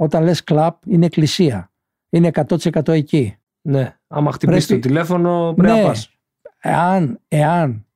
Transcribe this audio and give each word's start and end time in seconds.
Όταν 0.00 0.24
λες 0.24 0.44
κλαπ 0.44 0.82
είναι 0.86 1.06
εκκλησία. 1.06 1.70
Είναι 2.10 2.26
100% 2.34 2.88
εκεί. 2.88 3.36
Ναι. 3.60 3.96
Άμα 4.06 4.32
χτυπήσεις 4.32 4.66
Πρέπει- 4.66 4.82
το 4.82 4.88
τηλέφωνο, 4.88 5.52
πρέπει 5.56 5.72
Ναι. 5.74 5.80
να 5.80 5.86
πας. 5.86 6.10
Εάν, 6.60 7.20
εάν 7.28 7.86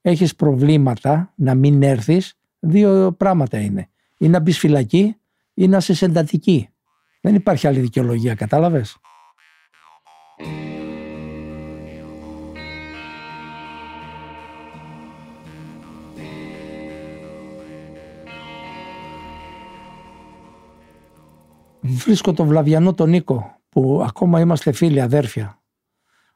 έχεις 0.00 0.34
προβλήματα 0.36 1.32
να 1.36 1.54
μην 1.54 1.82
έρθεις, 1.82 2.38
δύο 2.58 3.12
πράγματα 3.12 3.58
είναι. 3.58 3.88
Ή 4.18 4.28
να 4.28 4.40
μπεις 4.40 4.58
φυλακή 4.58 5.16
ή 5.54 5.68
να 5.68 5.76
είσαι 5.76 6.04
εντατική. 6.04 6.68
Δεν 7.20 7.34
υπάρχει 7.34 7.66
άλλη 7.66 7.80
δικαιολογία, 7.80 8.34
κατάλαβες; 8.34 8.96
Βρίσκω 21.88 22.32
τον 22.32 22.46
Βλαβιανό 22.46 22.94
τον 22.94 23.08
Νίκο, 23.10 23.60
που 23.68 24.02
ακόμα 24.06 24.40
είμαστε 24.40 24.72
φίλοι, 24.72 25.00
αδέρφια. 25.00 25.60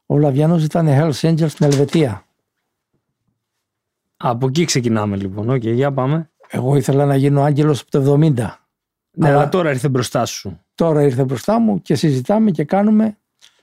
Ο 0.07 0.15
Βλαβιανός 0.15 0.65
ήταν 0.65 0.87
Hells 0.89 1.21
Angels 1.21 1.49
στην 1.49 1.67
Ελβετία. 1.67 2.25
Από 4.17 4.47
εκεί 4.47 4.65
ξεκινάμε 4.65 5.17
λοιπόν. 5.17 5.51
Οκ, 5.51 5.65
για 5.65 5.93
πάμε. 5.93 6.31
Εγώ 6.49 6.77
ήθελα 6.77 7.05
να 7.07 7.17
γίνω 7.17 7.43
άγγελος 7.43 7.81
από 7.81 7.91
το 7.91 7.99
70. 7.99 8.33
Ναι, 9.13 9.29
Αλλά- 9.29 9.39
αλλά 9.41 9.49
τώρα 9.49 9.71
ήρθε 9.71 9.89
μπροστά 9.89 10.25
σου. 10.25 10.61
Τώρα 10.75 11.03
ήρθε 11.03 11.25
μπροστά 11.25 11.59
μου 11.59 11.83
και 11.83 11.95
συζητάμε 11.95 12.51
και 12.51 12.65
κάνουμε 12.65 13.19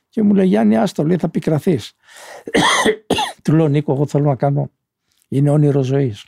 και 0.10 0.24
μου 0.24 0.34
λέει 0.34 0.48
Γιάννη 0.48 0.78
άστο 0.78 1.04
λέει 1.04 1.18
θα 1.18 1.30
πικραθείς. 1.30 1.94
Του 3.44 3.54
λέω 3.54 3.68
Νίκο 3.68 3.94
εγώ 3.94 4.08
θέλω 4.08 4.26
να 4.26 4.36
κάνω 4.36 4.70
είναι 5.28 5.50
όνειρο 5.50 5.82
ζωής. 5.82 6.26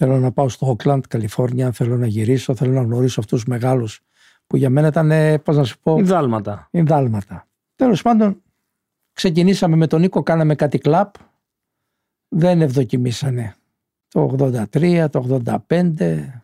Θέλω 0.00 0.18
να 0.18 0.32
πάω 0.32 0.48
στο 0.48 0.76
Oakland, 0.76 1.00
Καλιφόρνια, 1.08 1.72
θέλω 1.72 1.96
να 1.96 2.06
γυρίσω, 2.06 2.54
θέλω 2.54 2.72
να 2.72 2.80
γνωρίσω 2.82 3.20
αυτούς 3.20 3.38
τους 3.40 3.48
μεγάλους 3.48 4.00
που 4.46 4.56
για 4.56 4.70
μένα 4.70 4.86
ήταν, 4.86 5.10
ε, 5.10 5.38
πώς 5.38 5.56
να 5.56 5.64
σου 5.64 5.78
πω, 5.82 5.98
Οι 5.98 6.02
δάλματα. 6.02 6.68
είναι 6.70 6.84
δάλματα. 6.84 7.46
Τέλος 7.76 8.02
πάντων, 8.02 8.42
ξεκινήσαμε 9.12 9.76
με 9.76 9.86
τον 9.86 10.00
Νίκο, 10.00 10.22
κάναμε 10.22 10.54
κάτι 10.54 10.78
κλαπ. 10.78 11.14
Δεν 12.28 12.62
ευδοκιμήσανε. 12.62 13.54
Το 14.08 14.20
83, 14.22 15.08
το 15.10 15.18
85, 15.18 16.42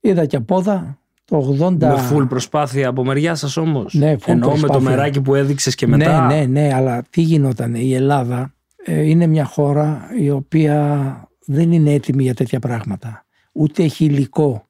είδα 0.00 0.26
και 0.26 0.36
απόδα. 0.36 0.98
Το 1.24 1.56
80... 1.60 1.70
Με 1.78 2.08
full 2.12 2.28
προσπάθεια 2.28 2.88
από 2.88 3.04
μεριά 3.04 3.34
σας 3.34 3.56
όμως; 3.56 3.94
Ναι, 3.94 4.14
full 4.14 4.26
Εννοώ 4.26 4.50
με 4.50 4.56
το 4.56 4.66
προσπάθεια. 4.66 4.90
μεράκι 4.90 5.20
που 5.20 5.34
έδειξες 5.34 5.74
και 5.74 5.86
μετά; 5.86 6.26
Ναι, 6.26 6.34
ναι, 6.34 6.46
ναι, 6.46 6.74
αλλά 6.74 7.02
τι 7.10 7.20
γινόταν. 7.20 7.74
Η 7.74 7.94
Ελλάδα 7.94 8.54
ε, 8.84 9.00
είναι 9.02 9.26
μια 9.26 9.44
χώρα 9.44 10.08
η 10.18 10.30
οποία 10.30 11.20
δεν 11.46 11.72
είναι 11.72 11.92
έτοιμη 11.92 12.22
για 12.22 12.34
τέτοια 12.34 12.58
πράγματα. 12.58 13.26
Ούτε 13.52 13.82
έχει 13.82 14.04
υλικό. 14.04 14.68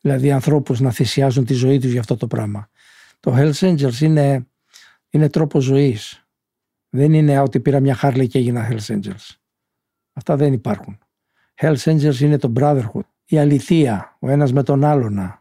Δηλαδή 0.00 0.32
ανθρώπους 0.32 0.80
να 0.80 0.90
θυσιάζουν 0.90 1.44
τη 1.44 1.54
ζωή 1.54 1.78
τους 1.78 1.90
για 1.90 2.00
αυτό 2.00 2.16
το 2.16 2.26
πράγμα. 2.26 2.68
Το 3.20 3.34
Hells 3.36 3.58
Angels 3.60 4.00
είναι, 4.00 4.46
είναι 5.10 5.28
τρόπο 5.28 5.60
ζωής. 5.60 6.26
Δεν 6.88 7.12
είναι 7.12 7.36
«Α, 7.36 7.42
ότι 7.42 7.60
πήρα 7.60 7.80
μια 7.80 7.98
Harley 8.02 8.26
και 8.28 8.38
έγινα 8.38 8.68
Hells 8.70 8.86
Angels. 8.86 9.36
Αυτά 10.12 10.36
δεν 10.36 10.52
υπάρχουν. 10.52 10.98
Hells 11.54 11.78
Angels 11.78 12.18
είναι 12.20 12.38
το 12.38 12.52
brotherhood. 12.56 13.06
Η 13.24 13.38
αληθεία, 13.38 14.16
ο 14.20 14.30
ένας 14.30 14.52
με 14.52 14.62
τον 14.62 14.84
άλλον. 14.84 15.40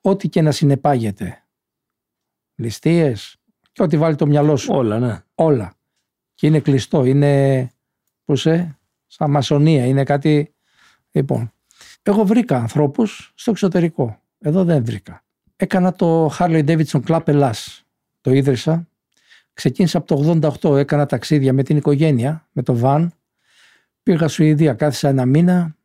Ό,τι 0.00 0.28
και 0.28 0.42
να 0.42 0.52
συνεπάγεται. 0.52 1.44
Ληστείες 2.54 3.36
και 3.72 3.82
ό,τι 3.82 3.96
βάλει 3.96 4.16
το 4.16 4.26
μυαλό 4.26 4.56
σου. 4.56 4.74
Όλα, 4.74 4.98
ναι. 4.98 5.22
Όλα. 5.34 5.74
Και 6.34 6.46
είναι 6.46 6.60
κλειστό. 6.60 7.04
Είναι, 7.04 7.70
πώς 8.24 8.46
ε, 8.46 8.78
σαν 9.14 9.30
μασονία. 9.30 9.86
Είναι 9.86 10.04
κάτι... 10.04 10.54
Λοιπόν, 11.10 11.52
εγώ 12.02 12.24
βρήκα 12.24 12.56
ανθρώπους 12.56 13.32
στο 13.34 13.50
εξωτερικό. 13.50 14.20
Εδώ 14.38 14.64
δεν 14.64 14.84
βρήκα. 14.84 15.24
Έκανα 15.56 15.92
το 15.92 16.34
Harley 16.38 16.64
Davidson 16.66 17.00
Club 17.06 17.28
Ελλάς. 17.28 17.84
Το 18.20 18.30
ίδρυσα. 18.30 18.88
Ξεκίνησα 19.52 19.98
από 19.98 20.06
το 20.06 20.38
88. 20.62 20.76
Έκανα 20.76 21.06
ταξίδια 21.06 21.52
με 21.52 21.62
την 21.62 21.76
οικογένεια, 21.76 22.48
με 22.52 22.62
το 22.62 22.80
van. 22.82 23.08
Πήγα 24.02 24.28
Σουηδία, 24.28 24.74
κάθισα 24.74 25.08
ένα 25.08 25.26
μήνα. 25.26 25.76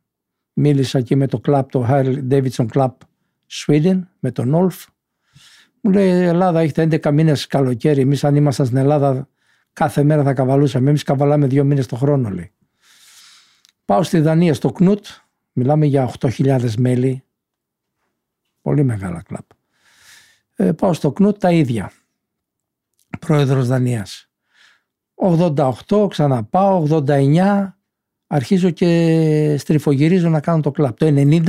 Μίλησα 0.52 0.98
εκεί 0.98 1.16
με 1.16 1.26
το 1.26 1.40
club, 1.46 1.62
το 1.70 1.86
Harley 1.90 2.28
Davidson 2.30 2.66
Club 2.74 2.90
Sweden, 3.50 4.00
με 4.18 4.30
τον 4.30 4.54
Όλφ. 4.54 4.86
Μου 5.80 5.92
λέει: 5.92 6.08
Ελλάδα, 6.08 6.60
έχετε 6.60 6.82
11 6.82 7.12
μήνες 7.12 7.46
καλοκαίρι. 7.46 8.00
Εμείς, 8.00 8.24
αν 8.24 8.36
ήμασταν 8.36 8.66
στην 8.66 8.78
Ελλάδα, 8.78 9.28
κάθε 9.72 10.02
μέρα 10.02 10.22
θα 10.22 10.32
καβαλούσαμε. 10.32 10.88
Εμείς 10.88 11.02
καβαλάμε 11.02 11.46
δύο 11.46 11.64
μήνες 11.64 11.86
το 11.86 11.96
χρόνο, 11.96 12.28
λέει. 12.28 12.52
Πάω 13.90 14.02
στη 14.02 14.20
Δανία, 14.20 14.54
στο 14.54 14.72
Κνούτ. 14.72 15.06
Μιλάμε 15.52 15.86
για 15.86 16.12
8.000 16.18 16.72
μέλη. 16.78 17.24
Πολύ 18.62 18.82
μεγάλα 18.82 19.22
κλαπ. 19.22 19.44
Ε, 20.56 20.72
πάω 20.72 20.92
στο 20.92 21.12
Κνούτ 21.12 21.38
τα 21.38 21.50
ίδια. 21.50 21.92
Πρόεδρος 23.18 23.66
Δανίας. 23.66 24.30
88, 25.14 26.06
ξαναπάω, 26.08 26.86
89, 27.06 27.76
αρχίζω 28.26 28.70
και 28.70 29.56
στριφογυρίζω 29.58 30.28
να 30.28 30.40
κάνω 30.40 30.62
το 30.62 30.70
κλαπ. 30.70 30.98
Το 30.98 31.06
90 31.06 31.44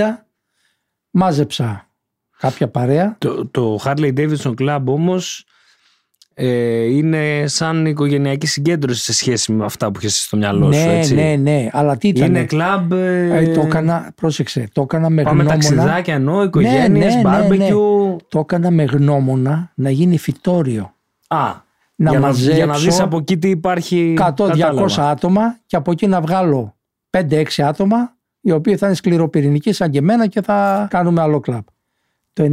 μάζεψα 1.09 1.89
κάποια 2.37 2.69
παρέα. 2.69 3.15
Το, 3.17 3.47
το 3.47 3.79
Harley 3.83 4.13
Davidson 4.17 4.53
Club 4.59 4.83
όμως 4.85 5.45
ε, 6.33 6.83
είναι 6.83 7.43
σαν 7.47 7.85
οικογενειακή 7.85 8.47
συγκέντρωση 8.47 9.03
σε 9.03 9.13
σχέση 9.13 9.51
με 9.51 9.65
αυτά 9.65 9.91
που 9.91 9.99
έχει 10.03 10.09
στο 10.09 10.37
μυαλό 10.37 10.71
σου. 10.71 10.85
ναι, 10.85 10.97
Έτσι. 10.97 11.13
ναι, 11.15 11.35
ναι. 11.35 11.67
Αλλά 11.71 11.97
τι 11.97 12.07
ήταν. 12.07 12.27
Είναι 12.29 12.43
κλαμπ. 12.43 12.91
Ε, 12.91 13.37
Ε, 13.37 13.53
το 13.53 13.61
έκανα, 13.61 14.11
πρόσεξε, 14.15 14.67
το 14.71 14.81
έκανα 14.81 15.09
με 15.09 15.23
Πάμε 15.23 15.43
γνώμονα. 15.43 15.59
ταξιδάκια 15.65 16.13
ενώ, 16.13 16.43
οικογένειες, 16.43 17.15
ναι, 17.15 17.21
ναι, 17.21 17.47
barbecue. 17.47 18.15
Το 18.29 18.39
έκανα 18.39 18.71
με 18.71 18.83
γνώμονα 18.83 19.71
να 19.75 19.89
γίνει 19.89 20.17
φυτόριο. 20.17 20.93
Α, 21.27 21.51
Να 21.95 22.09
για, 22.09 22.19
να, 22.19 22.25
μαζέψω 22.27 22.55
για 22.55 22.65
να 22.65 22.77
δεις 22.77 22.99
από 22.99 23.17
εκεί 23.17 23.37
τι 23.37 23.49
υπάρχει. 23.49 24.13
100-200 24.19 24.33
κατάλαβα. 24.57 25.09
άτομα 25.09 25.57
και 25.65 25.75
από 25.75 25.91
εκεί 25.91 26.07
να 26.07 26.21
βγάλω 26.21 26.75
5-6 27.17 27.43
άτομα 27.57 28.15
οι 28.41 28.51
οποίοι 28.51 28.75
θα 28.77 28.85
είναι 28.85 28.95
σκληροπυρηνικοί 28.95 29.71
σαν 29.73 29.89
και 29.89 29.97
εμένα 29.97 30.27
και 30.27 30.41
θα 30.41 30.87
κάνουμε 30.89 31.21
άλλο 31.21 31.39
κλαμπ. 31.39 31.63
Το 32.33 32.43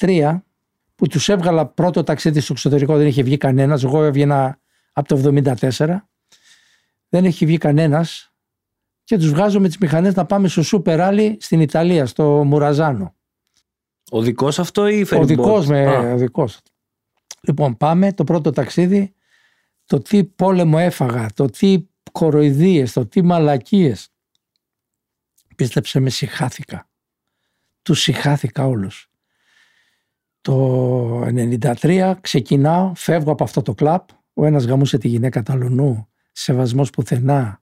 93 0.00 0.38
που 1.00 1.06
τους 1.06 1.28
έβγαλα 1.28 1.66
πρώτο 1.66 2.02
ταξίδι 2.02 2.40
στο 2.40 2.52
εξωτερικό 2.52 2.96
δεν 2.96 3.06
είχε 3.06 3.22
βγει 3.22 3.36
κανένας, 3.36 3.84
εγώ 3.84 4.04
έβγαινα 4.04 4.60
από 4.92 5.08
το 5.08 5.42
74, 5.78 5.96
δεν 7.08 7.24
έχει 7.24 7.46
βγει 7.46 7.58
κανένας 7.58 8.32
και 9.04 9.16
τους 9.16 9.30
βγάζω 9.30 9.60
με 9.60 9.66
τις 9.68 9.78
μηχανές 9.78 10.14
να 10.14 10.26
πάμε 10.26 10.48
στο 10.48 10.62
Super 10.64 10.98
Rally 10.98 11.36
στην 11.38 11.60
Ιταλία, 11.60 12.06
στο 12.06 12.44
Μουραζάνο. 12.44 13.14
Ο 14.10 14.20
δικός 14.20 14.58
αυτό 14.58 14.86
ή 14.86 15.02
Ο 15.02 15.06
ferry 15.10 15.20
boat? 15.20 15.26
δικός 15.26 15.66
με, 15.66 15.86
Α, 15.86 16.12
ο 16.12 16.16
δικός. 16.16 16.60
Λοιπόν, 17.40 17.76
πάμε 17.76 18.12
το 18.12 18.24
πρώτο 18.24 18.50
ταξίδι, 18.50 19.14
το 19.86 20.00
τι 20.00 20.24
πόλεμο 20.24 20.76
έφαγα, 20.80 21.26
το 21.34 21.46
τι 21.46 21.88
κοροϊδίες, 22.12 22.92
το 22.92 23.06
τι 23.06 23.22
μαλακίες. 23.22 24.08
Πίστεψε 25.56 26.00
με, 26.00 26.10
συχάθηκα. 26.10 26.88
Τους 27.82 28.00
συχάθηκα 28.00 28.66
όλους. 28.66 29.09
Το 30.40 31.22
93 31.24 32.14
ξεκινάω, 32.20 32.92
φεύγω 32.94 33.32
από 33.32 33.44
αυτό 33.44 33.62
το 33.62 33.74
κλαπ, 33.74 34.08
ο 34.34 34.46
ένας 34.46 34.64
γαμούσε 34.64 34.98
τη 34.98 35.08
γυναίκα 35.08 35.42
του 35.42 35.52
αλουνού, 35.52 36.08
σεβασμός 36.32 36.90
πουθενά. 36.90 37.60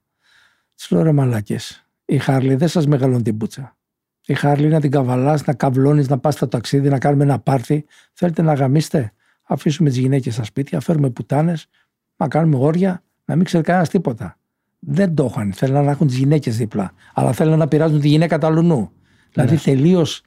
Τους 0.75 0.91
λέω 0.91 1.03
ρε 1.03 1.11
μαλάκες, 1.11 1.87
η 2.05 2.17
Χάρλι 2.17 2.55
δεν 2.55 2.67
σας 2.67 2.87
μεγαλώνει 2.87 3.21
την 3.21 3.37
πουτσα. 3.37 3.77
Η 4.25 4.33
Χάρλι 4.33 4.67
να 4.67 4.79
την 4.79 4.91
καβαλάς, 4.91 5.45
να 5.45 5.53
καβλώνεις, 5.53 6.09
να 6.09 6.19
πας 6.19 6.33
στο 6.33 6.47
ταξίδι, 6.47 6.89
να 6.89 6.99
κάνουμε 6.99 7.23
ένα 7.23 7.39
πάρτι. 7.39 7.85
Θέλετε 8.13 8.41
να 8.41 8.53
γαμίσετε, 8.53 9.13
αφήσουμε 9.43 9.89
τις 9.89 9.97
γυναίκες 9.97 10.33
στα 10.33 10.43
σπίτια, 10.43 10.79
φέρουμε 10.79 11.09
πουτάνες, 11.09 11.67
να 12.15 12.27
κάνουμε 12.27 12.57
όρια, 12.57 13.03
να 13.25 13.35
μην 13.35 13.45
ξέρει 13.45 13.63
κανένας 13.63 13.89
τίποτα. 13.89 14.37
Δεν 14.79 15.15
το 15.15 15.25
είχαν. 15.31 15.53
Θέλουν 15.53 15.83
να 15.83 15.91
έχουν 15.91 16.07
τις 16.07 16.17
γυναίκες 16.17 16.57
δίπλα. 16.57 16.91
Αλλά 17.13 17.31
θέλουν 17.31 17.57
να 17.57 17.67
πειράζουν 17.67 17.99
τη 17.99 18.07
γυναίκα 18.07 18.37
του 18.37 18.45
αλουνού. 18.45 18.91
Δηλαδή 19.31 19.57
τελείως 19.57 20.21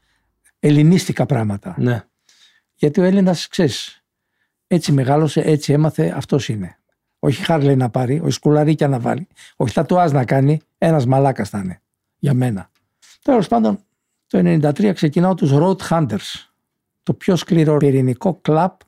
ελληνίστικα 0.58 1.26
πράγματα. 1.26 1.74
ναι. 1.78 2.02
Γιατί 2.82 3.00
ο 3.00 3.02
Έλληνας, 3.04 3.48
ξέρεις, 3.48 4.04
έτσι 4.66 4.92
μεγάλωσε, 4.92 5.40
έτσι 5.40 5.72
έμαθε, 5.72 6.12
αυτός 6.16 6.48
είναι. 6.48 6.78
Όχι 7.18 7.44
Χάρλεϊ 7.44 7.76
να 7.76 7.90
πάρει, 7.90 8.20
όχι 8.20 8.30
σκουλαρίκια 8.30 8.88
να 8.88 8.98
βάλει, 9.00 9.26
όχι 9.56 9.74
τατουάζ 9.74 10.12
να 10.12 10.24
κάνει, 10.24 10.60
ένας 10.78 11.06
μαλάκας 11.06 11.48
θα 11.48 11.58
είναι. 11.58 11.82
Για 12.18 12.34
μένα. 12.34 12.70
Τέλος 13.22 13.48
πάντων, 13.48 13.78
το 14.26 14.38
1993 14.38 14.92
ξεκινάω 14.94 15.34
τους 15.34 15.50
Road 15.52 15.76
Hunters. 15.76 16.50
Το 17.02 17.14
πιο 17.14 17.36
σκληρό 17.36 17.76
πυρηνικό 17.76 18.38
κλαπ 18.42 18.80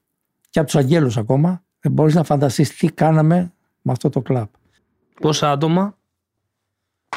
και 0.50 0.58
από 0.58 0.69
τους 0.69 0.76
Αγγέλους 0.76 1.17
ακόμα. 1.17 1.62
Δεν 1.81 1.93
μπορείς 1.93 2.14
να 2.14 2.25
φανταστείς 2.25 2.76
τι 2.76 2.87
κάναμε 2.87 3.52
με 3.82 3.93
αυτό 3.93 4.08
το 4.08 4.20
κλαπ. 4.20 4.49
Πόσα 5.20 5.50
άτομα; 5.50 5.97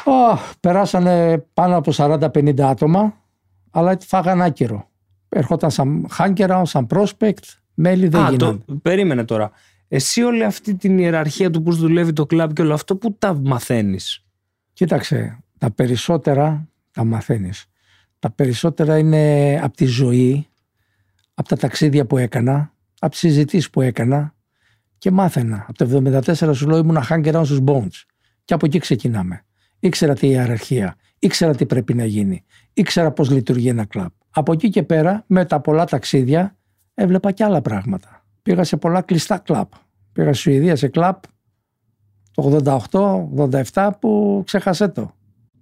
Ω, 0.04 0.38
περάσανε 0.60 1.38
πάνω 1.38 1.76
από 1.76 1.92
40-50 1.92 2.60
άτομα, 2.60 3.14
αλλά 3.70 3.98
φάγαν 4.00 4.42
άκυρο. 4.42 4.87
Ερχόταν 5.28 5.70
σαν 5.70 6.06
χάγκερα, 6.10 6.64
σαν 6.64 6.86
prospect, 6.90 7.42
μέλη 7.74 8.08
δεν 8.08 8.20
Α, 8.20 8.30
γίνανε. 8.30 8.58
το, 8.66 8.74
περίμενε 8.74 9.24
τώρα. 9.24 9.50
Εσύ 9.88 10.22
όλη 10.22 10.44
αυτή 10.44 10.74
την 10.74 10.98
ιεραρχία 10.98 11.50
του 11.50 11.62
πώ 11.62 11.72
δουλεύει 11.72 12.12
το 12.12 12.26
κλαμπ 12.26 12.52
και 12.52 12.62
όλο 12.62 12.74
αυτό, 12.74 12.96
πού 12.96 13.14
τα 13.18 13.34
μαθαίνεις; 13.42 14.24
Κοίταξε, 14.72 15.38
τα 15.58 15.70
περισσότερα 15.70 16.68
τα 16.92 17.04
μαθαίνεις. 17.04 17.66
Τα 18.18 18.30
περισσότερα 18.30 18.98
είναι 18.98 19.54
από 19.62 19.76
τη 19.76 19.84
ζωή, 19.84 20.46
από 21.34 21.48
τα 21.48 21.56
ταξίδια 21.56 22.06
που 22.06 22.16
έκανα, 22.18 22.72
από 22.98 23.10
τις 23.10 23.20
συζητήσεις 23.20 23.70
που 23.70 23.80
έκανα 23.80 24.34
και 24.98 25.10
μάθαινα. 25.10 25.66
Από 25.68 25.78
το 25.78 26.20
1974 26.24 26.50
σου 26.54 26.68
λέω 26.68 26.78
ήμουν 26.78 26.98
hang 27.08 27.34
around 27.34 27.44
στους 27.44 27.60
Bones. 27.64 28.02
Και 28.44 28.54
από 28.54 28.66
εκεί 28.66 28.78
ξεκινάμε. 28.78 29.44
Ήξερα 29.78 30.14
τη 30.14 30.26
ιεραρχία, 30.28 30.96
ήξερα 31.18 31.54
τι 31.54 31.66
πρέπει 31.66 31.94
να 31.94 32.04
γίνει, 32.04 32.44
ήξερα 32.72 33.10
πώς 33.10 33.30
λειτουργεί 33.30 33.68
ένα 33.68 33.84
κλαμπ. 33.84 34.10
Από 34.38 34.52
εκεί 34.52 34.68
και 34.68 34.82
πέρα, 34.82 35.24
με 35.26 35.44
τα 35.44 35.60
πολλά 35.60 35.84
ταξίδια, 35.84 36.56
έβλεπα 36.94 37.32
και 37.32 37.44
άλλα 37.44 37.60
πράγματα. 37.60 38.24
Πήγα 38.42 38.64
σε 38.64 38.76
πολλά 38.76 39.02
κλειστά 39.02 39.38
κλαμπ. 39.38 39.68
Πήγα 40.12 40.32
στη 40.32 40.42
Σουηδία 40.42 40.76
σε 40.76 40.88
κλαμπ 40.88 41.16
το 42.34 42.60
88-87 43.72 43.90
που 44.00 44.42
ξέχασέ 44.46 44.88
το. 44.88 45.14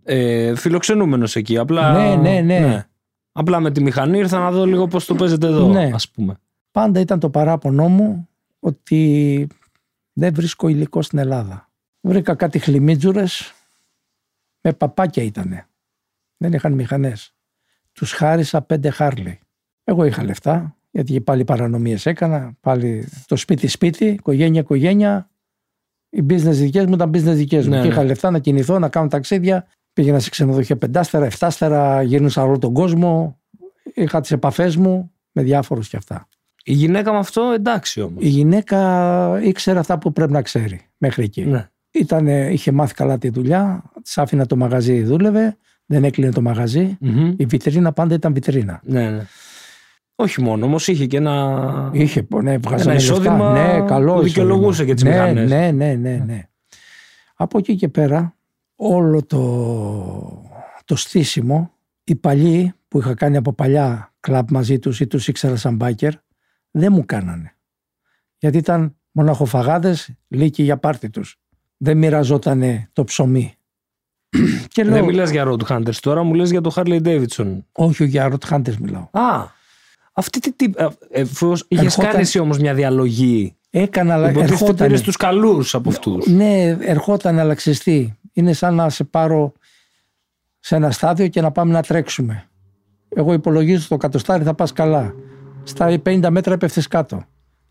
Ε, 0.05 0.55
φιλοξενούμενος 0.57 1.37
εκεί. 1.37 1.59
Απλά, 1.59 1.93
Ναι, 2.17 2.31
ναι, 2.31 2.41
ναι. 2.41 2.87
Απλά 3.33 3.61
με 3.61 3.71
τη 3.71 3.83
μηχανή 3.83 4.19
ήρθα 4.19 4.39
να 4.39 4.51
δω 4.51 4.65
λίγο 4.65 4.87
πώς 4.87 5.05
το 5.05 5.15
παίζετε 5.15 5.47
εδώ, 5.47 5.69
Ναι. 5.69 5.91
ας 5.95 6.11
πούμε. 6.11 6.37
Πάντα 6.71 7.01
ήταν 7.01 7.19
το 7.21 7.31
παράπονό 7.31 7.89
μου 7.89 8.29
ότι 8.59 9.47
δεν 10.13 10.35
βρίσκω 10.35 10.69
υλικό 10.69 11.03
στην 11.03 11.19
Ελλάδα. 11.19 11.71
Βρήκα 12.01 12.35
κάτι 12.35 12.59
χλιμίτζουρες 12.59 13.53
με 14.61 14.73
παπάκια 14.73 15.23
ήτανε. 15.23 15.67
Δεν 16.37 16.53
είχαν 16.53 16.73
μηχανές. 16.73 17.36
Τους 17.97 18.13
χάρισα 18.13 18.63
πέντε 18.63 18.91
Χάρλι. 18.91 19.39
Εγώ 19.85 20.05
είχα 20.05 20.25
λεφτά, 20.25 20.77
γιατί 20.91 21.13
και 21.13 21.21
πάλι 21.21 21.45
παρανομίες 21.45 22.07
έκανα, 22.07 22.57
πάλι 22.61 23.09
το 23.27 23.37
σπίτι 23.37 23.67
σπίτι, 23.67 24.05
οικογένεια 24.05 24.61
οικογένεια. 24.61 25.31
Οι 26.11 26.23
business 26.29 26.53
δικές 26.53 26.87
μου 26.87 26.95
ήταν 26.95 27.11
business 27.11 27.35
δικές 27.35 27.67
μου. 27.67 27.75
Ναι, 27.75 27.81
και 27.81 27.89
είχα 27.89 28.01
ναι. 28.01 28.07
λεφτά 28.07 28.31
να 28.31 28.39
κινηθώ, 28.39 28.79
να 28.79 28.89
κάνω 28.89 29.09
ταξίδια. 29.09 29.67
Πήγαινα 29.93 30.19
σε 30.19 30.31
ξενοδοχεία 30.31 30.77
πεντάστερα, 30.77 31.25
εφτάστερα, 31.25 32.03
γύρνουσα 32.03 32.43
όλο 32.43 32.59
τον 32.59 32.73
κόσμο. 32.73 33.41
Είχα 33.95 34.21
τις 34.21 34.31
επαφές 34.31 34.77
μου 34.77 35.13
με 35.33 35.43
διάφορους 35.43 35.89
και 35.89 35.97
αυτά. 35.97 36.29
Η 36.65 36.73
γυναίκα 36.73 37.13
με 37.13 37.19
αυτό 37.19 37.53
εντάξει 37.55 38.01
όμως. 38.01 38.25
Η 38.25 38.29
γυναίκα 38.29 39.41
ήξερε 39.43 39.79
αυτά 39.79 39.99
που 39.99 40.13
πρέπει 40.13 40.33
να 40.33 40.43
ξέρει 40.43 40.81
μέχρι 40.97 41.25
εκεί. 41.25 41.45
Ναι. 41.45 41.69
Ήτανε, 41.91 42.49
είχε 42.53 42.73
μάθει 42.73 42.95
καλά 42.95 43.19
τη 43.19 43.29
δουλειά, 43.29 43.83
της 44.03 44.19
άφηνα 44.19 44.47
το 44.47 44.57
μαγαζί, 44.57 45.03
δούλευε, 45.03 45.57
δεν 45.87 46.05
έκλεινε 46.05 46.33
το 46.33 46.41
μαγαζί. 46.43 46.97
Μμμ. 47.01 47.35
Η 47.37 47.45
βιτρίνα 47.47 47.93
πάντα 47.93 48.15
ήταν 48.15 48.33
βιτρίνα. 48.33 48.81
ναι, 48.85 49.11
ναι. 49.11 49.27
Όχι 50.19 50.43
μόνο, 50.43 50.67
όμως 50.67 50.89
είχε 50.89 51.07
και 51.07 51.17
ένα... 51.17 51.91
Είχε, 51.93 52.27
ναι, 52.43 52.59
βγάζανε 52.59 52.91
Ένα 52.91 53.01
εισόδημα 53.01 53.53
λεφτά. 53.53 53.79
Ναι, 53.79 53.87
καλό 53.87 54.15
που 54.15 54.23
δικαιολογούσε 54.23 54.83
εισόδημα. 54.83 54.89
και 54.89 54.95
τις 54.95 55.03
ναι, 55.03 55.11
μηχανές. 55.11 55.51
Ναι, 55.51 55.71
ναι, 55.71 55.95
ναι, 55.95 56.23
ναι. 56.27 56.49
Από 57.35 57.59
εκεί 57.59 57.77
και 57.77 57.89
πέρα, 57.89 58.37
όλο 58.77 59.25
το, 59.25 60.43
το 60.85 60.97
στήσιμο, 60.97 61.71
οι 62.05 62.15
παλιοί 62.15 62.73
που 62.89 62.99
είχα 62.99 63.15
κάνει 63.15 63.37
από 63.37 63.53
παλιά 63.53 64.15
κλαμπ 64.21 64.51
μαζί 64.51 64.79
τους 64.79 65.01
ή 65.01 65.07
τους 65.07 65.29
ήξερα 65.29 65.57
σαν 65.57 65.77
μπάκερ, 65.77 66.13
δεν 66.71 66.93
μου 66.93 67.07
κάνανε. 67.07 67.57
Γιατί 68.39 68.59
ήταν 68.59 68.97
μοναχοφαγάδες, 69.11 70.11
λύκοι 70.29 70.63
για 70.63 70.77
πάρτι 70.77 71.11
τους. 71.11 71.41
Δεν 71.77 71.99
μοιραζότανε 71.99 72.89
το 72.93 73.05
ψωμί. 73.05 73.55
και 74.75 74.85
λέω, 74.85 74.93
Δεν 74.93 75.05
μιλάς 75.05 75.31
για 75.31 75.45
Road 75.47 75.67
Hunters 75.69 75.95
τώρα, 76.01 76.23
μου 76.23 76.35
λες 76.35 76.51
για 76.51 76.61
το 76.61 76.73
Harley 76.77 77.03
Davidson. 77.03 77.63
όχι 77.73 78.05
για 78.05 78.33
Rot 78.33 78.55
Hunters 78.55 78.77
μιλάω. 78.81 79.09
Α, 79.11 79.45
αυτή 80.13 80.41
τι 80.41 80.53
τύπη... 80.53 80.85
Εφόσον 81.11 81.67
είχες 81.71 81.85
Ερχόταν- 81.85 82.11
κάνεις 82.13 82.27
εσύ 82.29 82.39
όμως 82.39 82.59
μια 82.59 82.75
διαλογή, 82.75 83.57
Έκανα, 83.71 84.15
αλλά 84.15 84.31
υποτίθεται 84.31 84.55
ερχόταν. 84.55 84.87
πήρες 84.87 85.03
τους 85.03 85.17
καλούς 85.17 85.75
από 85.75 85.89
αυτούς. 85.89 86.27
Ναι, 86.27 86.65
ερχόταν 86.81 87.39
αλλά 87.39 87.55
ξέρεις 87.55 87.81
τι, 87.83 88.13
Είναι 88.33 88.53
σαν 88.53 88.75
να 88.75 88.89
σε 88.89 89.05
πάρω 89.05 89.53
σε 90.59 90.77
ένα 90.77 90.91
στάδιο 90.91 91.29
και 91.29 91.41
να 91.41 91.51
πάμε 91.51 91.73
να 91.73 91.83
τρέξουμε. 91.83 92.45
Εγώ 93.09 93.33
υπολογίζω 93.33 93.83
στο 93.83 93.97
κατοστάρι 93.97 94.45
θα 94.45 94.55
πας 94.55 94.73
καλά. 94.73 95.15
Στα 95.63 95.87
50 96.07 96.27
μέτρα 96.31 96.55
έπεφτες 96.55 96.89
κάτω. 96.89 97.25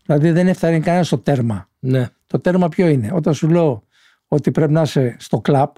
Δηλαδή 0.06 0.30
δεν 0.30 0.48
έφτανε 0.48 0.78
κανένας 0.80 1.06
στο 1.06 1.18
τέρμα. 1.18 1.68
Ναι. 1.78 2.08
Το 2.26 2.40
τέρμα 2.40 2.68
ποιο 2.68 2.86
είναι; 2.88 3.10
Όταν 3.14 3.34
σου 3.34 3.48
λέω 3.48 3.82
ότι 4.28 4.50
πρέπει 4.50 4.72
να 4.72 4.82
είσαι 4.82 5.16
στο 5.18 5.40
κλαμπ, 5.40 5.70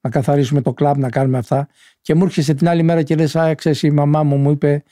να 0.00 0.10
καθαρίσουμε 0.10 0.60
το 0.62 0.72
κλαμπ, 0.72 0.96
να 0.98 1.10
κάνουμε 1.10 1.38
αυτά, 1.38 1.68
και 2.00 2.14
μου 2.14 2.24
έρχεσαι 2.24 2.54
την 2.54 2.68
άλλη 2.68 2.82
μέρα 2.82 3.02
και 3.02 3.14
λες, 3.14 3.36
Α, 3.36 3.54
ξέρεις, 3.54 3.82
η 3.82 3.90
μαμά 3.90 4.22
μου 4.22 4.36
μου 4.36 4.50
είπε, 4.50 4.82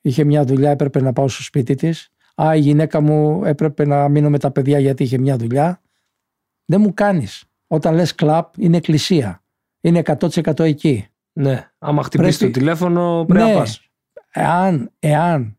είχε 0.00 0.24
μια 0.24 0.44
δουλειά, 0.44 0.70
έπρεπε 0.70 1.00
να 1.00 1.12
πάω 1.12 1.28
στο 1.28 1.42
σπίτι 1.42 1.74
της. 1.74 2.10
Α, 2.42 2.54
η 2.56 2.58
γυναίκα 2.58 3.00
μου 3.00 3.44
έπρεπε 3.44 3.84
να 3.86 4.08
μείνω 4.08 4.30
με 4.30 4.38
τα 4.38 4.50
παιδιά 4.50 4.78
γιατί 4.78 5.02
είχε 5.02 5.18
μια 5.18 5.36
δουλειά. 5.36 5.80
Δεν 6.64 6.80
μου 6.80 6.94
κάνεις. 6.94 7.44
Όταν 7.66 7.94
λες 7.94 8.14
κλαμπ, 8.14 8.44
είναι 8.58 8.76
εκκλησία. 8.76 9.42
Είναι 9.80 9.98
100% 9.98 10.60
εκεί. 10.64 11.06
Ναι. 11.32 11.70
Άμα 11.78 12.02
χτυπήσεις 12.02 12.38
Πρέπει- 12.38 12.54
το 12.54 12.58
τηλέφωνο, 12.60 13.24
πρέπει 13.28 13.44
Ναι. 13.44 13.52
να 13.52 13.58
πας. 13.58 13.80
Εάν, 14.30 14.90
εάν 14.98 15.56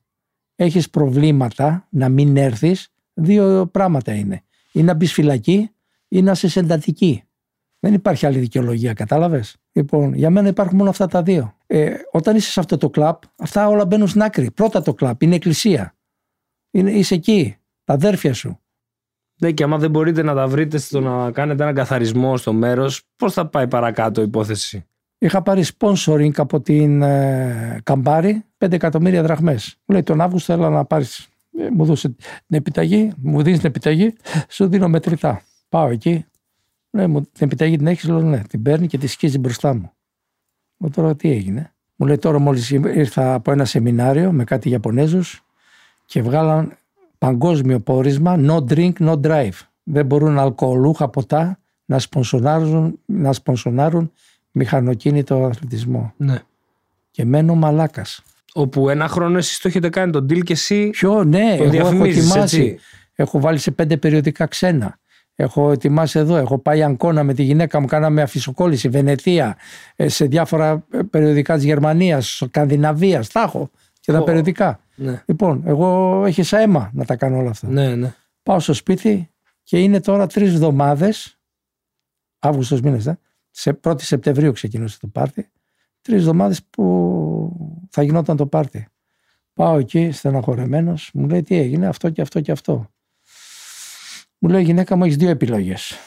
έχεις 0.56 0.90
προβλήματα 0.90 1.88
να 1.90 2.10
μην 2.10 2.38
έρθεις, 2.38 2.88
δύο 3.14 3.68
πράγματα 3.72 4.14
είναι. 4.14 4.44
Ή 4.72 4.84
να 4.84 4.94
μπεις 4.94 5.14
φυλακή 5.14 5.70
ή 6.08 6.22
να 6.22 6.32
είσαι 6.32 6.60
εντατική. 6.60 7.24
Δεν 7.84 7.94
υπάρχει 7.94 8.26
άλλη 8.26 8.40
δικαιολογία, 8.40 8.94
κατάλαβες; 8.94 9.56
Λοιπόν, 9.72 10.14
για 10.14 10.30
μένα 10.30 10.48
υπάρχουν 10.48 10.78
μόνο 10.78 10.90
αυτά 10.90 11.08
τα 11.08 11.24
δύο. 11.24 11.58
Ε, 11.68 11.94
όταν 12.12 12.36
είσαι 12.36 12.52
σε 12.52 12.60
αυτό 12.60 12.78
το 12.78 12.90
κλαμπ, 12.90 13.16
αυτά 13.38 13.68
όλα 13.68 13.86
μπαίνουν 13.86 14.08
στην 14.08 14.22
άκρη. 14.22 14.52
Πρώτα 14.52 14.82
το 14.82 14.94
κλαμπ, 14.94 15.22
είναι 15.22 15.36
εκκλησία. 15.36 15.96
Είναι, 16.72 16.92
είσαι 16.92 17.16
εκεί, 17.16 17.58
τα 17.84 17.94
αδέρφια 17.94 18.34
σου. 18.34 18.60
Ναι, 19.42 19.52
και 19.52 19.64
άμα 19.64 19.78
δεν 19.78 19.90
μπορείτε 19.90 20.24
να 20.24 20.34
τα 20.34 20.48
βρείτε 20.48 20.78
στο 20.78 21.00
να 21.00 21.32
κάνετε 21.32 21.64
έναν 21.64 21.76
καθαρισμό 21.76 22.38
στο 22.38 22.54
μέρος, 22.54 23.04
πώς 23.16 23.34
θα 23.34 23.48
πάει 23.48 23.68
παρακάτω 23.68 24.22
η 24.22 24.24
υπόθεση; 24.24 24.86
Είχα 25.18 25.42
πάρει 25.42 25.64
sponsoring 25.78 26.38
από 26.38 26.62
την 26.62 27.02
ε, 27.02 27.80
Καμπάρη 27.84 28.44
5 28.58 28.72
εκατομμύρια 28.72 29.24
δραχμές. 29.24 29.76
Μου 29.86 29.94
λέει 29.94 30.04
τον 30.04 30.22
Αύγουστο 30.22 30.54
έλα 30.54 30.70
να 30.70 30.86
πάρεις. 30.86 31.28
Ε, 31.58 31.70
μου 31.70 31.86
δώσε 31.86 32.10
την 32.48 32.58
επιταγή, 32.58 33.12
μου 33.18 33.44
δίνεις 33.44 33.60
την 33.60 33.70
επιταγή, 33.70 34.14
σου 34.48 34.68
δίνω 34.68 34.88
μετρητά. 34.88 35.42
Πάω 35.70 35.90
εκεί. 35.90 36.26
Λέει, 36.96 37.08
μου, 37.08 37.22
την 37.22 37.32
επιταγή 37.46 37.78
την 37.78 37.88
έχεις, 37.88 38.08
λέω 38.08 38.22
ναι. 38.22 38.42
Την 38.50 38.62
παίρνει 38.62 38.88
και 38.88 38.98
τη 38.98 39.08
σκίζει 39.08 39.38
μπροστά 39.38 39.74
μου. 39.74 39.92
Μου 40.78 40.90
τώρα 40.90 41.16
τι 41.16 41.32
έγινε. 41.32 41.74
Μου 41.96 42.08
λέει 42.08 42.18
τώρα 42.18 42.40
μόλις 42.40 42.70
ήρθα 42.70 43.34
από 43.34 43.52
ένα 43.52 43.66
σεμινάριο 43.66 44.32
με 44.32 44.44
κάτι 44.44 44.70
Ιαπωνέζους 44.70 45.46
και 46.06 46.22
βγάλαν 46.22 46.78
παγκόσμιο 47.18 47.80
πόρισμα 47.80 48.36
no 48.40 48.58
drink, 48.70 48.94
no 49.00 49.22
drive. 49.22 49.60
Δεν 49.84 50.06
μπορούν 50.06 50.40
αλκοολούχα 50.40 51.10
ποτά 51.10 51.60
να 51.86 52.00
σπονσονάρουν, 52.00 53.00
να 53.06 53.34
σπονσονάρουν 53.34 54.12
μηχανοκίνητο 54.52 55.44
αθλητισμό. 55.44 56.14
Ναι. 56.18 56.40
Και 57.12 57.26
μένω 57.26 57.56
μαλάκας. 57.56 58.22
Όπου 58.54 58.90
ένα 58.90 59.08
χρόνο 59.08 59.38
εσείς 59.38 59.60
το 59.60 59.68
έχετε 59.68 59.90
κάνει 59.90 60.12
τον 60.12 60.26
deal 60.30 60.44
και 60.44 60.54
εσύ 60.54 60.90
Ποιο, 60.90 61.24
ναι, 61.24 61.58
το 61.58 61.64
εγώ 61.64 61.64
έχω 61.64 61.70
διαφημίζεις, 61.72 62.30
ετοιμάσει. 62.30 62.62
έτσι. 62.62 62.80
Έχω 63.16 63.40
βάλει 63.40 63.58
σε 63.58 63.72
πέντε 63.72 63.98
περιοδικά 63.98 64.46
ξένα. 64.46 65.00
Έχω 65.36 65.72
ετοιμάσει 65.72 66.20
εδώ. 66.20 66.36
Έχω 66.36 66.58
πάει 66.60 66.84
Αγκώνα 66.84 67.24
με 67.24 67.34
τη 67.34 67.44
γυναίκα 67.44 67.80
μου. 67.80 67.86
Κάναμε 67.86 68.22
αφισοκόλληση. 68.22 68.90
Βενετία. 68.90 69.58
ε, 69.96 70.08
Σε 70.08 70.26
διάφορα 70.26 70.86
ε, 70.92 71.02
περιοδικά 71.02 71.56
της 71.56 71.64
Γερμανίας, 71.64 72.28
Σκανδιναβίας. 72.36 73.28
Τα 73.30 73.42
έχω 73.42 73.70
και 74.00 74.12
τα 74.12 74.20
Ω. 74.20 74.24
περιοδικά. 74.24 74.80
Ναι. 74.96 75.24
Λοιπόν, 75.26 75.64
εγώ 75.66 76.22
έχισα 76.26 76.58
αίμα 76.60 76.90
να 76.94 77.06
τα 77.06 77.16
κάνω 77.16 77.38
όλα 77.38 77.50
αυτά. 77.50 77.68
Ναι, 77.68 77.96
ναι. 77.96 78.14
Πάω 78.44 78.60
στο 78.60 78.74
σπίτι 78.74 79.30
και 79.64 79.80
είναι 79.80 80.00
τώρα 80.00 80.28
τρεις 80.28 80.54
εβδομάδες. 80.54 81.38
Αύγουστος 82.40 82.82
μήνα, 82.82 83.12
ε, 83.12 83.18
σε 83.52 83.80
1η 83.84 84.02
Σεπτεμβρίου 84.02 84.52
ξεκινούσε 84.52 85.00
το 85.00 85.08
πάρτι. 85.08 85.50
Τρεις 86.02 86.20
εβδομάδες 86.20 86.64
που 86.64 87.86
θα 87.90 88.04
γινόταν 88.04 88.38
το 88.38 88.46
πάρτι. 88.46 88.88
Πάω 89.54 89.78
εκεί 89.78 90.12
στεναχωρεμένο, 90.12 90.94
μου 91.14 91.28
λέει 91.28 91.42
τι 91.44 91.56
έγινε, 91.58 91.88
αυτό 91.88 92.10
και 92.10 92.22
αυτό 92.22 92.42
και 92.42 92.52
αυτό. 92.52 92.92
Μου 94.46 94.50
λέει 94.50 94.64
γυναίκα 94.64 94.96
μου 94.96 95.04
έχεις 95.04 95.16
δύο 95.16 95.30
επιλογές. 95.30 95.98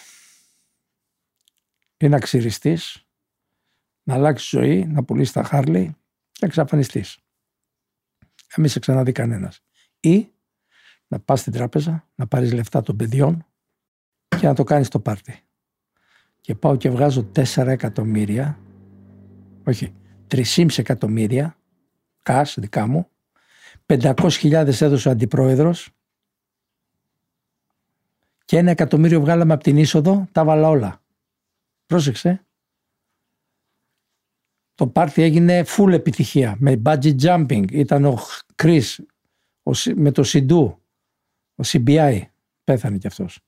Ή 1.96 2.08
να 2.08 2.18
ξυριστείς, 2.18 3.06
να 4.02 4.14
αλλάξεις 4.14 4.48
ζωή, 4.48 4.84
να 4.84 5.04
πουλήσεις 5.04 5.32
τα 5.32 5.42
Χάρλι 5.42 5.84
και 6.32 6.38
να 6.40 6.46
εξαφανιστείς. 6.46 7.18
Να 8.20 8.56
μην 8.56 8.68
σε 8.68 8.78
ξαναδεί 8.78 9.12
κανένας. 9.12 9.62
Ή 10.00 10.28
να 11.06 11.20
πας 11.20 11.40
στην 11.40 11.52
τράπεζα, 11.52 12.08
να 12.14 12.26
πάρεις 12.26 12.52
λεφτά 12.52 12.82
των 12.82 12.96
παιδιών 12.96 13.46
και 14.28 14.46
να 14.46 14.54
το 14.54 14.64
κάνεις 14.64 14.88
το 14.88 15.00
πάρτι. 15.00 15.40
Και 16.40 16.54
πάω 16.54 16.76
και 16.76 16.90
βγάζω 16.90 17.22
4 17.22 17.66
εκατομμύρια, 17.66 18.58
όχι, 19.64 19.94
3,5 20.26 20.78
εκατομμύρια, 20.78 21.58
κας 22.22 22.56
δικά 22.58 22.86
μου, 22.86 23.08
500.000 23.86 24.80
έδωσε 24.80 25.08
ο 25.08 25.10
αντιπρόεδρος 25.10 25.95
και 28.46 28.58
ένα 28.58 28.70
εκατομμύριο 28.70 29.20
βγάλαμε 29.20 29.52
από 29.52 29.62
την 29.62 29.76
είσοδο, 29.76 30.28
τα 30.32 30.44
βάλα 30.44 30.68
όλα. 30.68 31.02
Πρόσεξε. 31.86 32.46
Το 34.74 34.86
πάρτι 34.86 35.22
έγινε 35.22 35.64
full 35.66 35.92
επιτυχία, 35.92 36.56
με 36.58 36.82
budget 36.84 37.16
jumping. 37.20 37.72
Ήταν 37.72 38.04
ο 38.04 38.18
Chris 38.62 38.82
ο, 39.62 39.74
Σι- 39.74 39.96
με 39.96 40.10
το 40.10 40.22
Σιντού, 40.22 40.82
ο 41.54 41.62
CBI, 41.66 42.20
πέθανε 42.64 42.98
κι 42.98 43.06
αυτός. 43.06 43.40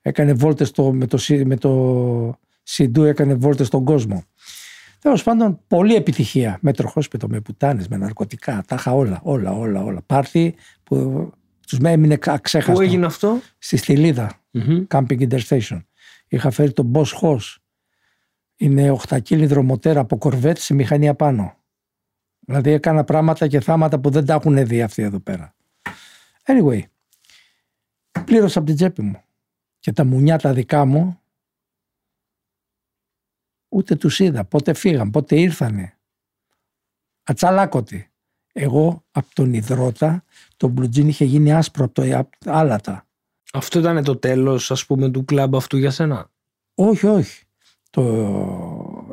Έκανε 0.00 0.32
βόλτες 0.32 0.70
το, 0.70 0.92
με, 0.92 1.06
το, 1.06 1.16
Σι- 1.16 1.44
με 1.44 1.56
το 1.56 2.38
Σιντού, 2.62 3.02
έκανε 3.04 3.34
βόλτες 3.34 3.66
στον 3.66 3.84
κόσμο. 3.84 4.24
Τέλος 4.98 5.22
πάντων, 5.22 5.60
πολλή 5.66 5.94
επιτυχία. 5.94 6.58
Με 6.60 6.72
τροχόσπιτο, 6.72 7.28
με 7.28 7.40
πουτάνες, 7.40 7.88
με 7.88 7.96
ναρκωτικά. 7.96 8.64
Τα 8.66 8.74
είχα 8.74 8.92
όλα, 8.94 9.20
όλα, 9.22 9.52
όλα. 9.52 9.82
όλα. 9.82 10.02
Πάρτι 10.02 10.54
που 10.82 11.30
τους 11.66 11.78
έμεινε 11.78 12.18
αξέχαστο. 12.24 12.72
Πού 12.72 12.80
έγινε 12.80 13.06
αυτό, 13.06 13.40
Στη 13.58 13.76
στυλίδα, 13.76 14.40
mm 14.56 14.86
Camping 14.86 15.28
Interstation. 15.30 15.84
Είχα 16.28 16.50
φέρει 16.50 16.72
τον 16.72 16.92
Boss 16.94 17.06
Hoss. 17.20 17.56
Είναι 18.56 18.96
8 19.08 19.22
κίλιδρο 19.22 19.62
μοτέρα 19.62 20.00
από 20.00 20.18
κορβέτ 20.18 20.58
σε 20.58 20.74
μηχανή 20.74 21.08
απάνω. 21.08 21.56
Δηλαδή 22.40 22.70
έκανα 22.70 23.04
πράγματα 23.04 23.46
και 23.46 23.60
θάματα 23.60 24.00
που 24.00 24.10
δεν 24.10 24.26
τα 24.26 24.34
έχουν 24.34 24.66
δει 24.66 24.82
αυτοί 24.82 25.02
εδώ 25.02 25.20
πέρα. 25.20 25.54
Anyway, 26.44 26.80
πλήρωσα 28.24 28.58
από 28.58 28.66
την 28.66 28.76
τσέπη 28.76 29.02
μου. 29.02 29.20
Και 29.78 29.92
τα 29.92 30.04
μουνιά 30.04 30.38
τα 30.38 30.52
δικά 30.52 30.84
μου 30.84 31.20
ούτε 33.68 33.96
τους 33.96 34.18
είδα. 34.18 34.44
Πότε 34.44 34.74
φύγαν, 34.74 35.10
πότε 35.10 35.40
ήρθανε. 35.40 35.98
Ατσαλάκωτοι. 37.22 38.10
Εγώ 38.52 39.04
από 39.10 39.34
τον 39.34 39.52
υδρότα, 39.54 40.24
το 40.56 40.68
μπλουτζίν 40.68 41.08
είχε 41.08 41.24
γίνει 41.24 41.52
άσπρο 41.52 41.84
από 41.84 41.94
το 41.94 42.18
απ' 42.18 42.36
τα 42.38 42.52
άλατα. 42.54 43.05
Αυτό 43.56 43.78
ήταν 43.78 44.04
το 44.04 44.16
τέλος 44.16 44.70
ας 44.70 44.86
πούμε 44.86 45.10
του 45.10 45.24
κλαμπ 45.24 45.56
αυτού 45.56 45.76
για 45.76 45.90
σένα; 45.90 46.30
Όχι, 46.74 47.06
όχι. 47.06 47.42
Το... 47.90 48.02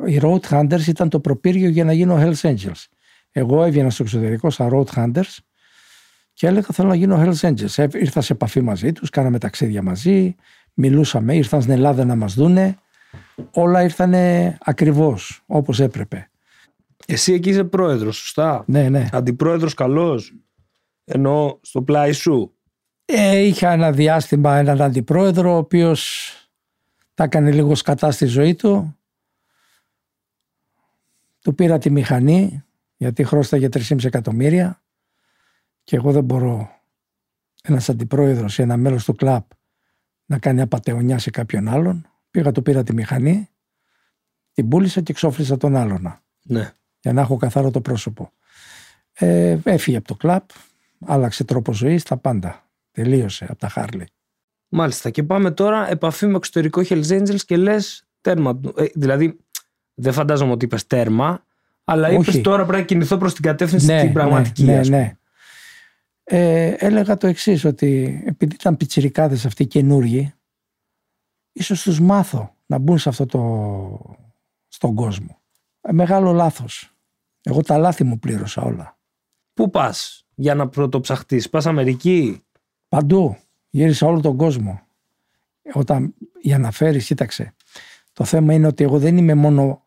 Οι 0.06 0.18
Road 0.22 0.40
Hunters 0.40 0.86
ήταν 0.86 1.08
το 1.08 1.20
προπύργιο 1.20 1.68
για 1.68 1.84
να 1.84 1.92
γίνω 1.92 2.16
Hells 2.20 2.40
Angels. 2.40 2.84
Εγώ 3.30 3.64
έβγαινα 3.64 3.90
στο 3.90 4.02
εξωτερικό 4.02 4.50
στα 4.50 4.68
Road 4.72 4.84
Hunters 4.84 5.36
και 6.32 6.46
έλεγα 6.46 6.66
θέλω 6.72 6.88
να 6.88 6.94
γίνω 6.94 7.22
Hells 7.24 7.48
Angels. 7.48 7.74
Ε, 7.76 7.86
Ήρθα 7.92 8.20
σε 8.20 8.32
επαφή 8.32 8.60
μαζί 8.60 8.92
τους, 8.92 9.10
κάναμε 9.10 9.38
ταξίδια 9.38 9.82
μαζί, 9.82 10.34
μιλούσαμε, 10.74 11.36
ήρθαν 11.36 11.60
στην 11.60 11.72
Ελλάδα 11.72 12.04
να 12.04 12.16
μας 12.16 12.34
δούνε. 12.34 12.76
Όλα 13.50 13.82
ήρθανε 13.82 14.56
ακριβώς 14.60 15.42
όπως 15.46 15.80
έπρεπε. 15.80 16.30
Εσύ 17.06 17.32
εκεί 17.32 17.50
είσαι 17.50 17.64
πρόεδρος, 17.64 18.16
σωστά; 18.16 18.64
Ναι, 18.66 18.88
ναι. 18.88 19.08
Αντιπρόεδρος 19.12 19.74
καλός; 19.74 20.34
Ενώ 21.04 21.58
στο 21.62 21.82
πλάι 21.82 22.12
σου; 22.12 22.53
Ε, 23.04 23.38
είχα 23.38 23.72
ένα 23.72 23.92
διάστημα 23.92 24.56
έναν 24.56 24.82
αντιπρόεδρο 24.82 25.54
ο 25.54 25.56
οποίος 25.56 26.30
τα 27.14 27.24
έκανε 27.24 27.52
λίγο 27.52 27.74
σκατά 27.74 28.10
στη 28.10 28.26
ζωή 28.26 28.54
του. 28.54 28.96
Του 31.40 31.54
πήρα 31.54 31.78
τη 31.78 31.90
μηχανή 31.90 32.64
γιατί 32.96 33.24
χρώσταγε 33.24 33.68
3,5 33.72 34.04
εκατομμύρια 34.04 34.82
και 35.84 35.96
εγώ 35.96 36.12
δεν 36.12 36.24
μπορώ 36.24 36.70
ένας 37.62 37.88
αντιπρόεδρος 37.88 38.58
ή 38.58 38.62
ένα 38.62 38.76
μέλος 38.76 39.04
του 39.04 39.14
κλαπ 39.14 39.46
να 40.26 40.38
κάνει 40.38 40.60
απατεωνιά 40.60 41.18
σε 41.18 41.30
κάποιον 41.30 41.68
άλλον. 41.68 42.06
Πήγα, 42.30 42.52
του 42.52 42.62
πήρα 42.62 42.82
τη 42.82 42.94
μηχανή, 42.94 43.48
την 44.52 44.68
πούλησα 44.68 45.00
και 45.00 45.12
εξόφλησα 45.12 45.56
τον 45.56 45.76
άλλον 45.76 46.20
Ναι. 46.42 46.72
για 47.00 47.12
να 47.12 47.20
έχω 47.20 47.36
καθαρό 47.36 47.70
το 47.70 47.80
πρόσωπο. 47.80 48.32
Ε, 49.12 49.58
έφυγε 49.64 49.96
από 49.96 50.06
το 50.06 50.14
κλαπ, 50.14 50.50
άλλαξε 51.06 51.44
τρόπο 51.44 51.72
ζωής, 51.72 52.02
τα 52.02 52.16
πάντα. 52.16 52.68
Τελείωσε 52.94 53.44
από 53.48 53.58
τα 53.58 53.68
Χάρλι. 53.68 54.06
Μάλιστα. 54.68 55.10
Και 55.10 55.22
πάμε 55.22 55.50
τώρα 55.50 55.90
επαφή 55.90 56.26
με 56.26 56.36
εξωτερικό 56.36 56.82
Hells 56.88 57.08
Angels 57.08 57.40
και 57.46 57.56
λες 57.56 58.06
τέρμα. 58.20 58.60
Ε, 58.76 58.84
δηλαδή, 58.94 59.38
δεν 59.94 60.12
φαντάζομαι 60.12 60.52
ότι 60.52 60.64
είπες 60.64 60.86
τέρμα, 60.86 61.44
αλλά 61.84 62.10
είπες 62.10 62.28
Όχι. 62.28 62.40
τώρα 62.40 62.64
πρέπει 62.64 62.78
να 62.80 62.86
κινηθώ 62.86 63.16
προς 63.16 63.34
την 63.34 63.42
κατεύθυνση 63.42 63.86
την 63.86 64.12
πραγματική. 64.12 64.64
ναι, 64.64 64.78
ας 64.78 64.86
πούμε. 64.86 64.98
ναι. 64.98 65.16
Ε, 66.24 66.74
έλεγα 66.78 67.16
το 67.16 67.26
εξής 67.26 67.64
ότι 67.64 68.22
επειδή 68.26 68.54
ήταν 68.54 68.76
πιτσιρικάδες 68.76 69.46
αυτοί 69.46 69.66
καινούργοι, 69.66 70.34
ίσως 71.52 71.82
τους 71.82 72.00
μάθω 72.00 72.56
να 72.66 72.78
μπουν 72.78 72.98
σε 72.98 73.08
αυτό 73.08 73.26
το, 73.26 74.16
στον 74.68 74.94
κόσμο. 74.94 75.42
Ε, 75.80 75.92
μεγάλο 75.92 76.32
λάθος. 76.32 76.88
Εγώ 77.42 77.62
τα 77.62 77.78
λάθη 77.78 78.04
μου 78.04 78.18
πλήρωσα 78.18 78.62
όλα. 78.62 78.98
Πού 79.52 79.70
πας 79.70 80.26
για 80.34 80.54
να 80.54 80.68
πρωτοψαχτείς, 80.68 81.50
πας 81.50 81.66
Αμερική; 81.66 82.43
Παντού. 82.94 83.36
Γύρισα 83.70 84.06
όλο 84.06 84.20
τον 84.20 84.36
κόσμο. 84.36 84.80
Όταν, 85.72 86.14
για 86.40 86.58
να 86.58 86.70
φέρεις, 86.70 87.06
κοίταξε. 87.06 87.54
Το 88.12 88.24
θέμα 88.24 88.52
είναι 88.52 88.66
ότι 88.66 88.84
εγώ 88.84 88.98
δεν 88.98 89.16
είμαι 89.16 89.34
μόνο 89.34 89.82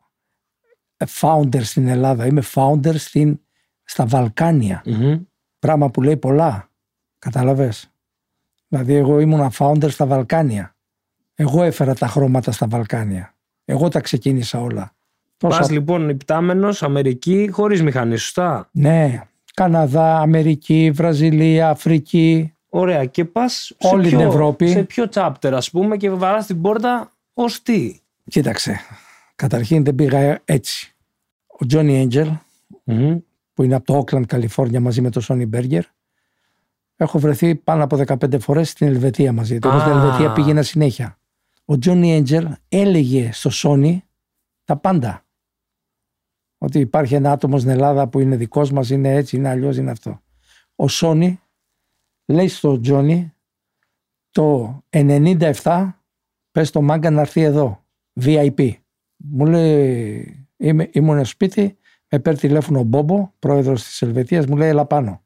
founder 1.20 1.62
στην 1.62 1.88
Ελλάδα. 1.88 2.26
Είμαι 2.26 2.44
founder 2.54 2.96
στην, 2.96 3.40
στα 3.84 4.06
Βαλκάνια. 4.06 4.82
Μμμ. 4.86 5.20
Πράγμα 5.60 5.90
που 5.90 6.02
λέει 6.02 6.18
πολλά. 6.18 6.70
Κατάλαβες. 7.20 7.92
Δηλαδή 8.68 8.94
εγώ 8.94 9.20
ήμουν 9.20 9.50
founder 9.58 9.90
στα 9.90 10.06
Βαλκάνια. 10.06 10.76
Εγώ 11.36 11.64
έφερα 11.64 11.96
τα 11.96 12.08
χρώματα 12.08 12.52
στα 12.52 12.68
Βαλκάνια. 12.68 13.36
Εγώ 13.66 13.88
τα 13.90 14.00
ξεκίνησα 14.00 14.60
όλα. 14.62 14.96
Τόσα- 15.38 15.60
Πας 15.60 15.70
λοιπόν 15.70 16.10
υπτάμενος 16.10 16.84
Αμερική 16.84 17.50
χωρίς 17.52 17.84
μηχανή, 17.84 18.16
σωστά; 18.18 18.70
Ναι. 18.72 19.22
Καναδά, 19.54 20.20
Αμερική, 20.20 20.92
Βραζιλία, 20.94 21.70
Αφρική. 21.70 22.52
Ωραία. 22.80 23.06
Και 23.06 23.26
πας 23.26 23.76
Όλη 23.82 24.10
την 24.10 24.20
Ευρώπη. 24.20 24.68
Σε 24.68 24.84
ποιο 24.84 25.06
chapter, 25.14 25.52
ας 25.54 25.70
πούμε, 25.70 25.98
και 25.98 26.10
βαράς 26.10 26.46
την 26.46 26.62
πόρτα 26.62 27.12
ως 27.34 27.62
τι; 27.62 28.00
Κοίταξε. 28.24 28.80
Καταρχήν 29.36 29.84
δεν 29.84 29.96
πήγα 29.96 30.42
έτσι. 30.46 30.96
Ο 31.48 31.66
Johnny 31.70 32.08
Angel, 32.08 32.38
Μμμ. 32.84 33.18
που 33.54 33.64
είναι 33.64 33.76
από 33.76 33.86
το 33.86 34.00
Oakland, 34.00 34.26
Καλιφόρνια, 34.26 34.80
μαζί 34.80 35.02
με 35.02 35.10
τον 35.10 35.24
Sonny 35.28 35.50
Berger. 35.54 35.82
Έχω 36.96 37.20
βρεθεί 37.20 37.56
πάνω 37.56 37.84
από 37.84 37.98
15 38.08 38.40
φορές 38.40 38.70
στην 38.70 38.88
Ελβετία 38.88 39.34
μαζί 39.34 39.60
του. 39.60 39.68
Εγώ 39.68 39.80
στην 39.80 39.92
Α. 39.92 40.02
Ελβετία 40.02 40.32
πήγαινα 40.32 40.62
συνέχεια. 40.62 41.20
Ο 41.66 41.74
Johnny 41.86 42.24
Angel 42.24 42.52
έλεγε 42.70 43.30
στο 43.34 43.50
Sony 43.54 43.98
τα 44.64 44.76
πάντα. 44.76 45.26
Ότι 46.58 46.80
υπάρχει 46.80 47.16
ένα 47.16 47.32
άτομο 47.32 47.58
στην 47.58 47.70
Ελλάδα 47.70 48.08
που 48.08 48.20
είναι 48.20 48.36
δικός 48.36 48.72
μας, 48.72 48.90
είναι 48.90 49.14
έτσι, 49.14 49.36
είναι 49.36 49.50
αλλιώς, 49.50 49.78
είναι 49.78 49.92
αυτό. 49.92 50.22
Ο 50.76 50.86
Sony 50.90 51.36
λέει 52.28 52.48
στο 52.48 52.80
Johnny 52.86 53.30
το 54.32 54.78
97 54.90 55.92
πες 56.52 56.72
το 56.72 56.82
μάγκα 56.82 57.10
να 57.10 57.22
έρθει 57.22 57.42
εδώ, 57.42 57.84
VIP. 58.22 58.72
Μου 59.18 59.46
λέει, 59.46 60.48
είμαι, 60.58 60.90
ήμουν 60.92 61.16
στο 61.18 61.26
σπίτι, 61.26 61.78
με 62.10 62.20
παίρνει 62.20 62.40
τηλέφωνο 62.40 62.80
ο 62.80 62.84
Μπόμπο, 62.84 63.32
πρόεδρος 63.40 63.84
της 63.84 64.02
Ελβετίας, 64.02 64.46
μου 64.46 64.56
λέει 64.58 64.70
έλα 64.70 64.86
πάνω. 64.86 65.22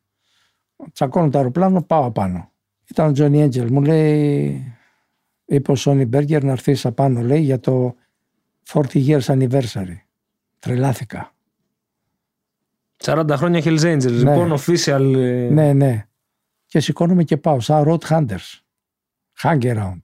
Τσακώνω 0.94 1.30
το 1.30 1.38
αεροπλάνο, 1.38 1.82
πάω 1.84 2.12
πάνω. 2.12 2.52
Ήταν 2.90 3.10
ο 3.10 3.12
Τζόνι 3.12 3.42
Έντζελ, 3.42 3.72
μου 3.72 3.82
λέει, 3.82 4.64
είπε 5.46 5.72
ο 5.72 5.76
Σόνι 5.76 6.06
Μπάργκερ 6.06 6.44
να 6.44 6.52
έρθεις 6.52 6.86
απάνω, 6.86 7.22
λέει, 7.22 7.42
για 7.42 7.60
το 7.60 7.96
40 8.68 8.82
years 8.94 9.22
anniversary. 9.22 9.98
Τρελάθηκα. 10.60 11.34
40 13.04 13.26
χρόνια 13.32 13.62
Hells 13.64 13.82
Angels. 13.82 14.12
Λοιπόν, 14.12 14.54
official. 14.60 15.14
ε, 15.16 15.50
Ναι, 15.52 15.74
ναι. 15.74 16.06
Και 16.72 16.80
σηκώνομαι 16.80 17.24
και 17.24 17.38
πάω, 17.38 17.60
σαν 17.60 17.84
road 17.88 18.08
hunters. 18.10 18.60
Hang 19.42 19.62
around. 19.62 20.00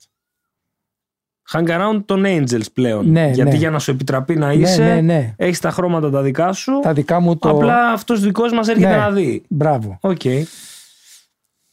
Hang 1.51 1.67
around 1.67 2.01
των 2.05 2.23
Angels 2.25 2.73
πλέον. 2.73 3.09
Ναι, 3.09 3.29
Γιατί 3.29 3.51
ναι. 3.51 3.57
για 3.57 3.69
να 3.69 3.79
σου 3.79 3.91
επιτραπεί 3.91 4.35
να 4.35 4.51
είσαι, 4.53 4.83
Ναι, 4.83 4.93
ναι, 4.93 5.01
ναι. 5.01 5.33
έχεις 5.37 5.59
τα 5.59 5.71
χρώματα 5.71 6.09
τα 6.09 6.21
δικά 6.21 6.53
σου. 6.53 6.79
Τα 6.79 6.93
δικά 6.93 7.19
μου 7.19 7.37
το... 7.37 7.49
Απλά 7.49 7.91
αυτός 7.91 8.21
δικός 8.21 8.51
μας 8.51 8.67
έρχεται 8.67 8.89
Ναι. 8.89 8.95
να 8.95 9.11
δει. 9.11 9.43
Μπράβο. 9.49 9.97
Οκ. 10.01 10.21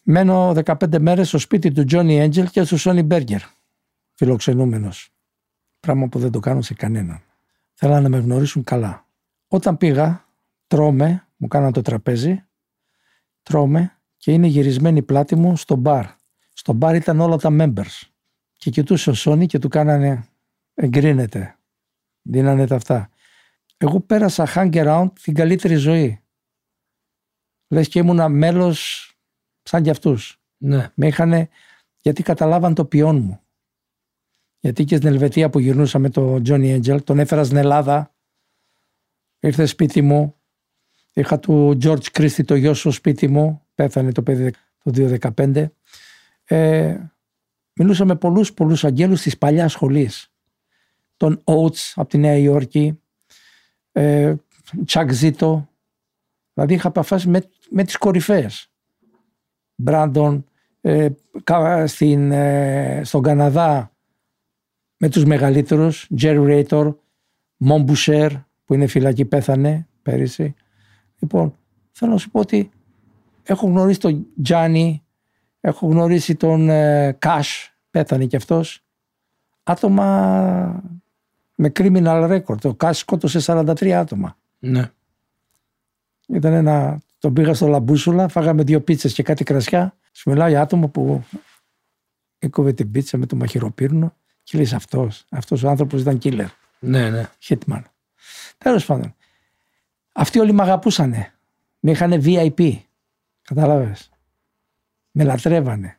Μένω 0.02 0.52
15 0.64 0.98
μέρες 0.98 1.28
στο 1.28 1.38
σπίτι 1.38 1.72
του 1.72 1.84
Τζόνι 1.84 2.20
Έντζελ 2.20 2.48
και 2.50 2.62
του 2.64 2.78
Σόνι 2.78 3.02
Μπέργκερ. 3.02 3.40
Φιλοξενούμενος. 4.14 5.10
Πράγμα 5.80 6.06
που 6.08 6.18
δεν 6.18 6.30
το 6.30 6.40
κάνω 6.40 6.62
σε 6.62 6.74
κανέναν. 6.74 7.22
Θέλανε 7.74 8.00
να 8.00 8.08
με 8.08 8.18
γνωρίσουν 8.18 8.64
καλά. 8.64 9.06
Όταν 9.48 9.76
πήγα, 9.76 10.24
τρώμε, 10.66 11.26
μου 11.36 11.48
κάναν 11.48 11.72
το 11.72 11.82
τραπέζι, 11.82 12.44
τρώμε 13.42 13.93
και 14.24 14.32
είναι 14.32 14.46
γυρισμένη 14.46 14.98
η 14.98 15.02
πλάτη 15.02 15.36
μου 15.36 15.56
στο 15.56 15.76
μπαρ. 15.76 16.06
Στο 16.54 16.72
μπαρ 16.72 16.94
ήταν 16.94 17.20
όλα 17.20 17.36
τα 17.36 17.48
members. 17.52 18.02
Και 18.56 18.70
κοιτούσε 18.70 19.10
ο 19.10 19.14
Σόνι 19.14 19.46
και 19.46 19.58
του 19.58 19.68
κάνανε 19.68 20.28
εγκρίνεται. 20.74 21.58
Δίνανε 22.22 22.66
τα 22.66 22.74
αυτά. 22.74 23.10
Εγώ 23.76 24.00
πέρασα 24.00 24.46
hang 24.54 24.74
around 24.74 25.08
την 25.22 25.34
καλύτερη 25.34 25.74
ζωή. 25.74 26.22
Λες 27.68 27.88
και 27.88 27.98
ήμουνα 27.98 28.28
μέλος 28.28 29.10
σαν 29.62 29.82
κι 29.82 29.90
αυτούς. 29.90 30.40
Ναι. 30.56 30.90
Με 30.94 31.06
είχαν, 31.06 31.48
γιατί 32.00 32.22
καταλάβαν 32.22 32.74
το 32.74 32.84
ποιόν 32.84 33.16
μου. 33.16 33.40
Γιατί 34.60 34.84
και 34.84 34.96
στην 34.96 35.08
Ελβετία 35.08 35.50
που 35.50 35.58
γυρνούσα 35.58 35.98
με 35.98 36.10
τον 36.10 36.42
Τζόνι 36.42 36.70
Έντζελ, 36.70 37.04
τον 37.04 37.18
έφερα 37.18 37.44
στην 37.44 37.56
Ελλάδα, 37.56 38.14
ήρθε 39.40 39.66
σπίτι 39.66 40.02
μου, 40.02 40.34
είχα 41.14 41.38
του 41.38 41.78
George 41.82 42.06
Christie 42.12 42.44
το 42.44 42.54
γιο 42.54 42.74
στο 42.74 42.90
σπίτι 42.90 43.28
μου, 43.28 43.62
πέθανε 43.74 44.12
το 44.12 44.22
παιδί 44.22 44.52
το 44.82 44.90
2015. 45.36 45.64
Ε, 46.44 46.98
μιλούσα 47.74 48.04
με 48.04 48.16
πολλούς 48.16 48.52
πολλούς 48.52 48.84
αγγέλους 48.84 49.22
της 49.22 49.38
παλιάς 49.38 49.72
σχολής. 49.72 50.32
Τον 51.16 51.42
Oates 51.44 51.92
από 51.94 52.08
τη 52.08 52.18
Νέα 52.18 52.36
Υόρκη, 52.36 53.00
ε, 53.92 54.34
Chuck 54.86 55.10
Zito, 55.20 55.64
δηλαδή 56.52 56.74
είχα 56.74 56.88
επαφές 56.88 57.26
με, 57.26 57.48
με 57.70 57.84
τις 57.84 57.96
κορυφαίες. 57.96 58.68
Μπράντον, 59.74 60.44
ε, 60.80 61.08
κα- 61.44 61.86
στην, 61.86 62.32
ε, 62.32 63.00
στον 63.04 63.22
Καναδά 63.22 63.92
με 64.96 65.08
τους 65.08 65.24
μεγαλύτερους, 65.24 66.08
Jerry 66.20 66.64
Rator, 66.68 66.94
Mon 67.64 67.84
Boucher, 67.86 68.44
που 68.64 68.74
είναι 68.74 68.86
φυλακή 68.86 69.24
πέθανε 69.24 69.88
πέρυσι. 70.02 70.54
Λοιπόν, 71.24 71.54
θέλω 71.92 72.12
να 72.12 72.18
σου 72.18 72.30
πω 72.30 72.40
ότι 72.40 72.70
έχω 73.42 73.66
γνωρίσει 73.66 74.00
τον 74.00 74.26
Τζάνι, 74.42 75.02
έχω 75.60 75.86
γνωρίσει 75.86 76.34
τον 76.34 76.68
ε, 76.68 77.12
Κάσ, 77.18 77.74
πέθανε 77.90 78.26
κι 78.26 78.36
αυτός. 78.36 78.84
Άτομα 79.62 80.82
με 81.54 81.72
criminal 81.76 82.40
record. 82.40 82.64
Ο 82.64 82.74
Κάσ 82.74 82.98
σκότωσε 82.98 83.40
43 83.44 83.88
άτομα. 83.88 84.36
Ναι. 84.58 84.90
Ήταν 86.26 86.52
ένα. 86.52 87.00
Τον 87.18 87.32
πήγα 87.32 87.54
στο 87.54 87.66
Λαμπούσουλα, 87.66 88.28
φάγαμε 88.28 88.62
δύο 88.62 88.80
πίτσες 88.80 89.12
και 89.12 89.22
κάτι 89.22 89.44
κρασιά. 89.44 89.96
Σου 90.12 90.30
μιλάει 90.30 90.56
άτομο 90.56 90.88
που 90.88 91.24
έκοβε 92.38 92.72
την 92.72 92.90
πίτσα 92.90 93.18
με 93.18 93.26
το 93.26 93.36
μαχαιροπύρνο 93.36 94.14
και 94.42 94.58
λέει 94.58 94.74
αυτός. 94.74 95.24
Αυτός 95.30 95.62
ο 95.62 95.68
άνθρωπος 95.68 96.00
ήταν 96.00 96.18
killer. 96.22 96.46
Ναι, 96.78 97.10
ναι. 97.10 97.28
Hitman. 97.48 97.82
Τέλος 98.58 98.86
πάντων. 98.86 99.14
Αυτοί 100.16 100.38
όλοι 100.38 100.52
με 100.52 100.62
αγαπούσανε. 100.62 101.32
Με 101.80 101.90
είχαν 101.90 102.22
VIP. 102.24 102.78
Κατάλαβες; 103.42 104.10
Με 105.10 105.24
λατρεύανε. 105.24 105.98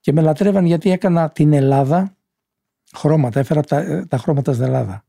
Και 0.00 0.12
με 0.12 0.20
λατρεύανε 0.20 0.66
γιατί 0.66 0.90
έκανα 0.90 1.30
την 1.30 1.52
Ελλάδα 1.52 2.16
χρώματα. 2.92 3.40
Έφερα 3.40 3.62
τα, 3.62 4.06
τα 4.08 4.16
χρώματα 4.18 4.52
στην 4.52 4.64
Ελλάδα. 4.64 5.04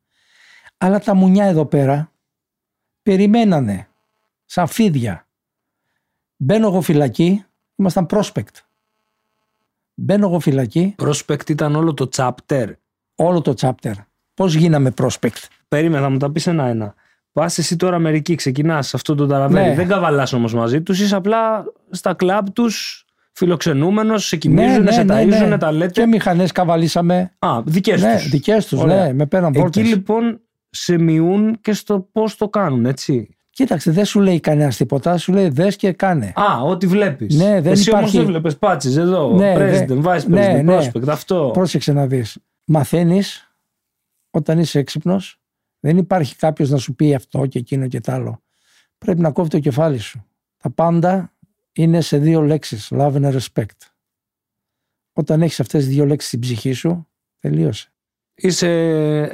Αλλά 0.77 1.00
τα 1.00 1.13
μουνιά 1.13 1.46
εδώ 1.46 1.65
πέρα 1.65 2.12
περιμένανε 3.03 3.88
σαν 4.46 4.68
φίδια. 4.68 5.27
Μπαίνω 6.38 6.68
εγώ 6.68 6.82
φυλακή, 6.82 7.46
ήμασταν 7.75 8.06
prospect. 8.10 8.56
Μπαίνω 9.94 10.27
εγώ 10.27 10.39
φυλακή, 10.39 10.96
Prospect 10.98 11.50
ήταν 11.50 11.75
όλο 11.75 11.94
το 11.94 12.10
chapter. 12.15 12.74
όλο 13.15 13.42
το 13.42 13.53
chapter. 13.58 13.94
Πώς 14.34 14.53
γίναμε 14.53 14.94
prospect; 14.98 15.44
Περίμενα, 15.68 16.03
θα 16.03 16.10
μου 16.10 16.18
τα 16.18 16.32
πεις 16.32 16.48
ένα-ένα. 16.48 16.96
Πας 17.34 17.58
εσύ 17.58 17.75
τώρα 17.75 17.96
Αμερική, 17.96 18.36
ξεκινάς 18.36 18.88
σε 18.88 18.96
αυτό 18.96 19.16
το 19.16 19.28
ταραβέρι. 19.28 19.70
Ναι. 19.70 19.75
Δεν 19.75 19.88
καβαλάς 19.88 20.34
όμως 20.34 20.54
μαζί 20.54 20.82
τους, 20.82 21.00
είσαι 21.00 21.16
απλά 21.16 21.63
στα 21.90 22.13
κλαμπ 22.13 22.48
τους, 22.54 23.06
φιλοξενούμενος, 23.32 24.25
σε 24.28 24.38
κοιμίζουν, 24.38 24.92
σε 24.92 25.06
ταΐζουν, 25.10 25.56
τα 25.60 25.72
λέτε. 25.72 25.84
Ναι, 25.86 25.88
Και 25.92 26.06
μηχανές 26.06 26.52
καβαλήσαμε. 26.52 27.32
Α, 27.40 27.62
δικές 27.66 28.02
Ναι, 28.02 28.13
τους. 28.16 28.30
δικές 28.30 28.68
τους, 28.68 28.80
Ωραία. 28.80 29.06
ναι, 29.06 29.13
με 29.13 29.25
πέραν 29.25 29.50
Εκεί 29.50 29.60
πόρτες. 29.60 29.84
λοιπόν 29.88 30.40
σε 30.70 30.98
μειούν 30.98 31.58
και 31.62 31.74
στο 31.74 32.08
πώς 32.12 32.36
το 32.38 32.50
κάνουν, 32.50 32.86
έτσι. 32.86 33.36
Κοίταξε, 33.50 33.92
δεν 33.92 34.06
σου 34.06 34.20
λέει 34.20 34.40
κανένας 34.40 34.78
τίποτα, 34.78 35.18
σου 35.18 35.34
λέει 35.34 35.50
δες 35.50 35.75
και 35.75 35.92
κάνε. 35.92 36.34
Α, 36.36 36.62
ό,τι 36.62 36.88
βλέπεις. 36.88 37.36
Ναι, 37.36 37.62
δεν 37.62 37.72
Εσύ 37.72 37.90
υπάρχει- 37.90 38.16
όμω 38.18 38.18
δεν 38.24 38.25
βλέπεις 38.34 38.58
πάτσε 38.58 39.00
εδώ. 39.02 39.36
Ναι, 39.36 39.54
president, 39.58 39.86
δεν- 39.88 40.02
vice 40.06 40.16
president, 40.18 40.28
ναι, 40.28 40.62
ναι. 40.63 40.78
prospect, 40.78 41.08
αυτό. 41.08 41.50
Πρόσεξε 41.54 41.94
να 41.94 42.06
δεις. 42.08 42.38
Μαθαίνεις 42.66 43.52
όταν 44.32 44.60
είσαι 44.60 44.80
έξυπνος, 44.80 45.40
δεν 45.84 45.98
υπάρχει 45.98 46.36
κάποιος 46.36 46.70
να 46.70 46.78
σου 46.78 46.96
πει 46.96 47.13
αυτό 47.13 47.46
και 47.46 47.60
εκείνο 47.60 47.88
και 47.88 48.00
τ' 48.00 48.10
άλλο. 48.10 48.42
Πρέπει 48.98 49.20
να 49.20 49.32
κόβει 49.32 49.50
το 49.50 49.60
κεφάλι 49.60 49.98
σου. 49.98 50.25
Τα 50.58 50.70
πάντα 50.70 51.34
είναι 51.74 52.02
σε 52.02 52.18
δύο 52.18 52.42
λέξεις, 52.42 52.88
love 52.92 53.13
and 53.13 53.40
respect. 53.40 53.66
Όταν 55.13 55.42
έχεις 55.42 55.60
αυτές 55.60 55.84
τις 55.86 55.94
δύο 55.94 56.06
λέξεις 56.06 56.28
στην 56.28 56.40
ψυχή 56.40 56.72
σου, 56.72 57.08
τελείωσε. 57.40 57.92
Είσαι 58.34 58.68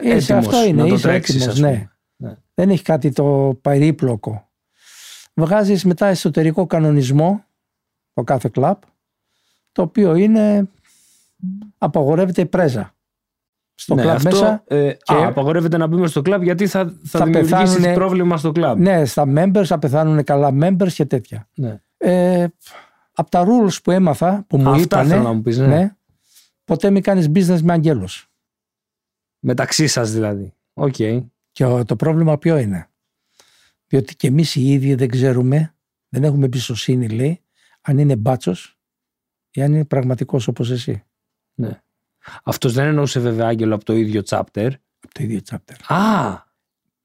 Είσαι, 0.04 0.34
έτοιμος 0.34 0.48
αυτό 0.48 0.64
είναι, 0.66 0.82
να 0.82 0.88
το 0.88 0.94
είσαι 0.94 1.08
τρέξεις, 1.08 1.36
έτοιμος, 1.36 1.54
ας 1.54 1.60
πούμε. 1.60 1.72
ναι. 1.72 1.90
Ναι. 2.30 2.36
Δεν 2.54 2.70
έχει 2.70 2.84
κάτι 2.84 3.12
το 3.12 3.58
περίπλοκο. 3.62 4.50
Βγάζεις 5.34 5.86
μετά 5.86 6.08
εσωτερικό 6.08 6.66
κανονισμό 6.66 7.46
το 8.14 8.24
κάθε 8.24 8.50
κλαπ, 8.50 8.82
το 9.72 9.82
οποίο 9.82 10.16
είναι 10.16 10.70
απαγορεύεται 11.78 12.42
η 12.42 12.46
πρέζα. 12.46 12.96
Στο 13.82 13.96
ναι, 13.96 14.02
κλαμπ 14.02 14.16
αυτό, 14.16 14.30
μέσα, 14.30 14.64
ε, 14.68 14.94
και- 15.04 15.14
α, 15.14 15.28
απαγορεύεται 15.28 15.78
να 15.78 15.88
μπούμε 15.88 16.08
στο 16.08 16.22
κλαμπ 16.22 16.44
γιατί 16.44 16.68
θα, 16.68 16.86
θα, 16.86 17.20
Θα 17.20 17.26
δημιουργήσει 17.26 17.56
πεθάνουνε- 17.56 17.94
πρόβλημα 17.94 18.38
στο 18.38 18.52
κλαμπ. 18.52 18.80
ναι, 18.80 19.06
στα 19.06 19.24
members 19.36 19.64
θα 19.66 19.80
πεθάνουν 19.80 20.24
καλά 20.24 20.50
members 20.62 20.92
και 20.94 21.06
τέτοια. 21.06 21.50
Ναι. 21.56 21.82
Ε, 21.98 22.48
από 23.14 23.30
τα 23.30 23.46
rules 23.48 23.74
που 23.84 23.92
έμαθα, 23.92 24.44
που 24.48 24.58
μου 24.58 24.70
Αυτά 24.70 24.82
είπανε, 24.82 25.10
θέλω 25.10 25.22
να 25.24 25.34
μου 25.34 25.42
πεις, 25.42 25.58
ναι. 25.58 25.68
ναι, 25.68 25.96
ποτέ 26.64 26.90
μην 26.90 27.02
κάνεις 27.02 27.28
business 27.34 27.62
με 27.62 27.74
αγγέλους. 27.74 28.32
Μεταξύ 29.40 29.88
σας 29.88 30.12
δηλαδή. 30.12 30.54
Οκ. 30.74 30.96
Και 31.52 31.66
ο- 31.66 31.86
το 31.86 31.96
πρόβλημα 31.96 32.38
ποιο 32.38 32.58
είναι; 32.58 32.90
Διότι 33.88 34.16
και 34.16 34.28
εμείς 34.28 34.56
οι 34.56 34.72
ίδιοι 34.72 34.96
δεν 34.96 35.10
ξέρουμε, 35.10 35.76
δεν 36.10 36.24
έχουμε 36.24 36.46
εμπιστοσύνη 36.46 37.10
λέει, 37.10 37.42
αν 37.82 37.98
είναι 37.98 38.16
μπάτσος 38.16 38.78
ή 39.52 39.62
αν 39.62 39.74
είναι 39.74 39.86
πραγματικός 39.86 40.48
όπως 40.48 40.72
εσύ. 40.72 41.04
Ναι. 41.54 41.82
Αυτός 42.44 42.74
δεν 42.74 42.86
εννοούσε 42.86 43.20
βέβαια 43.20 43.48
άγγελο 43.48 43.76
από 43.76 43.86
το 43.86 43.94
ίδιο 43.94 44.22
chapter. 44.28 44.70
Από 45.00 45.14
το 45.14 45.24
ίδιο 45.24 45.40
chapter. 45.50 45.96
Α! 45.96 46.48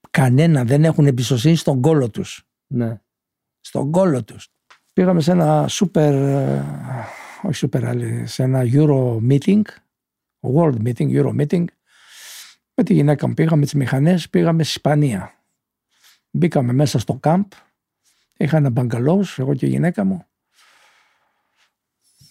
Κανένα 0.09 0.63
δεν 0.63 0.83
έχουν 0.83 1.05
εμπιστοσύνη 1.05 1.55
στον 1.55 1.81
κόλο 1.81 2.09
τους. 2.09 2.43
Ναι. 2.67 2.99
Στον 3.61 3.91
κόλο 3.91 4.23
τους. 4.23 4.49
Πήγαμε 4.93 5.21
σε 5.21 5.31
ένα 5.31 5.69
super, 5.69 5.95
ε, 5.95 6.61
όχι 7.41 7.67
super 7.71 7.83
άλλη, 7.83 8.27
σε 8.27 8.43
ένα 8.43 8.61
Euro 8.65 9.17
meeting, 9.29 9.61
world 10.39 10.77
meeting, 10.85 11.23
Euro 11.23 11.41
meeting. 11.41 11.65
Με 12.73 12.83
τη 12.83 12.93
γυναίκα 12.93 13.27
μου 13.27 13.33
πήγαμε, 13.33 13.63
τις 13.63 13.73
μηχανές, 13.73 14.29
πήγαμε 14.29 14.63
στη 14.63 14.71
Ισπανία. 14.75 15.33
Μπήκαμε 16.31 16.73
μέσα 16.73 16.99
στο 16.99 17.19
camp, 17.23 17.45
είχα 18.37 18.57
ένα 18.57 18.69
μπαγκαλός, 18.69 19.39
εγώ 19.39 19.55
και 19.55 19.65
η 19.65 19.69
γυναίκα 19.69 20.03
μου. 20.03 20.25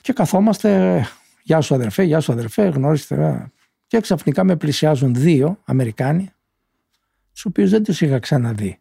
Και 0.00 0.12
καθόμαστε, 0.12 1.02
γεια 1.44 1.60
σου 1.60 1.74
αδερφέ, 1.74 2.02
γεια 2.02 2.20
σου 2.20 2.32
αδερφέ, 2.32 2.68
γνώριστε. 2.68 3.24
ε». 3.24 3.52
Και 3.86 4.00
ξαφνικά 4.00 4.44
με 4.44 4.56
πλησιάζουν 4.56 5.14
δύο 5.14 5.60
Αμερικάνοι, 5.64 6.30
τους 7.32 7.44
οποίους 7.44 7.70
δεν 7.70 7.82
τους 7.82 8.00
είχα 8.00 8.18
ξαναδεί. 8.18 8.78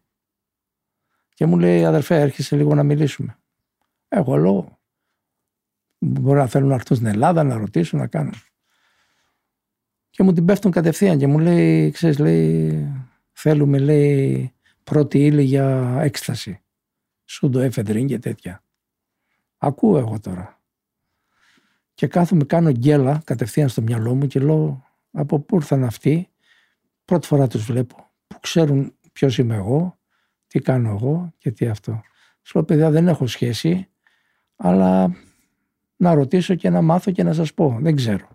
Και 1.34 1.46
μου 1.46 1.58
λέει 1.58 1.84
αδερφέ 1.84 2.20
έρχεσαι 2.20 2.56
λίγο 2.56 2.74
να 2.74 2.82
μιλήσουμε. 2.82 3.38
Εγώ 4.08 4.36
λέω 4.36 4.78
μπορεί 5.98 6.38
να 6.38 6.46
θέλουν 6.46 6.68
να 6.68 6.74
έρθουν 6.74 6.96
στην 6.96 7.08
Ελλάδα 7.08 7.42
να 7.42 7.56
ρωτήσουν 7.56 7.98
να 7.98 8.06
κάνουν. 8.06 8.34
Και 10.10 10.22
μου 10.22 10.32
την 10.32 10.44
πέφτουν 10.44 10.70
κατευθείαν 10.70 11.18
και 11.18 11.26
μου 11.26 11.38
λέει 11.38 11.90
ξέρεις 11.90 12.18
λέει 12.18 12.92
θέλουμε 13.32 13.78
λέει 13.78 14.52
πρώτη 14.84 15.24
ύλη 15.24 15.42
για 15.42 15.98
έκσταση. 16.00 16.62
Σούντο 17.24 17.60
εφεδρίν 17.60 18.06
και 18.06 18.18
τέτοια. 18.18 18.62
Ακούω 19.58 19.98
εγώ 19.98 20.20
τώρα. 20.20 20.53
Και 21.94 22.06
κάθομαι 22.06 22.44
κάνω 22.44 22.70
γκέλα 22.70 23.22
κατευθείαν 23.24 23.68
στο 23.68 23.82
μυαλό 23.82 24.14
μου 24.14 24.26
και 24.26 24.40
λέω 24.40 24.84
από 25.10 25.40
πού 25.40 25.56
ήρθαν 25.56 25.84
αυτοί; 25.84 26.28
Πρώτη 27.04 27.26
φορά 27.26 27.46
τους 27.46 27.64
βλέπω 27.64 28.10
που 28.26 28.40
ξέρουν 28.40 28.94
ποιος 29.12 29.38
είμαι 29.38 29.54
εγώ 29.54 29.98
τι 30.46 30.60
κάνω 30.60 30.88
εγώ 30.88 31.32
και 31.38 31.50
τι 31.50 31.66
αυτό. 31.66 32.02
Σου 32.42 32.52
λέω 32.54 32.64
παιδιά 32.64 32.90
δεν 32.90 33.08
έχω 33.08 33.26
σχέση 33.26 33.88
αλλά 34.56 35.14
να 35.96 36.14
ρωτήσω 36.14 36.54
και 36.54 36.70
να 36.70 36.82
μάθω 36.82 37.10
και 37.10 37.22
να 37.22 37.32
σας 37.32 37.54
πω. 37.54 37.78
Δεν 37.80 37.96
ξέρω. 37.96 38.28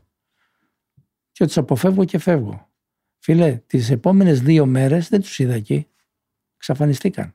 Και 1.32 1.46
τους 1.46 1.58
αποφεύγω 1.58 2.06
και 2.06 2.18
φεύγω. 2.18 2.70
Φίλε, 3.18 3.62
τις 3.68 3.90
επόμενες 3.90 4.42
δύο 4.42 4.66
μέρες 4.66 5.10
δεν 5.10 5.22
τους 5.22 5.40
είδα 5.40 5.54
εκεί. 5.54 5.88
Ξαφανιστήκαν. 6.58 7.34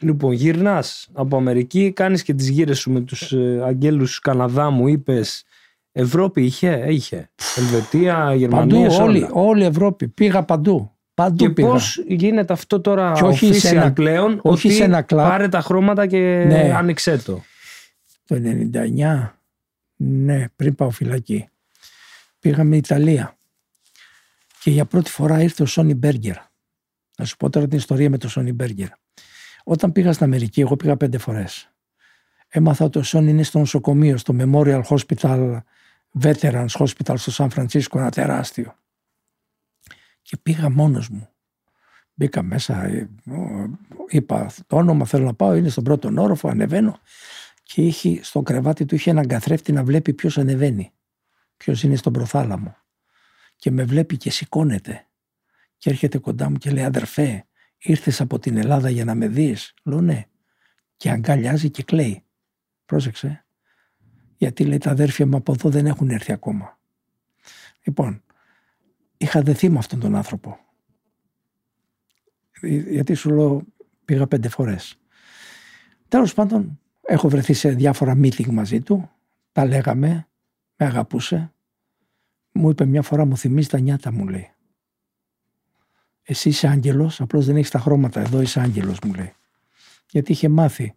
Λοιπόν, 0.00 0.32
γυρνάς 0.32 1.08
από 1.12 1.36
Αμερική, 1.36 1.92
κάνεις 1.92 2.22
και 2.22 2.34
τις 2.34 2.48
γύρες 2.48 2.78
σου 2.78 2.90
με 2.92 3.00
τους 3.00 3.32
ε, 3.32 3.60
αγγέλους 3.64 4.18
Καναδά, 4.18 4.70
μου 4.70 4.88
είπες. 4.88 5.44
Ευρώπη 5.92 6.42
είχε, 6.44 6.84
είχε. 6.88 7.30
Ελβετία, 7.56 8.14
Παντού, 8.16 8.36
Γερμανία, 8.38 8.90
σε 8.90 9.02
όλη, 9.02 9.18
όλα. 9.22 9.30
όλη 9.32 9.62
η 9.62 9.66
Ευρώπη. 9.66 10.08
Πήγα 10.08 10.42
παντού. 10.42 10.90
Παντού 11.14 11.36
Και 11.36 11.50
πήγα. 11.50 11.68
πώς 11.68 12.04
γίνεται 12.06 12.52
αυτό 12.52 12.80
τώρα 12.80 13.12
Και 13.12 13.24
όχι 13.24 13.52
σε 13.54 13.68
official 13.68 13.72
ένα- 13.76 13.92
πλέον, 13.92 14.40
όχι 14.42 14.66
ότι 14.66 14.76
σε 14.76 14.84
ένα 14.84 15.02
κλαμπ. 15.02 15.28
πάρε 15.28 15.48
τα 15.48 15.60
χρώματα 15.60 16.06
και 16.06 16.44
Ναι. 16.46 16.72
άνοιξέ 16.76 17.16
το. 17.18 17.42
Το 18.26 18.34
99, 18.34 19.38
ναι, 19.96 20.44
πριν 20.56 20.74
πάω 20.74 20.90
φυλακή. 20.90 21.48
Πήγαμε 22.40 22.76
Ιταλία. 22.76 23.36
Και 24.62 24.70
για 24.70 24.84
πρώτη 24.84 25.10
φορά 25.10 25.42
ήρθε 25.42 25.62
ο 25.62 25.66
Σόνι 25.66 25.94
Μπέργκερ. 25.94 26.36
Να 27.18 27.24
σου 27.24 27.36
πω 27.36 27.50
τώρα 27.50 27.66
την 27.68 27.78
ιστορία 27.78 28.10
με 28.10 28.18
τον 28.18 28.30
Σόνι 28.30 28.52
Μπέργκερ. 28.52 28.88
Όταν 29.68 29.92
πήγα 29.92 30.12
στην 30.12 30.24
Αμερική, 30.24 30.60
εγώ 30.60 30.76
πήγα 30.76 30.96
πέντε 30.96 31.18
φορές. 31.18 31.70
Έμαθα 32.48 32.84
ότι 32.84 32.98
ο 32.98 33.02
Σόνι 33.02 33.30
είναι 33.30 33.42
στο 33.42 33.58
νοσοκομείο, 33.58 34.16
στο 34.16 34.34
Memorial 34.38 34.82
Hospital, 34.82 35.58
Veterans 36.20 36.68
Hospital 36.68 37.14
στο 37.16 37.30
Σαν 37.30 37.50
Φρανσίσκο, 37.50 37.98
ένα 37.98 38.10
τεράστιο. 38.10 38.74
Και 40.22 40.36
πήγα 40.36 40.70
μόνος 40.70 41.08
μου. 41.08 41.28
Μπήκα 42.14 42.42
μέσα, 42.42 42.84
ε, 42.84 43.08
ο- 43.30 43.70
είπα 44.08 44.50
το 44.66 44.76
όνομα 44.76 45.04
θέλω 45.04 45.24
να 45.24 45.34
πάω, 45.34 45.54
είναι 45.54 45.68
στον 45.68 45.84
πρώτο 45.84 46.10
όροφο, 46.16 46.48
ανεβαίνω 46.48 46.98
και 47.62 47.82
είχε, 47.82 48.22
στο 48.22 48.42
κρεβάτι 48.42 48.84
του 48.84 48.94
είχε 48.94 49.10
έναν 49.10 49.26
καθρέφτη 49.26 49.72
να 49.72 49.84
βλέπει 49.84 50.12
ποιος 50.12 50.38
ανεβαίνει. 50.38 50.92
Ποιος 51.56 51.82
είναι 51.82 51.96
στον 51.96 52.12
προθάλαμο. 52.12 52.76
Και 53.56 53.70
με 53.70 53.84
βλέπει 53.84 54.16
και 54.16 54.30
σηκώνεται. 54.30 55.06
Και 55.76 55.90
έρχεται 55.90 56.18
κοντά 56.18 56.50
μου 56.50 56.56
και 56.56 56.70
λέει 56.70 56.84
αδερφέ, 56.84 57.46
ήρθες 57.86 58.20
από 58.20 58.38
την 58.38 58.56
Ελλάδα 58.56 58.90
για 58.90 59.04
να 59.04 59.14
με 59.14 59.28
δεις. 59.28 59.74
Λέω 59.84 60.00
ναι. 60.00 60.24
Και 60.96 61.10
αγκαλιάζει 61.10 61.70
και 61.70 61.82
κλαίει. 61.82 62.24
Πρόσεξε. 62.84 63.46
Γιατί 64.36 64.64
λέει 64.64 64.78
τα 64.78 64.90
αδέρφια 64.90 65.26
μου 65.26 65.36
από 65.36 65.52
εδώ 65.52 65.70
δεν 65.70 65.86
έχουν 65.86 66.10
έρθει 66.10 66.32
ακόμα. 66.32 66.78
Λοιπόν, 67.84 68.22
είχα 69.16 69.42
δεθεί 69.42 69.68
με 69.68 69.78
αυτόν 69.78 70.00
τον 70.00 70.14
άνθρωπο. 70.14 70.58
Γιατί 72.90 73.14
σου 73.14 73.30
λέω 73.30 73.62
πήγα 74.04 74.26
πέντε 74.26 74.48
φορές. 74.48 74.98
Τέλος 76.08 76.34
πάντων 76.34 76.80
έχω 77.02 77.28
βρεθεί 77.28 77.52
σε 77.52 77.70
διάφορα 77.70 78.12
meeting 78.16 78.46
μαζί 78.46 78.80
του. 78.80 79.10
Τα 79.52 79.66
λέγαμε. 79.66 80.28
Με 80.76 80.86
αγαπούσε. 80.86 81.52
Μου 82.52 82.70
είπε 82.70 82.84
μια 82.84 83.02
φορά 83.02 83.24
μου 83.24 83.36
θυμίζει 83.36 83.68
τα 83.68 83.78
νιάτα 83.78 84.12
μου 84.12 84.28
λέει. 84.28 84.50
Εσύ 86.28 86.48
είσαι 86.48 86.68
άγγελος, 86.68 87.20
απλώς 87.20 87.46
δεν 87.46 87.56
έχεις 87.56 87.70
τα 87.70 87.78
χρώματα. 87.78 88.20
Εδώ 88.20 88.40
είσαι 88.40 88.60
άγγελος 88.60 88.98
μου 89.04 89.14
λέει. 89.14 89.32
Γιατί 90.10 90.32
είχε 90.32 90.48
μάθει 90.48 90.94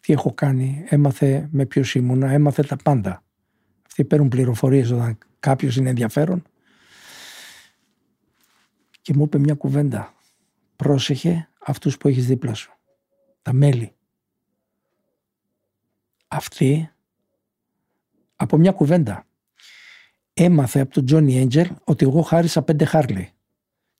τι 0.00 0.12
έχω 0.12 0.32
κάνει, 0.32 0.84
έμαθε 0.88 1.48
με 1.50 1.66
ποιος 1.66 1.94
ήμουνα, 1.94 2.30
έμαθε 2.30 2.62
τα 2.62 2.76
πάντα. 2.76 3.22
Αυτοί 3.86 4.04
παίρνουν 4.04 4.28
πληροφορίες 4.28 4.90
όταν 4.90 5.18
κάποιος 5.40 5.76
είναι 5.76 5.88
ενδιαφέρον. 5.88 6.42
Και 9.02 9.14
μου 9.14 9.22
είπε 9.22 9.38
μια 9.38 9.54
κουβέντα. 9.54 10.14
Πρόσεχε 10.76 11.48
αυτούς 11.58 11.96
που 11.96 12.08
έχεις 12.08 12.26
δίπλα 12.26 12.54
σου. 12.54 12.72
Τα 13.42 13.52
μέλη. 13.52 13.92
Αυτοί 16.28 16.90
από 18.36 18.56
μια 18.56 18.72
κουβέντα 18.72 19.26
έμαθε 20.34 20.80
από 20.80 20.92
τον 20.92 21.04
Τζόνι 21.04 21.38
Έντζελ 21.38 21.68
ότι 21.84 22.04
εγώ 22.04 22.22
χάρισα 22.22 22.62
πέντε 22.62 22.84
Χάρλι 22.84 23.33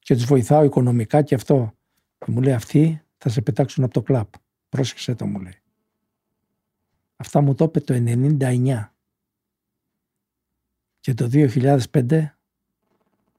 και 0.04 0.14
τους 0.14 0.24
βοηθάω 0.24 0.64
οικονομικά 0.64 1.22
και 1.22 1.34
αυτό. 1.34 1.74
Και 2.18 2.30
μου 2.30 2.42
λέει 2.42 2.54
αυτοί 2.54 3.02
θα 3.16 3.28
σε 3.28 3.40
πετάξουν 3.40 3.84
από 3.84 3.92
το 3.92 4.02
κλαπ. 4.02 4.28
Πρόσεξε 4.68 5.14
το 5.14 5.26
μου 5.26 5.40
λέει. 5.40 5.58
Αυτά 7.16 7.40
μου 7.40 7.54
το 7.54 7.64
είπε 7.64 7.80
το 7.80 7.94
99. 7.94 8.88
Και 11.00 11.14
το 11.14 11.28
2005 11.32 12.24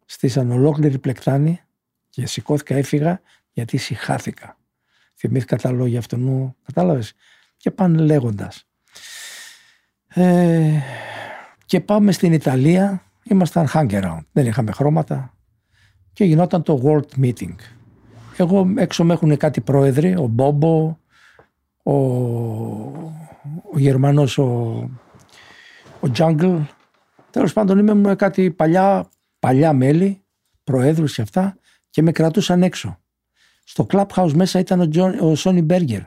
στήσαν 0.05 0.51
ολόκληρη 0.51 0.99
πλεκτάνη 0.99 1.59
και 2.09 2.25
σηκώθηκα, 2.25 2.75
έφυγα 2.75 3.21
γιατί 3.51 3.77
συχάθηκα. 3.77 4.57
Θυμήθηκα 5.15 5.57
τα 5.57 5.71
λόγια 5.71 5.99
αυτού 5.99 6.19
μου, 6.19 6.55
κατάλαβες; 6.65 7.13
Και 7.57 7.71
πάνε 7.71 8.01
λέγοντας. 8.01 8.67
Ε, 10.07 10.79
και 11.65 11.81
πάμε 11.81 12.11
στην 12.11 12.33
Ιταλία, 12.33 13.03
ήμασταν 13.23 13.67
hang 13.73 13.91
around, 13.91 14.25
δεν 14.31 14.45
είχαμε 14.45 14.71
χρώματα 14.71 15.34
και 16.15 16.23
γινόταν 16.23 16.63
το 16.63 16.81
World 16.83 17.23
Meeting. 17.23 17.55
Εγώ 18.37 18.73
έξω 18.75 19.03
με 19.03 19.13
έχουν 19.13 19.37
κάτι 19.37 19.61
πρόεδροι, 19.61 20.15
ο 20.15 20.27
Μπόμπο, 20.27 20.97
ο, 21.83 21.93
ο 23.71 23.77
Γερμανός, 23.77 24.37
ο, 24.37 24.43
ο 25.99 26.11
Jungle. 26.17 26.61
Τέλος 27.29 27.53
πάντων 27.53 27.77
είμαι 27.77 27.93
με 27.93 28.15
κάτι 28.15 28.51
παλιά, 28.51 29.09
παλιά 29.39 29.73
μέλη, 29.73 30.21
προέδρους 30.63 31.15
και 31.15 31.21
αυτά 31.21 31.57
και 31.89 32.01
με 32.01 32.11
κρατούσαν 32.11 32.63
έξω. 32.63 32.99
Στο 33.63 33.85
Clubhouse 33.89 34.31
μέσα 34.33 34.59
ήταν 34.59 34.81
ο, 34.81 34.89
John, 34.93 35.13
ο 35.19 35.35
Σόνι 35.35 35.61
Μπέργκερ, 35.61 36.01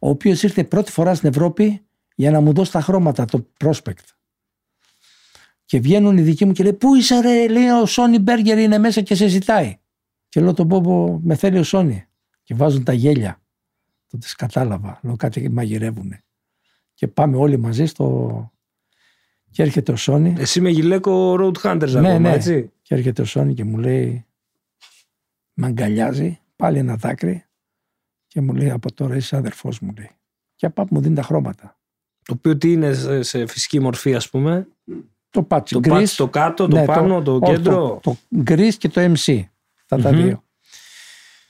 ο 0.00 0.08
οποίος 0.08 0.42
ήρθε 0.42 0.64
πρώτη 0.64 0.90
φορά 0.90 1.14
στην 1.14 1.28
Ευρώπη 1.28 1.82
για 2.14 2.30
να 2.30 2.40
μου 2.40 2.52
δώσει 2.52 2.72
τα 2.72 2.80
χρώματα, 2.80 3.24
το 3.24 3.46
prospect. 3.64 4.19
Και 5.70 5.80
βγαίνουν 5.80 6.16
οι 6.16 6.22
δικοί 6.22 6.44
μου 6.44 6.52
και 6.52 6.62
λέει 6.62 6.72
Πού 6.72 6.94
είσαι 6.94 7.20
ρε, 7.20 7.48
λέει 7.48 7.68
ο 7.68 7.86
Σόνι 7.86 8.18
Μπέργκερ 8.18 8.58
είναι 8.58 8.78
μέσα 8.78 9.00
και 9.00 9.14
σε 9.14 9.26
ζητάει. 9.26 9.78
Και 10.28 10.40
λέω 10.40 10.54
τον 10.54 10.68
Πόπο, 10.68 11.20
με 11.24 11.34
θέλει 11.34 11.58
ο 11.58 11.62
Σόνι. 11.62 12.06
Και 12.42 12.54
βάζουν 12.54 12.84
τα 12.84 12.92
γέλια. 12.92 13.42
Τότε 14.06 14.26
κατάλαβα. 14.36 15.00
Λέω 15.02 15.16
κάτι 15.16 15.48
μαγειρεύουν. 15.48 16.14
Και 16.94 17.08
πάμε 17.08 17.36
όλοι 17.36 17.56
μαζί 17.56 17.86
στο. 17.86 18.52
Και 19.50 19.62
έρχεται 19.62 19.92
ο 19.92 19.96
Σόνι. 19.96 20.34
Εσύ 20.38 20.60
με 20.60 20.70
γυλαίκο 20.70 21.36
Road 21.40 21.56
Hunters 21.62 21.90
ναι, 21.90 21.98
ακόμα, 21.98 22.18
ναι. 22.18 22.32
έτσι. 22.32 22.70
Και 22.82 22.94
έρχεται 22.94 23.22
ο 23.22 23.24
Σόνι 23.24 23.54
και 23.54 23.64
μου 23.64 23.78
λέει. 23.78 24.26
Με 25.52 25.66
αγκαλιάζει, 25.66 26.40
πάλι 26.56 26.78
ένα 26.78 26.96
δάκρυ. 26.96 27.44
Και 28.26 28.40
μου 28.40 28.54
λέει 28.54 28.70
από 28.70 28.92
τώρα 28.92 29.16
είσαι 29.16 29.36
αδερφός 29.36 29.80
μου 29.80 29.92
λέει. 29.96 30.10
Και 30.54 30.66
απ' 30.66 30.90
μου 30.90 31.00
δίνει 31.00 31.14
τα 31.14 31.22
χρώματα. 31.22 31.78
Το 32.24 32.34
οποίο 32.36 32.56
τι 32.56 32.72
είναι 32.72 33.22
σε 33.22 33.46
φυσική 33.46 33.80
μορφή 33.80 34.14
ας 34.14 34.30
πούμε. 34.30 34.68
Το 35.30 35.46
patch. 35.50 35.68
Το, 35.68 35.80
patch, 35.84 36.08
το 36.16 36.28
κάτω, 36.28 36.68
το 36.68 36.76
ναι, 36.76 36.84
πάνω, 36.84 37.22
το, 37.22 37.38
το 37.38 37.46
κέντρο. 37.46 38.00
Το, 38.02 38.16
το 38.30 38.36
γκρι 38.42 38.76
και 38.76 38.88
το 38.88 39.00
MC. 39.00 39.42
Τα, 39.86 39.98
τα 39.98 40.10
δύο. 40.10 40.42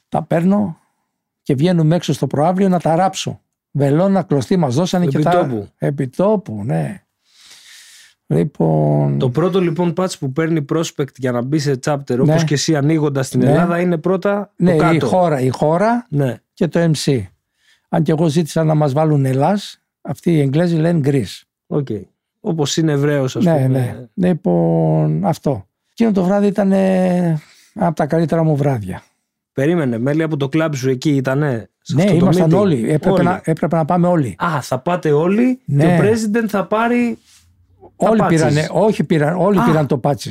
Τα 0.08 0.22
παίρνω 0.22 0.78
και 1.42 1.54
βγαίνουμε 1.54 1.96
έξω 1.96 2.12
στο 2.12 2.26
προαύλιο 2.26 2.68
να 2.68 2.80
τα 2.80 2.94
ράψω. 2.94 3.40
Βελόνα, 3.70 4.22
κλωστή 4.22 4.56
μας 4.56 4.74
δώσανε 4.74 5.06
και 5.06 5.18
τα... 5.18 5.68
Επιτόπου, 5.78 6.64
ναι. 6.64 7.02
Λοιπόν... 8.26 9.18
Το 9.18 9.30
πρώτο 9.30 9.60
λοιπόν 9.60 9.92
patch 9.96 10.18
που 10.18 10.32
παίρνει 10.32 10.64
prospect 10.72 11.14
για 11.16 11.32
να 11.32 11.42
μπει 11.42 11.58
σε 11.58 11.78
chapter 11.84 12.16
ναι. 12.16 12.20
όπως 12.20 12.44
και 12.44 12.54
εσύ 12.54 12.76
ανοίγοντας 12.76 13.26
στην 13.26 13.40
ναι. 13.40 13.50
Ελλάδα 13.50 13.80
είναι 13.80 13.98
πρώτα 13.98 14.52
ναι, 14.56 14.70
το 14.70 14.76
κάτω. 14.76 14.94
Η 14.94 14.98
χώρα, 14.98 15.40
η 15.40 15.48
χώρα 15.48 16.06
ναι. 16.08 16.36
και 16.52 16.68
το 16.68 16.80
MC. 16.80 17.22
Αν 17.88 18.02
και 18.02 18.12
εγώ 18.12 18.28
ζήτησα 18.28 18.64
να 18.64 18.74
μας 18.74 18.92
βάλουν 18.92 19.24
Ελλάς, 19.24 19.82
αυτοί 20.00 20.32
οι 20.32 20.40
Εγγλέζοι 20.40 20.76
λένε 20.76 20.98
Greece. 20.98 21.44
OK. 21.66 21.86
Okay. 21.90 22.02
Όπως 22.40 22.76
είναι 22.76 22.92
Εβραίο, 22.92 23.24
ας 23.24 23.34
ναι, 23.34 23.62
πούμε. 23.62 24.08
Ναι, 24.14 24.28
Λοιπόν, 24.28 25.24
αυτό. 25.24 25.66
Εκείνο 25.90 26.12
το 26.12 26.24
βράδυ 26.24 26.46
ήταν 26.46 26.72
από 27.74 27.94
τα 27.94 28.06
καλύτερα 28.06 28.42
μου 28.42 28.56
βράδια. 28.56 29.02
Περίμενε, 29.52 29.98
μέλη 29.98 30.22
από 30.22 30.36
το 30.36 30.48
κλαμπ 30.48 30.74
σου 30.74 30.88
εκεί 30.90 31.10
ήτανε. 31.16 31.70
Ναι, 31.88 32.10
ήμασταν 32.10 32.52
όλοι. 32.52 32.90
Έπρεπε, 32.90 33.10
όλοι. 33.10 33.24
Να, 33.24 33.40
έπρεπε 33.44 33.76
να 33.76 33.84
πάμε 33.84 34.06
όλοι. 34.06 34.36
Α, 34.38 34.60
θα 34.62 34.78
πάτε 34.78 35.12
όλοι 35.12 35.60
ναι. 35.64 35.84
και 35.84 36.02
ο 36.02 36.04
president 36.04 36.48
θα 36.48 36.66
πάρει. 36.66 37.18
Όλοι 37.96 38.22
πήραν, 38.28 38.54
όχι 38.70 39.04
πήραν, 39.04 39.36
όλοι 39.36 39.60
πήραν 39.66 39.86
το 39.86 39.98
πάτσε. 39.98 40.30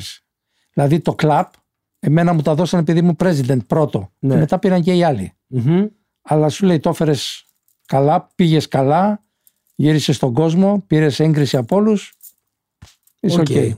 Δηλαδή 0.74 1.00
το 1.00 1.16
κλαμπ, 1.16 1.46
εμένα 2.00 2.34
μου 2.34 2.42
τα 2.42 2.56
δώσαν 2.56 2.80
επειδή 2.80 3.00
ήμουν 3.00 3.16
president 3.20 3.66
πρώτο. 3.68 4.12
Ναι. 4.20 4.34
Και 4.34 4.40
μετά 4.40 4.60
πήραν 4.60 4.82
και 4.82 4.94
οι 4.94 5.04
άλλοι. 5.04 5.34
Mm-hmm. 5.56 5.88
Αλλά 6.22 6.50
σου 6.50 6.66
λέει 6.66 6.80
το 6.80 6.90
έφερες 6.90 7.46
καλά, 7.86 8.30
πήγες 8.36 8.68
καλά, 8.68 9.24
γύρισε 9.80 10.14
στον 10.14 10.34
κόσμο, 10.34 10.84
πήρες 10.88 11.20
έγκριση 11.20 11.58
από 11.58 11.76
όλους. 11.76 12.14
Είσαι 13.20 13.42
okay. 13.46 13.74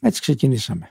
Έτσι 0.00 0.20
ξεκινήσαμε. 0.20 0.90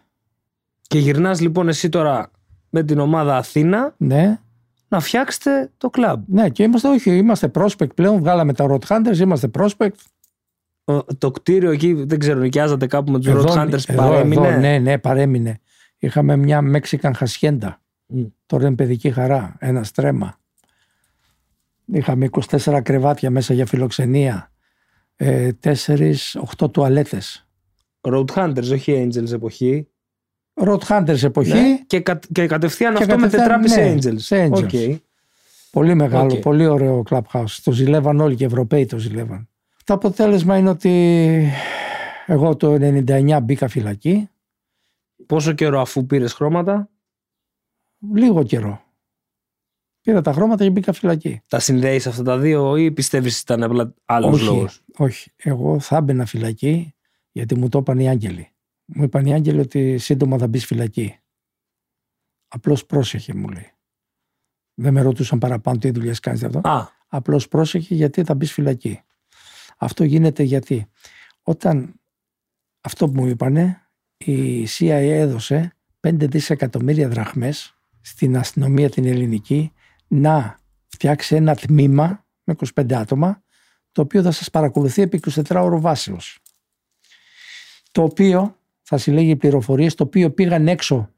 Και 0.81 0.99
γυρνάς 0.99 1.41
λοιπόν 1.41 1.67
εσύ 1.67 1.89
τώρα 1.89 2.31
με 2.69 2.83
την 2.83 2.99
ομάδα 2.99 3.37
Αθήνα 3.37 3.95
ναι. 3.97 4.39
να 4.87 4.99
φτιάξετε 4.99 5.71
το 5.77 5.89
κλαμπ. 5.89 6.23
Ναι, 6.27 6.49
και 6.49 6.63
είμαστε, 6.63 6.87
όχι, 6.87 7.17
είμαστε 7.17 7.51
prospect 7.53 7.95
πλέον. 7.95 8.19
Βγάλαμε 8.19 8.53
τα 8.53 8.65
Road 8.69 8.87
Hunters, 8.87 9.17
είμαστε 9.17 9.49
prospect. 9.59 9.95
το 11.17 11.31
κτίριο 11.31 11.71
εκεί, 11.71 11.93
δεν 11.93 12.19
ξέρω, 12.19 12.39
νοικιάζατε 12.39 12.87
κάπου 12.87 13.11
με 13.11 13.19
τους 13.19 13.33
Road 13.33 13.47
Hunters, 13.47 13.95
παρέμεινε; 13.95 14.47
Εδώ, 14.47 14.59
ναι, 14.59 14.79
ναι, 14.79 14.97
παρέμεινε. 14.97 15.59
Είχαμε 15.97 16.35
μια 16.35 16.61
Mexican 16.73 17.11
Hacienda. 17.19 17.69
Mm. 18.15 18.31
Τώρα 18.45 18.67
είναι 18.67 18.75
παιδική 18.75 19.11
χαρά, 19.11 19.55
ένα 19.59 19.83
στρέμα. 19.83 20.39
Είχαμε 21.85 22.29
24 22.31 22.79
κρεβάτια 22.83 23.29
μέσα 23.29 23.53
για 23.53 23.65
φιλοξενία. 23.65 24.51
Ε, 25.15 25.49
4-8 25.63 26.71
τουαλέτες. 26.71 27.47
Road 28.01 28.25
Hunters, 28.25 28.71
όχι 28.71 29.09
Angels 29.09 29.31
εποχή. 29.31 29.87
Road 30.53 30.79
Hunters 30.79 31.23
εποχή. 31.23 31.53
Ναι. 31.53 31.79
Και, 31.87 31.99
κα, 31.99 32.19
και 32.31 32.47
κατευθείαν 32.47 32.95
και 32.95 33.03
αυτό 33.03 33.15
κατευθείαν, 33.15 33.59
με 33.59 33.67
τετράπη 33.67 33.91
ναι, 34.03 34.17
σε 34.17 34.49
Angels. 34.49 34.57
Okay. 34.57 34.99
Πολύ 35.71 35.95
μεγάλο, 35.95 36.33
okay. 36.33 36.41
πολύ 36.41 36.65
ωραίο 36.65 37.03
clubhouse. 37.09 37.57
Το 37.63 37.71
ζηλεύαν 37.71 38.19
όλοι 38.19 38.35
και 38.35 38.43
οι 38.43 38.47
Ευρωπαίοι 38.47 38.85
το 38.85 38.97
ζηλεύαν. 38.97 39.49
Το 39.83 39.93
αποτέλεσμα 39.93 40.57
είναι 40.57 40.69
ότι 40.69 41.51
εγώ 42.25 42.55
το 42.55 42.73
99 42.73 43.39
μπήκα 43.43 43.67
φυλακή. 43.67 44.29
Πόσο 45.25 45.53
καιρό 45.53 45.81
αφού 45.81 46.05
πήρες 46.05 46.33
χρώματα; 46.33 46.89
Λίγο 48.13 48.43
καιρό. 48.43 48.84
Πήρα 50.05 50.21
τα 50.21 50.33
χρώματα 50.33 50.63
και 50.63 50.69
μπήκα 50.69 50.93
φυλακή. 50.93 51.41
Τα 51.47 51.59
συνδέεις 51.59 52.07
αυτά 52.07 52.23
τα 52.23 52.37
δύο 52.37 52.75
ή 52.77 52.91
πιστεύεις 52.91 53.33
ότι 53.33 53.53
ήταν 53.53 53.63
απλά 53.63 53.93
άλλος 54.05 54.41
λόγος; 54.41 54.83
Όχι. 54.97 55.31
Εγώ 55.35 55.79
θα 55.79 55.97
έμπαινα 55.97 56.25
φυλακή 56.25 56.93
γιατί 57.31 57.55
μου 57.55 57.69
το 57.69 57.77
είπαν 57.77 57.99
οι 57.99 58.09
άγγελοι. 58.09 58.49
Μου 58.85 59.03
είπαν 59.03 59.25
οι 59.25 59.33
άγγελοι 59.33 59.59
ότι 59.59 59.97
σύντομα 59.97 60.37
θα 60.37 60.47
μπεις 60.47 60.65
φυλακή. 60.65 61.19
Απλώς 62.47 62.85
πρόσεχε, 62.85 63.33
μου 63.33 63.47
λέει. 63.47 63.71
Δεν 64.73 64.93
με 64.93 65.01
ρωτούσαν 65.01 65.39
παραπάνω 65.39 65.77
τι 65.77 65.91
δουλειές 65.91 66.19
κάνεις 66.19 66.43
αυτό. 66.43 66.61
Απλώς 67.07 67.47
πρόσεχε 67.47 67.95
γιατί 67.95 68.23
θα 68.23 68.35
μπεις 68.35 68.51
φυλακή. 68.51 69.01
Αυτό 69.77 70.03
γίνεται 70.03 70.43
γιατί 70.43 70.85
όταν 71.41 72.01
αυτό 72.81 73.09
που 73.09 73.21
μου 73.21 73.27
είπανε, 73.27 73.89
η 74.17 74.63
CIA 74.63 74.89
έδωσε 74.89 75.75
5 75.99 76.29
δισεκατομμύρια 76.29 77.09
δραχμές 77.09 77.79
στην 78.01 78.37
αστυνομία 78.37 78.89
την 78.89 79.05
ελληνική 79.05 79.71
να 80.07 80.59
φτιάξει 80.87 81.35
ένα 81.35 81.55
τμήμα 81.55 82.25
με 82.43 82.55
25 82.75 82.93
άτομα 82.93 83.43
το 83.91 84.01
οποίο 84.01 84.21
θα 84.21 84.31
σας 84.31 84.49
παρακολουθεί 84.49 85.01
επί 85.01 85.19
24 85.31 85.43
ώρο 85.49 85.79
βάσεως. 85.79 86.39
Το 87.91 88.03
οποίο 88.03 88.59
θα 88.81 88.97
συλλέγει 88.97 89.35
πληροφορίες, 89.35 89.95
το 89.95 90.03
οποίο 90.03 90.31
πήγαν 90.31 90.67
έξω 90.67 91.09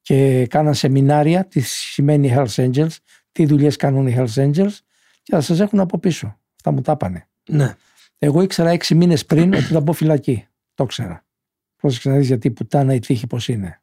και 0.00 0.46
κάναν 0.46 0.74
σεμινάρια 0.74 1.46
τι 1.46 1.60
σημαίνει 1.60 2.32
Hells 2.36 2.54
Angels, 2.54 2.96
τι 3.32 3.46
δουλειές 3.46 3.76
κάνουν 3.76 4.06
οι 4.06 4.14
Hells 4.18 4.34
Angels 4.34 4.76
και 5.22 5.32
θα 5.32 5.40
σας 5.40 5.60
έχουν 5.60 5.80
από 5.80 5.98
πίσω. 5.98 6.38
Αυτά 6.54 6.70
μου 6.70 6.80
τα 6.80 6.96
πάνε. 6.96 7.28
Ναι. 7.48 7.74
Εγώ 8.18 8.42
ήξερα 8.42 8.70
έξι 8.70 8.94
μήνες 8.94 9.26
πριν 9.26 9.54
ότι 9.54 9.62
θα 9.62 9.80
μπω 9.80 9.92
φυλακή. 9.92 10.46
Το 10.74 10.84
ήξερα. 10.84 11.24
Πρόσεξε 11.76 12.08
να 12.08 12.16
δεις 12.16 12.26
γιατί 12.26 12.46
η 12.46 12.50
πουτάνα 12.50 12.94
η 12.94 12.98
τύχη 12.98 13.26
πώς 13.26 13.48
είναι. 13.48 13.82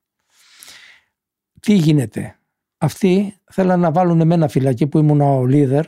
Τι 1.60 1.74
γίνεται; 1.74 2.39
Αυτοί 2.82 3.40
θέλαν 3.52 3.80
να 3.80 3.92
βάλουν 3.92 4.22
εμένα 4.22 4.48
φυλακή 4.48 4.88
που 4.88 4.98
ήμουν 4.98 5.22
ο 5.22 5.44
leader. 5.48 5.84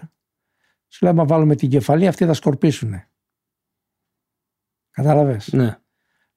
Σου 0.87 1.05
λέω, 1.05 1.11
άμα 1.13 1.25
βάλουμε 1.25 1.55
την 1.55 1.69
κεφαλή, 1.69 2.07
αυτοί 2.07 2.25
θα 2.25 2.33
σκορπίσουν. 2.33 2.93
Κατάλαβες; 4.91 5.51
Ναι. 5.51 5.79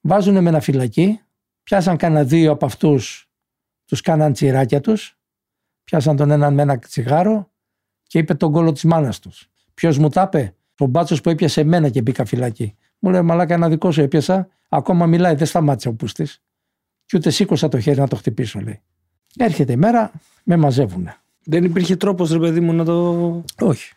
Βάζουν 0.00 0.36
εμένα 0.36 0.60
φυλακή, 0.60 1.20
πιάσαν 1.62 1.96
κανένα 1.96 2.24
δύο 2.24 2.52
από 2.52 2.66
αυτούς, 2.66 3.30
τους 3.84 4.00
κάναν 4.00 4.32
τσιράκια 4.32 4.80
τους, 4.80 5.18
πιάσαν 5.84 6.16
τον 6.16 6.30
έναν 6.30 6.54
με 6.54 6.62
ένα 6.62 6.78
τσιγάρο 6.78 7.52
και 8.02 8.18
είπε 8.18 8.34
τον 8.34 8.52
κόλλο 8.52 8.72
της 8.72 8.84
μάνας 8.84 9.18
τους. 9.18 9.50
Ποιος 9.74 9.98
μου 9.98 10.08
τα 10.08 10.22
είπε, 10.22 10.56
ο 10.78 10.86
μπάτσος 10.86 11.20
που 11.20 11.30
έπιασε 11.30 11.60
εμένα 11.60 11.88
και 11.88 12.02
μπήκα 12.02 12.24
φυλακή. 12.24 12.76
Μου 12.98 13.10
λέει 13.10 13.22
Μαλάκα, 13.22 13.54
ένα 13.54 13.68
δικό 13.68 13.90
σου 13.90 14.00
έπιασα. 14.00 14.48
Ακόμα 14.68 15.06
μιλάει, 15.06 15.34
δεν 15.34 15.46
σταμάτησε 15.46 15.88
ο 15.88 15.94
πούστης. 15.94 16.42
Και 17.04 17.16
ούτε 17.16 17.30
σήκωσα 17.30 17.68
το 17.68 17.80
χέρι 17.80 17.98
να 17.98 18.08
το 18.08 18.16
χτυπήσω, 18.16 18.60
λέει. 18.60 18.82
Έρχεται 19.36 19.72
η 19.72 19.76
μέρα, 19.76 20.12
με 20.44 20.56
μαζεύουν. 20.56 21.08
Δεν 21.44 21.64
υπήρχε 21.64 21.96
τρόπος, 21.96 22.30
ρε 22.30 22.38
παιδί 22.38 22.60
μου, 22.60 22.72
να 22.72 22.84
το. 22.84 23.44
Όχι. 23.60 23.92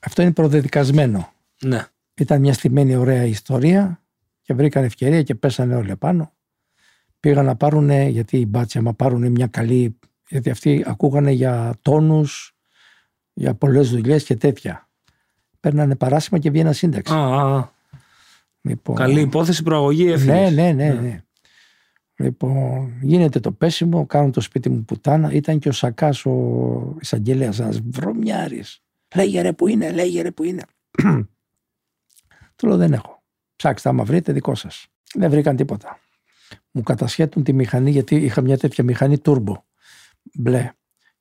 Αυτό 0.00 0.22
είναι 0.22 0.32
προδεδικασμένο. 0.32 1.32
Ναι. 1.62 1.86
Ήταν 2.14 2.40
μια 2.40 2.52
στημένη 2.52 2.94
ωραία 2.96 3.24
ιστορία 3.24 4.00
και 4.42 4.54
βρήκαν 4.54 4.84
ευκαιρία 4.84 5.22
και 5.22 5.34
πέσανε 5.34 5.74
όλοι 5.74 5.90
επάνω. 5.90 6.32
Πήγαν 7.20 7.44
να 7.44 7.56
πάρουν, 7.56 7.90
γιατί 7.90 8.38
οι 8.38 8.46
μπάτσοι, 8.48 8.78
άμα 8.78 8.94
πάρουν 8.94 9.30
μια 9.30 9.46
καλή. 9.46 9.98
Γιατί 10.28 10.50
αυτοί 10.50 10.84
ακούγανε 10.86 11.30
για 11.30 11.74
τόνους, 11.82 12.54
για 13.32 13.54
πολλές 13.54 13.90
δουλειές 13.90 14.24
και 14.24 14.36
τέτοια. 14.36 14.88
Παίρνανε 15.60 15.94
παράσημα 15.96 16.38
και 16.38 16.50
βγαίναν 16.50 16.74
σύνταξη. 16.74 17.14
Α, 17.14 17.16
α, 17.16 17.56
α. 17.56 17.68
Λοιπόν, 18.60 18.96
Καλή 18.96 19.20
υπόθεση, 19.20 19.62
προαγωγή, 19.62 20.04
ναι, 20.04 20.12
έφυγες. 20.12 20.52
ναι, 20.52 20.72
ναι, 20.72 20.88
ναι. 20.92 21.22
Λοιπόν, 22.20 22.98
γίνεται 23.00 23.40
το 23.40 23.52
πέσιμο, 23.52 24.06
κάνουν 24.06 24.32
το 24.32 24.40
σπίτι 24.40 24.68
μου 24.68 24.84
πουτάνα. 24.84 25.32
Ήταν 25.32 25.58
και 25.58 25.68
ο 25.68 25.72
Σακάς 25.72 26.26
ο 26.26 26.96
εισαγγελέας, 27.00 27.58
ένας 27.58 27.80
βρωμιάρης. 27.80 28.82
Λέγε 29.14 29.40
ρε 29.40 29.52
που 29.52 29.66
είναι, 29.68 29.90
λέγε 29.90 30.22
ρε 30.22 30.30
που 30.30 30.44
είναι. 30.44 30.62
Του 32.56 32.66
λέω 32.66 32.76
δεν 32.76 32.92
έχω. 32.92 33.22
Ψάξτε, 33.56 33.88
άμα 33.88 34.04
βρείτε, 34.04 34.32
δικό 34.32 34.54
σας. 34.54 34.86
Δεν 35.14 35.30
βρήκαν 35.30 35.56
τίποτα. 35.56 35.98
Μου 36.70 36.82
κατασχέτουν 36.82 37.42
τη 37.42 37.52
μηχανή, 37.52 37.90
γιατί 37.90 38.16
είχα 38.16 38.40
μια 38.40 38.58
τέτοια 38.58 38.84
μηχανή 38.84 39.16
turbo. 39.24 39.54
Μπλε. 40.34 40.72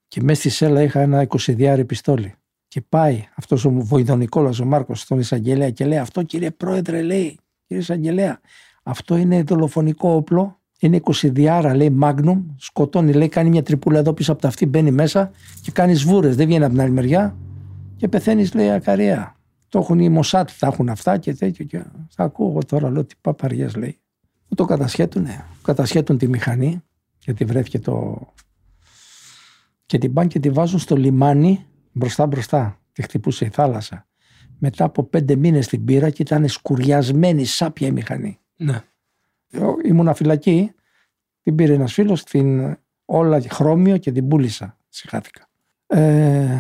Και 0.08 0.22
μέσα 0.22 0.40
στη 0.40 0.50
σέλα 0.50 0.82
είχα 0.82 1.00
ένα 1.00 1.28
20 1.28 1.84
πιστόλι. 1.88 2.36
Και 2.68 2.82
πάει 2.82 3.28
αυτός 3.36 3.66
ο 3.66 3.70
βοηδονικόλα 3.72 4.54
ο 4.62 4.66
Μάρκο 4.66 4.96
στον 4.96 5.20
εισαγγελέα 5.20 5.70
και 5.70 5.86
λέει: 5.86 5.98
Αυτό 5.98 6.24
κύριε 6.24 6.52
Πρόεδρε, 6.52 7.02
λέει, 7.02 7.40
κύριε 7.66 7.82
εισαγγελέα, 7.82 8.40
αυτό 8.84 9.16
είναι 9.16 9.44
δολοφονικό 9.44 10.10
όπλο. 10.10 10.62
Είναι 10.80 11.00
20 11.04 11.76
λέει 11.76 11.98
Magnum. 12.02 12.44
Σκοτώνει, 12.56 13.14
λέει, 13.14 13.30
κάνει 13.30 13.50
μια 13.50 13.64
τρυπούλα 13.64 14.00
εδώ 14.00 14.14
πίσω 14.14 14.32
από 14.32 14.42
τα 14.42 14.48
αυτή, 14.48 14.66
μπαίνει 14.66 14.92
μέσα 14.92 15.32
και 15.62 15.72
κάνει 15.72 15.94
βούρε. 15.94 16.30
Δεν 16.30 16.48
βγαίνει 16.48 16.64
από 16.64 16.74
την 16.74 16.82
άλλη 16.82 16.92
μεριά 16.92 17.38
και 17.96 18.08
πεθαίνεις, 18.08 18.54
λέει, 18.54 18.70
ακαριά. 18.70 19.36
Το 19.70 19.80
έχουν 19.80 20.00
οι 20.00 20.10
Μοσάτ, 20.10 20.50
τα 20.60 20.68
έχουν 20.68 20.90
αυτά 20.90 21.18
και 21.18 21.34
τέτοιο. 21.34 21.66
Και 21.66 21.84
θα 22.10 22.24
ακούω 22.24 22.60
τώρα, 22.66 22.90
λέω, 22.90 23.06
τι 23.06 23.16
παπαριές 23.22 23.76
λέει. 23.76 24.00
Μου 24.48 24.56
το 24.56 24.66
κατασχέτουνε. 24.66 25.46
Κατασχέτουν 25.62 26.18
τη 26.18 26.28
μηχανή 26.28 26.82
γιατί 27.28 27.46
βρέθηκε 27.46 27.80
το. 27.80 28.28
Και 29.86 29.98
την 29.98 30.14
πάνε 30.14 30.28
και 30.28 30.40
τη 30.40 30.50
βάζουν 30.50 30.80
στο 30.80 30.96
λιμάνι 30.96 31.66
μπροστά 31.92 32.26
μπροστά. 32.26 32.80
Τη 32.92 33.02
χτυπούσε 33.02 33.46
η 33.46 33.50
θάλασσα. 33.50 34.08
Μετά 34.60 34.84
από 34.84 35.04
πέντε 35.04 35.36
μήνες 35.36 35.68
την 35.68 35.86
πήρα 35.86 36.10
και 36.10 36.22
ήταν 36.22 36.48
σκουριασμένη 36.48 37.46
σάπια 37.46 37.88
η 37.88 37.92
μηχανή. 37.92 38.40
Ναι. 38.58 38.82
Εγώ 39.50 39.76
ήμουνα 39.84 40.14
φυλακή, 40.14 40.72
την 41.42 41.56
πήρε 41.56 41.74
ένας 41.74 41.94
φίλος, 41.94 42.24
την 42.24 42.78
όλα 43.06 43.42
χρώμιο 43.50 43.98
και 43.98 44.12
την 44.12 44.28
πούλησα. 44.28 44.78
Συχάθηκα. 44.90 45.50
Ε, 45.88 46.60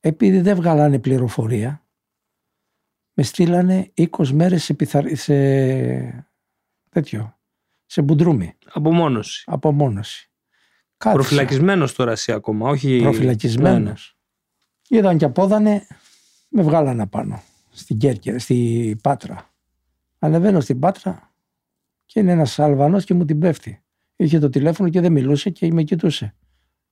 επειδή 0.00 0.40
δεν 0.40 0.56
βγάλανε 0.56 0.98
πληροφορία, 0.98 1.86
με 3.12 3.22
στείλανε 3.22 3.92
20 3.96 4.28
μέρες 4.28 4.64
σε, 4.64 4.74
πιθαρ... 4.74 5.16
σε 5.16 5.34
τέτοιο, 6.90 7.38
σε 7.86 8.02
μπουντρούμι, 8.02 8.54
Απομόνωση. 8.72 9.44
απομόνωση. 9.46 10.30
Κάθισα. 10.96 11.20
Προφυλακισμένος 11.20 11.94
τώρα 11.94 12.10
εσύ 12.12 12.32
ακόμα, 12.32 12.68
όχι. 12.68 12.98
προφυλακισμένος. 13.00 14.16
Είδαν 14.88 15.18
και 15.18 15.24
απόδανε, 15.24 15.86
με 16.48 16.62
βγάλανε 16.62 17.06
πάνω 17.06 17.42
στην 17.70 17.98
Κέρκυρα, 17.98 18.38
στη 18.38 18.96
Πάτρα. 19.02 19.50
Ανεβαίνω 20.18 20.60
στην 20.60 20.78
Πάτρα 20.78 21.31
και 22.12 22.20
είναι 22.20 22.32
ένας 22.32 22.58
Αλβανός 22.58 23.04
και 23.04 23.14
μου 23.14 23.24
την 23.24 23.38
πέφτει. 23.38 23.82
Είχε 24.16 24.38
το 24.38 24.48
τηλέφωνο 24.48 24.88
και 24.88 25.00
δεν 25.00 25.12
μιλούσε 25.12 25.50
και 25.50 25.72
με 25.72 25.82
κοιτούσε. 25.82 26.34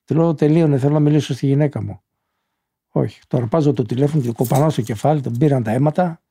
Του 0.05 0.15
λέω 0.15 0.35
τελείωνε, 0.35 0.79
θέλω 0.79 0.93
να 0.93 1.01
μιλήσω 1.01 1.35
στη 1.35 1.47
γυναίκα 1.47 1.83
μου. 1.83 2.01
Όχι, 2.89 3.21
το 3.29 3.37
αρπάζω 3.37 3.73
το 3.73 3.83
τηλέφωνο 3.83 4.23
και 4.23 4.29
το 4.29 4.35
κοπανάω 4.35 4.71
στο 4.71 4.83
κεφάλι, 4.83 5.21
τον 5.21 5.39
πήραν 5.39 5.63
τα 5.63 5.71
αίματα, 5.71 6.23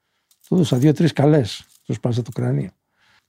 του 0.47 0.56
έδωσα 0.56 0.78
δύο-τρεις 0.78 1.13
καλές, 1.13 1.65
τους 1.86 1.95
σπάσα 1.95 2.21
το 2.21 2.32
κρανίο. 2.32 2.69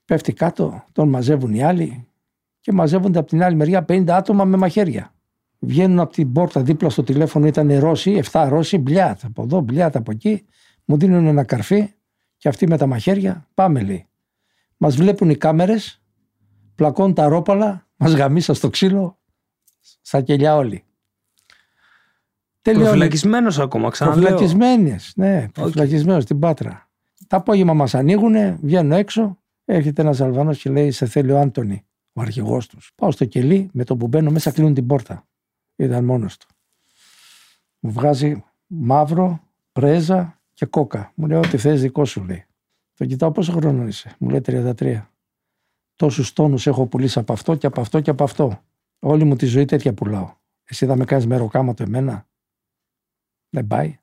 Πέφτει 0.05 0.33
κάτω, 0.33 0.83
τον 0.91 1.09
μαζεύουν 1.09 1.53
οι 1.53 1.63
άλλοι 1.63 2.07
και 2.59 2.71
μαζεύονται 2.71 3.19
από 3.19 3.27
την 3.27 3.43
άλλη 3.43 3.55
μεριά 3.55 3.85
50 3.87 4.09
άτομα 4.09 4.45
με 4.45 4.57
μαχαίρια. 4.57 5.13
Βγαίνουν 5.59 5.99
από 5.99 6.13
την 6.13 6.31
πόρτα 6.31 6.61
δίπλα 6.61 6.89
στο 6.89 7.03
τηλέφωνο, 7.03 7.47
ήταν 7.47 7.79
Ρώσοι, 7.79 8.21
7 8.31 8.47
Ρώσοι, 8.49 8.77
μπλιάτ 8.77 9.25
από 9.25 9.43
εδώ, 9.43 9.61
μπλιάτ 9.61 9.95
από 9.95 10.11
εκεί. 10.11 10.45
Μου 10.85 10.97
δίνουν 10.97 11.25
ένα 11.25 11.43
καρφί 11.43 11.93
και 12.37 12.47
αυτοί 12.47 12.67
με 12.67 12.77
τα 12.77 12.85
μαχαίρια, 12.85 13.47
πάμε 13.53 13.81
λέει. 13.81 14.05
Μας 14.83 14.95
βλέπουν 14.95 15.29
οι 15.29 15.35
κάμερες, 15.35 16.01
πλακώνουν 16.75 17.13
τα 17.13 17.27
ρόπαλα, 17.27 17.87
μας 17.95 18.13
γαμίσα 18.13 18.53
στο 18.53 18.69
ξύλο, 18.69 19.19
στα 20.01 20.21
κελιά 20.21 20.55
όλοι. 20.55 20.83
Τελειώνει. 22.61 22.85
Προφυλακισμένος 22.85 23.59
ακόμα, 23.59 23.89
ξαναλέω. 23.89 24.21
Προφυλακισμένες, 24.21 25.13
ναι, 25.15 25.49
προφυλακισμένος 25.49 26.23
στην 26.23 26.39
Πάτρα. 26.39 26.89
Τα 27.27 27.37
απόγευμα 27.37 27.73
μας 27.73 27.95
ανοίγουν, 27.95 28.57
βγαίνω 28.61 28.95
έξω, 28.95 29.37
έρχεται 29.65 30.01
ένας 30.01 30.21
Αλβανός 30.21 30.61
και 30.61 30.69
λέει: 30.69 30.91
Σε 30.91 31.05
θέλει 31.05 31.31
ο 31.31 31.39
Άντωνη, 31.39 31.85
ο 32.13 32.21
αρχηγός 32.21 32.67
τους. 32.67 32.91
Πάω 32.95 33.11
στο 33.11 33.25
κελί, 33.25 33.69
με 33.73 33.83
το 33.83 33.97
που 33.97 34.07
μπαίνω 34.07 34.31
μέσα 34.31 34.51
κλείνουν 34.51 34.73
την 34.73 34.85
πόρτα. 34.85 35.27
Ήταν 35.75 36.05
μόνος 36.05 36.37
του. 36.37 36.47
Μου 37.79 37.91
βγάζει 37.91 38.43
μαύρο, 38.67 39.43
πρέζα 39.71 40.41
και 40.53 40.65
κόκα. 40.65 41.11
Μου 41.15 41.27
λέει: 41.27 41.37
Ό,τι 41.37 41.57
θες, 41.57 41.81
δικό 41.81 42.05
σου 42.05 42.23
λέει. 42.23 42.45
Το 43.01 43.07
κοιτάω 43.07 43.31
πόσο 43.31 43.51
χρόνο 43.51 43.87
είσαι. 43.87 44.15
Μου 44.19 44.29
λέει 44.29 44.41
33. 44.45 45.07
Τόσους 45.95 46.33
τόνους 46.33 46.67
έχω 46.67 46.87
πουλήσει 46.87 47.19
από 47.19 47.33
αυτό 47.33 47.55
και 47.55 47.65
από 47.65 47.81
αυτό 47.81 47.99
και 48.01 48.09
από 48.09 48.23
αυτό. 48.23 48.63
Όλη 48.99 49.23
μου 49.23 49.35
τη 49.35 49.45
ζωή 49.45 49.65
τέτοια 49.65 49.93
πουλάω. 49.93 50.33
Εσύ 50.63 50.85
θα 50.85 50.95
με 50.95 51.05
κάνεις 51.05 51.27
μεροκάματο 51.27 51.83
εμένα. 51.83 52.27
Δεν 53.49 53.67
πάει. 53.67 53.99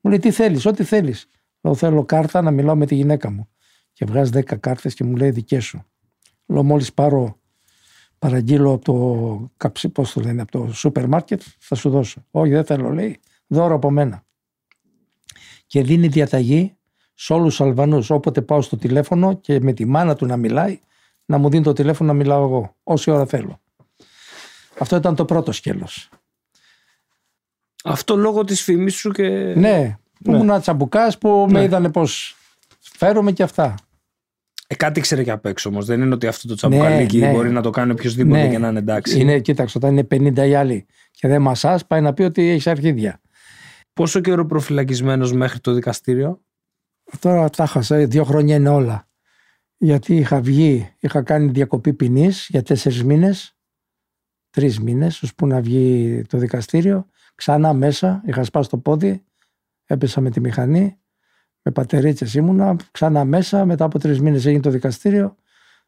Μου 0.00 0.10
λέει 0.10 0.18
τι 0.18 0.30
θέλεις, 0.30 0.66
ό,τι 0.66 0.84
θέλεις. 0.84 1.28
Λέω 1.60 1.74
θέλω 1.74 2.04
κάρτα 2.04 2.42
να 2.42 2.50
μιλάω 2.50 2.76
με 2.76 2.86
τη 2.86 2.94
γυναίκα 2.94 3.30
μου. 3.30 3.48
Και 3.92 4.04
βγάζει 4.04 4.30
10 4.34 4.58
κάρτες 4.60 4.94
και 4.94 5.04
μου 5.04 5.16
λέει 5.16 5.30
δικές 5.30 5.64
σου. 5.64 5.84
Λέω 6.46 6.62
μόλις 6.62 6.94
πάρω 6.94 7.40
παραγγείλω 8.18 8.72
από 8.72 8.84
το, 8.84 9.50
καψί, 9.56 9.88
πώς 9.88 10.12
το 10.12 10.20
λένε, 10.20 10.42
από 10.42 10.50
το 10.50 10.72
σούπερ 10.72 11.08
μάρκετ, 11.08 11.42
θα 11.58 11.74
σου 11.74 11.90
δώσω. 11.90 12.26
Όχι, 12.30 12.50
δεν 12.50 12.64
θέλω, 12.64 12.90
λέει, 12.90 13.20
δώρο 13.46 13.74
από 13.74 13.90
μένα. 13.90 14.26
Και 15.66 15.82
δίνει 15.82 16.08
διαταγή 16.08 16.77
σε 17.20 17.32
όλους 17.32 17.56
τους 17.56 17.60
Αλβανούς. 17.60 18.10
Όποτε 18.10 18.40
πάω 18.40 18.62
στο 18.62 18.76
τηλέφωνο 18.76 19.34
και 19.34 19.60
με 19.60 19.72
τη 19.72 19.84
μάνα 19.84 20.14
του 20.14 20.26
να 20.26 20.36
μιλάει, 20.36 20.80
να 21.24 21.38
μου 21.38 21.50
δίνει 21.50 21.62
το 21.62 21.72
τηλέφωνο 21.72 22.12
να 22.12 22.18
μιλάω 22.18 22.44
εγώ, 22.44 22.76
όση 22.82 23.10
ώρα 23.10 23.26
θέλω. 23.26 23.60
Αυτό 24.78 24.96
ήταν 24.96 25.14
το 25.14 25.24
πρώτο 25.24 25.52
σκέλος. 25.52 26.08
Αυτό 27.84 28.16
λόγω 28.16 28.44
της 28.44 28.62
φήμης 28.62 28.94
σου 28.94 29.10
και. 29.10 29.28
Ναι, 29.56 29.98
που 30.24 30.30
ήμουν 30.30 30.48
ένα 30.48 30.60
τσαμπουκάς 30.60 31.18
που 31.18 31.46
με 31.50 31.62
είδανε 31.62 31.90
πώ 31.90 32.02
φέρομαι 32.80 33.32
και 33.32 33.42
αυτά. 33.42 33.74
Ε, 34.66 34.74
κάτι 34.74 35.00
ξέρει 35.00 35.24
και 35.24 35.30
απ' 35.30 35.46
έξω 35.46 35.68
όμως. 35.68 35.86
Δεν 35.86 36.00
είναι 36.00 36.14
ότι 36.14 36.26
αυτό 36.26 36.48
το 36.48 36.54
τσαμπουκαλίκι 36.54 37.18
ναι. 37.18 37.30
μπορεί 37.30 37.50
να 37.50 37.62
το 37.62 37.70
κάνει 37.70 37.92
οποιοδήποτε 37.92 38.42
Ναι. 38.42 38.50
και 38.50 38.58
να 38.58 38.68
είναι 38.68 38.78
εντάξει. 38.78 39.20
Είναι, 39.20 39.38
κοίταξε, 39.38 39.78
όταν 39.78 39.90
είναι 39.96 40.06
50 40.10 40.48
οι 40.48 40.54
άλλοι 40.54 40.86
και 41.10 41.28
δεν 41.28 41.42
μασάς, 41.42 41.86
πάει 41.86 42.00
να 42.00 42.12
πει 42.12 42.22
ότι 42.22 42.48
έχεις 42.48 42.66
αρχίδια. 42.66 43.20
Πόσο 43.92 44.20
καιρό 44.20 44.46
προφυλακισμένος 44.46 45.32
μέχρι 45.32 45.60
το 45.60 45.72
δικαστήριο; 45.72 46.40
Τώρα 47.20 47.50
τα 47.50 47.66
χάσα, 47.66 48.06
δύο 48.06 48.24
χρόνια 48.24 48.56
είναι 48.56 48.68
όλα. 48.68 49.08
Γιατί 49.76 50.16
είχα 50.16 50.40
βγει, 50.40 50.94
είχα 50.98 51.22
κάνει 51.22 51.50
διακοπή 51.50 51.92
ποινής 51.92 52.46
για 52.50 52.62
τέσσερις 52.62 53.04
μήνες, 53.04 53.56
τρεις 54.50 54.80
μήνες, 54.80 55.22
ώσπου 55.22 55.46
να 55.46 55.60
βγει 55.60 56.22
το 56.28 56.38
δικαστήριο. 56.38 57.06
Ξανά 57.34 57.72
μέσα, 57.72 58.22
είχα 58.26 58.44
σπάσει 58.44 58.68
το 58.68 58.78
πόδι, 58.78 59.24
έπεσα 59.84 60.20
με 60.20 60.30
τη 60.30 60.40
μηχανή, 60.40 60.98
με 61.62 61.72
πατερίτσες 61.72 62.34
ήμουνα, 62.34 62.76
ξανά 62.90 63.24
μέσα. 63.24 63.64
Μετά 63.64 63.84
από 63.84 63.98
τρεις 63.98 64.20
μήνες 64.20 64.46
έγινε 64.46 64.62
το 64.62 64.70
δικαστήριο. 64.70 65.36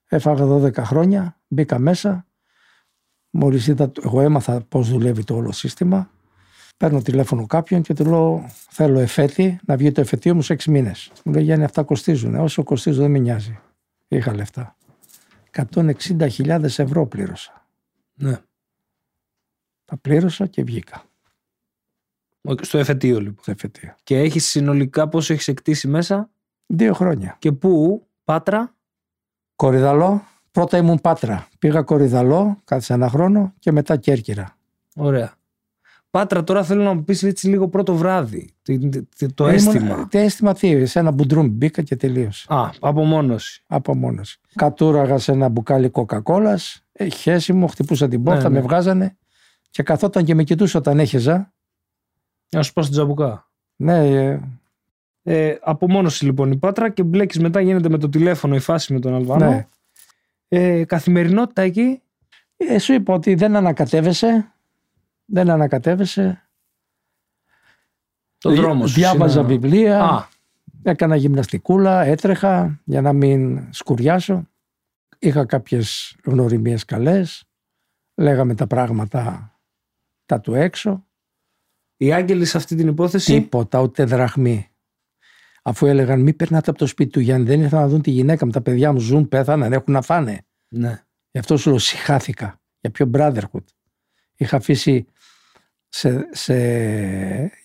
Έφαγα 0.06 0.44
12 0.46 0.84
χρόνια, 0.84 1.40
μπήκα 1.48 1.78
μέσα. 1.78 2.26
Μόλις 3.30 3.66
είδα, 3.66 3.92
εγώ 4.04 4.20
έμαθα 4.20 4.60
πώς 4.60 4.90
δουλεύει 4.90 5.24
το 5.24 5.34
όλο 5.34 5.52
σύστημα. 5.52 6.10
Παίρνω 6.80 7.02
τηλέφωνο 7.02 7.46
κάποιον 7.46 7.82
και 7.82 7.94
του 7.94 8.04
λέω: 8.04 8.46
Θέλω 8.70 8.98
εφέτη 8.98 9.58
να 9.66 9.76
βγει 9.76 9.92
το 9.92 10.00
εφετείο 10.00 10.34
μου 10.34 10.42
σε 10.42 10.54
6 10.54 10.64
μήνες. 10.64 11.12
Μου 11.24 11.32
λέει: 11.32 11.42
Γιάννη, 11.44 11.64
αυτά 11.64 11.82
κοστίζουν. 11.82 12.34
Όσο 12.34 12.62
κοστίζουν 12.62 13.02
δεν 13.02 13.10
με 13.10 13.18
νοιάζει. 13.18 13.58
Είχα 14.08 14.34
λεφτά. 14.34 14.76
160.000 15.74 16.62
ευρώ 16.62 17.06
πλήρωσα. 17.06 17.66
Ναι. 18.14 18.38
Τα 19.84 19.96
πλήρωσα 19.96 20.46
και 20.46 20.62
βγήκα 20.62 21.04
Στο 22.60 22.78
εφετείο 22.78 23.20
λοιπόν. 23.20 23.38
στο 23.42 23.50
εφετείο. 23.50 23.94
Και 24.02 24.18
έχεις 24.18 24.48
συνολικά 24.48 25.08
πόσο 25.08 25.32
έχεις 25.32 25.48
εκτίσει 25.48 25.88
μέσα; 25.88 26.30
Δύο 26.66 26.94
χρόνια. 26.94 27.36
και 27.38 27.52
πού, 27.52 28.06
Πάτρα; 28.24 28.74
Κορυδαλό, 29.56 30.22
πρώτα 30.50 30.76
ήμουν 30.76 31.00
Πάτρα. 31.00 31.48
Πήγα 31.58 31.82
Κορυδαλό, 31.82 32.60
κάθισα 32.64 32.94
ένα 32.94 33.08
χρόνο 33.08 33.54
και 33.58 33.72
μετά 33.72 33.96
Κέρκυρα. 33.96 34.56
Ωραία. 34.96 35.38
Πάτρα, 36.10 36.44
τώρα 36.44 36.64
θέλω 36.64 36.82
να 36.82 36.92
μου 36.94 37.04
πεις 37.04 37.22
έτσι 37.22 37.48
λίγο 37.48 37.68
πρώτο 37.68 37.94
βράδυ. 37.94 38.54
Τι- 38.62 38.88
τι- 38.88 39.02
τι- 39.02 39.32
Το 39.32 39.44
Ήμουν- 39.48 39.56
αίσθημα. 39.74 40.08
Τι 40.08 40.18
αίσθημα 40.18 40.54
τι, 40.54 40.86
σε 40.86 40.98
ένα 40.98 41.10
μπουντρούμ 41.10 41.46
μπήκα 41.48 41.82
και 41.82 41.96
τελείωσε. 41.96 42.46
Α, 42.48 42.70
απομόνωση. 42.80 43.62
Από 43.66 43.94
μόνος. 43.94 44.38
Κατούραγα 44.54 45.18
σε 45.18 45.32
ένα 45.32 45.48
μπουκάλι 45.48 45.88
κοκακόλας, 45.88 46.84
χέση 47.14 47.52
μου, 47.52 47.68
χτυπούσα 47.68 48.08
την 48.08 48.22
πόρτα, 48.22 48.42
Ναι, 48.42 48.48
ναι. 48.48 48.54
με 48.54 48.60
βγάζανε 48.60 49.16
και 49.70 49.82
καθόταν 49.82 50.24
και 50.24 50.34
με 50.34 50.44
κοιτούσε 50.44 50.76
όταν 50.76 50.98
έχεζα. 50.98 51.52
Να 52.48 52.62
σου 52.62 52.72
πω 52.72 52.82
στην 52.82 52.94
τζαμπουκά. 52.94 53.48
Ναι, 53.76 54.08
ε, 54.28 54.40
Ε, 55.22 55.56
απομόνωση 55.62 56.24
λοιπόν 56.24 56.52
η 56.52 56.56
Πάτρα 56.56 56.88
και 56.90 57.02
μπλέκεις 57.02 57.38
μετά 57.40 57.60
γίνεται 57.60 57.88
με 57.88 57.98
το 57.98 58.08
τηλέφωνο 58.08 58.54
η 58.54 58.58
φάση 58.58 58.92
με 58.92 59.00
τον 59.00 59.14
Αλβανό. 59.14 59.48
ναι. 59.50 59.66
Ε, 60.48 60.84
καθημερινότητα 60.84 61.62
εκεί. 61.62 62.00
Ε, 62.56 62.78
σου 62.78 62.92
είπα 62.92 63.14
ότι 63.14 63.34
δεν 63.34 63.56
ανακατεύεσαι. 63.56 64.52
Δεν 65.32 65.50
ανακατεύεσαι. 65.50 66.48
Το 68.38 68.54
δρόμο 68.54 68.86
σου. 68.86 68.94
Διάβαζα 68.94 69.40
είναι- 69.40 69.48
βιβλία. 69.48 70.04
Α, 70.04 70.28
Έκανα 70.82 71.16
γυμναστικούλα, 71.16 72.02
έτρεχα 72.04 72.80
για 72.84 73.00
να 73.00 73.12
μην 73.12 73.66
σκουριάσω. 73.72 74.48
Είχα 75.18 75.44
κάποιες 75.46 76.16
γνωριμίες 76.24 76.84
καλές. 76.84 77.44
Λέγαμε 78.14 78.54
τα 78.54 78.66
πράγματα 78.66 79.54
τα 80.26 80.40
του 80.40 80.54
έξω. 80.54 81.04
οι 81.96 82.12
άγγελοι 82.12 82.44
σε 82.44 82.56
αυτή 82.56 82.76
την 82.76 82.88
υπόθεση; 82.88 83.40
Τίποτα, 83.40 83.80
ούτε 83.80 84.04
δραχμή. 84.04 84.68
Αφού 85.62 85.86
έλεγαν 85.86 86.20
μη 86.20 86.32
περνάτε 86.32 86.70
από 86.70 86.78
το 86.78 86.86
σπίτι 86.86 87.10
του 87.10 87.20
Γιάννη, 87.20 87.46
δεν 87.46 87.60
ήρθαν 87.60 87.80
να 87.80 87.88
δουν 87.88 88.02
τη 88.02 88.10
γυναίκα 88.10 88.46
μου. 88.46 88.52
Τα 88.52 88.60
παιδιά 88.60 88.92
μου 88.92 88.98
ζουν, 88.98 89.28
πέθαναν, 89.28 89.72
έχουν 89.72 89.92
να 89.92 90.02
φάνε. 90.02 90.46
Ναι. 90.68 91.02
Γι' 91.30 91.38
αυτό 91.38 91.56
σου 91.56 91.68
λέω 91.68 91.78
συχάθηκα. 91.78 92.60
Για 92.80 92.90
ποιο 92.90 93.10
brotherhood. 93.14 93.64
Είχα 94.36 94.56
αφήσει 94.56 95.06
σε, 95.92 96.28
σε, 96.30 96.54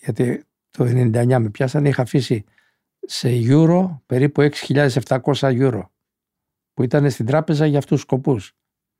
γιατί 0.02 0.44
το 0.70 0.84
99 0.84 1.26
με 1.40 1.48
πιάσανε, 1.50 1.88
είχα 1.88 2.02
αφήσει 2.02 2.44
σε 3.00 3.28
euro 3.32 3.98
περίπου 4.06 4.48
6.700 4.52 5.18
euro 5.40 5.82
που 6.74 6.82
ήταν 6.82 7.10
στην 7.10 7.26
τράπεζα 7.26 7.66
για 7.66 7.78
αυτούς 7.78 7.92
τους 7.96 8.00
σκοπούς. 8.00 8.52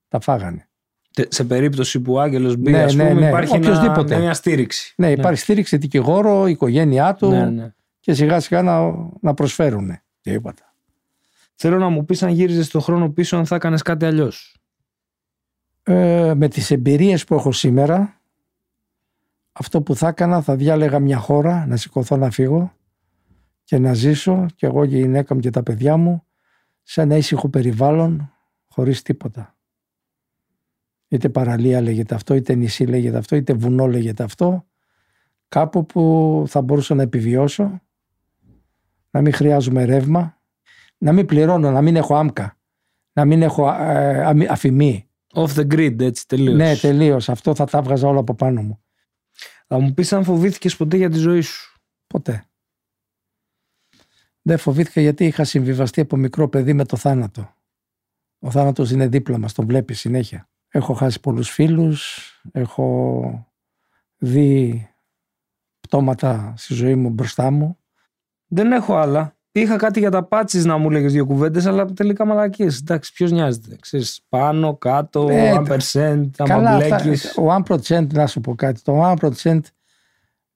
Τα 0.08 0.20
φάγανε. 0.20 0.68
Τε- 1.12 1.32
Σε 1.32 1.44
περίπτωση 1.44 2.00
που 2.00 2.12
ο 2.12 2.20
Άγγελος 2.20 2.56
μπει, 2.56 2.70
Ναι, 2.70 2.82
ας 2.82 2.94
ναι, 2.94 3.08
πούμε, 3.08 3.20
ναι. 3.20 3.28
υπάρχει 3.28 3.54
ένα, 3.54 3.68
Οποιοσδήποτε. 3.68 4.18
μια 4.18 4.34
στήριξη. 4.34 4.94
Ναι, 4.96 5.10
υπάρχει 5.10 5.40
στήριξη 5.40 5.76
δικηγόρο, 5.76 6.46
η 6.46 6.50
οικογένειά 6.50 7.14
του 7.14 7.28
Ναι, 7.30 7.44
ναι. 7.50 7.72
και 8.00 8.14
σιγά 8.14 8.40
σιγά 8.40 8.62
να, 8.62 8.92
να 9.20 9.34
προσφέρουν. 9.34 9.98
Τίποτα. 10.20 10.74
Θέλω 11.54 11.78
να 11.78 11.88
μου 11.88 12.04
πεις 12.04 12.22
αν 12.22 12.30
γύριζες 12.30 12.68
το 12.68 12.80
χρόνο 12.80 13.10
πίσω 13.10 13.36
αν 13.36 13.46
θα 13.46 13.54
έκανες 13.54 13.82
κάτι 13.82 14.04
αλλιώς. 14.04 14.56
Ε, 15.82 16.32
με 16.36 16.48
τις 16.48 16.70
εμπειρίες 16.70 17.24
που 17.24 17.34
έχω 17.34 17.52
σήμερα 17.52 18.15
αυτό 19.58 19.82
που 19.82 19.96
θα 19.96 20.08
έκανα 20.08 20.42
θα 20.42 20.56
διάλεγα 20.56 20.98
μια 20.98 21.18
χώρα 21.18 21.66
να 21.66 21.76
σηκωθώ 21.76 22.16
να 22.16 22.30
φύγω 22.30 22.72
και 23.64 23.78
να 23.78 23.94
ζήσω 23.94 24.46
και 24.54 24.66
εγώ 24.66 24.86
και 24.86 24.96
η 24.96 25.00
γυναίκα 25.00 25.34
μου 25.34 25.40
και 25.40 25.50
τα 25.50 25.62
παιδιά 25.62 25.96
μου 25.96 26.24
σε 26.82 27.00
ένα 27.00 27.16
ήσυχο 27.16 27.48
περιβάλλον 27.48 28.32
χωρίς 28.68 29.02
τίποτα. 29.02 29.56
Είτε 31.08 31.28
παραλία 31.28 31.80
λέγεται 31.80 32.14
αυτό, 32.14 32.34
είτε 32.34 32.54
νησί 32.54 32.84
λέγεται 32.84 33.18
αυτό, 33.18 33.36
είτε 33.36 33.52
βουνό 33.52 33.86
λέγεται 33.86 34.22
αυτό. 34.22 34.66
Κάπου 35.48 35.86
που 35.86 36.44
θα 36.48 36.62
μπορούσα 36.62 36.94
να 36.94 37.02
επιβιώσω, 37.02 37.80
να 39.10 39.20
μην 39.20 39.32
χρειάζομαι 39.32 39.84
ρεύμα, 39.84 40.40
να 40.98 41.12
μην 41.12 41.26
πληρώνω, 41.26 41.70
να 41.70 41.82
μην 41.82 41.96
έχω 41.96 42.16
άμκα, 42.16 42.58
να 43.12 43.24
μην 43.24 43.42
έχω 43.42 43.68
ε, 43.68 44.24
αμη- 44.24 44.48
αφημί. 44.48 45.08
Off 45.34 45.54
the 45.54 45.66
grid, 45.74 46.00
έτσι 46.00 46.26
τελείως. 46.28 46.56
Ναι, 46.56 46.76
τελείως. 46.76 47.28
Αυτό 47.28 47.54
θα 47.54 47.64
τα 47.64 47.78
έβγαζα 47.78 48.08
όλα 48.08 48.20
από 48.20 48.34
πάνω 48.34 48.62
μου. 48.62 48.80
Θα 49.66 49.78
μου 49.78 49.94
πεις 49.94 50.12
αν 50.12 50.24
φοβήθηκες 50.24 50.76
ποτέ 50.76 50.96
για 50.96 51.10
τη 51.10 51.18
ζωή 51.18 51.40
σου. 51.40 51.80
Ποτέ. 52.06 52.44
Δεν 54.42 54.58
φοβήθηκα 54.58 55.00
γιατί 55.00 55.26
είχα 55.26 55.44
συμβιβαστεί 55.44 56.00
από 56.00 56.16
μικρό 56.16 56.48
παιδί 56.48 56.72
με 56.72 56.84
το 56.84 56.96
θάνατο. 56.96 57.54
Ο 58.38 58.50
θάνατος 58.50 58.90
είναι 58.90 59.08
δίπλα 59.08 59.38
μας, 59.38 59.52
τον 59.52 59.66
βλέπεις 59.66 60.00
συνέχεια. 60.00 60.48
Έχω 60.68 60.92
χάσει 60.94 61.20
πολλούς 61.20 61.50
φίλους, 61.50 62.30
έχω 62.52 63.52
δει 64.16 64.88
πτώματα 65.80 66.54
στη 66.56 66.74
ζωή 66.74 66.94
μου 66.94 67.10
μπροστά 67.10 67.50
μου. 67.50 67.78
Δεν 68.46 68.72
έχω 68.72 68.96
άλλα. 68.96 69.35
Είχα 69.60 69.76
κάτι 69.76 69.98
για 70.00 70.10
τα 70.10 70.22
πάτσις 70.22 70.64
να 70.64 70.76
μου 70.76 70.90
λέγες 70.90 71.12
δύο 71.12 71.26
κουβέντες, 71.26 71.66
αλλά 71.66 71.84
τελικά 71.84 72.24
μαλακίες. 72.26 72.80
Εντάξει, 72.80 73.12
ποιος 73.12 73.30
νοιάζεται. 73.32 73.76
Ξέρεις, 73.80 74.20
πάνω, 74.28 74.76
κάτω, 74.76 75.28
Ε, 75.30 75.52
1%, 75.52 76.30
άμα 76.38 76.48
Καλά, 76.54 76.70
αυτά, 76.70 77.00
μπλέκεις. 77.02 77.36
ο 77.38 77.52
1% 77.52 78.06
να 78.12 78.26
σου 78.26 78.40
πω 78.40 78.54
κάτι. 78.54 78.82
Το 78.82 79.02
1% 79.02 79.60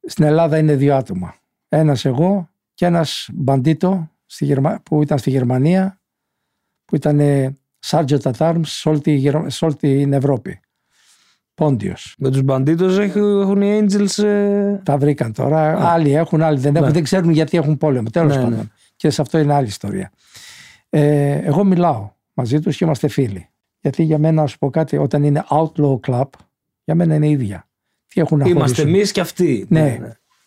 στην 0.06 0.24
Ελλάδα 0.24 0.58
είναι 0.58 0.74
δύο 0.74 0.94
άτομα. 0.96 1.34
Ένας 1.68 2.04
εγώ 2.04 2.48
και 2.74 2.86
ένας 2.86 3.28
μπαντίτο 3.32 4.10
στη 4.26 4.44
Γερμα... 4.44 4.80
που 4.82 5.02
ήταν 5.02 5.18
στη 5.18 5.30
Γερμανία 5.30 6.00
που 6.84 6.96
ήταν 6.96 7.20
ε, 7.20 7.56
Sergeant 7.86 8.20
at 8.22 8.32
Arms 8.38 8.60
σε 8.62 8.88
όλη, 8.88 9.00
τη... 9.00 9.12
Γερ- 9.12 9.50
σε 9.50 9.64
όλη 9.64 9.74
την 9.74 10.12
Ευρώπη. 10.12 10.60
Πόντιος. 11.54 12.14
Με 12.18 12.30
τους 12.30 12.42
μπαντίτος 12.42 12.98
έχουν, 12.98 13.40
έχουν 13.40 13.62
οι 13.62 13.80
Angels... 13.86 14.24
ε, 14.24 14.80
Τα 14.84 14.96
βρήκαν 14.98 15.32
τώρα. 15.32 15.60
Α. 15.72 15.92
Άλλοι 15.92 16.12
έχουν, 16.14 16.42
άλλοι 16.42 16.58
δεν 16.58 16.74
έχουν. 16.74 16.86
Ναι. 16.86 16.92
Δεν 16.92 17.02
ξέρουν 17.02 17.30
γιατί 17.30 17.56
έχουν 17.56 17.76
πόλεμο. 17.76 18.10
Τέλος 18.10 18.36
Ναι, 18.36 18.42
πάντων. 18.42 18.58
ναι. 18.58 18.64
Και 19.00 19.10
σε 19.10 19.20
αυτό 19.20 19.38
είναι 19.38 19.54
άλλη 19.54 19.66
ιστορία. 19.66 20.10
Ε, 20.88 21.30
εγώ 21.30 21.64
μιλάω 21.64 22.10
μαζί 22.34 22.60
τους 22.60 22.76
και 22.76 22.84
είμαστε 22.84 23.08
φίλοι. 23.08 23.48
Γιατί 23.80 24.02
για 24.02 24.18
μένα, 24.18 24.42
να 24.42 24.46
σου 24.46 24.58
πω 24.58 24.70
κάτι, 24.70 24.96
όταν 24.96 25.22
είναι 25.24 25.44
outlaw 25.48 26.00
club, 26.00 26.24
για 26.84 26.94
μένα 26.94 27.14
είναι 27.14 27.28
ίδια. 27.28 27.68
Τι 28.06 28.20
έχουν 28.20 28.38
να 28.38 28.48
Είμαστε 28.48 28.74
χωρίσουν; 28.74 28.94
εμείς 28.94 29.12
και 29.12 29.20
αυτοί. 29.20 29.66
Ναι. 29.68 29.98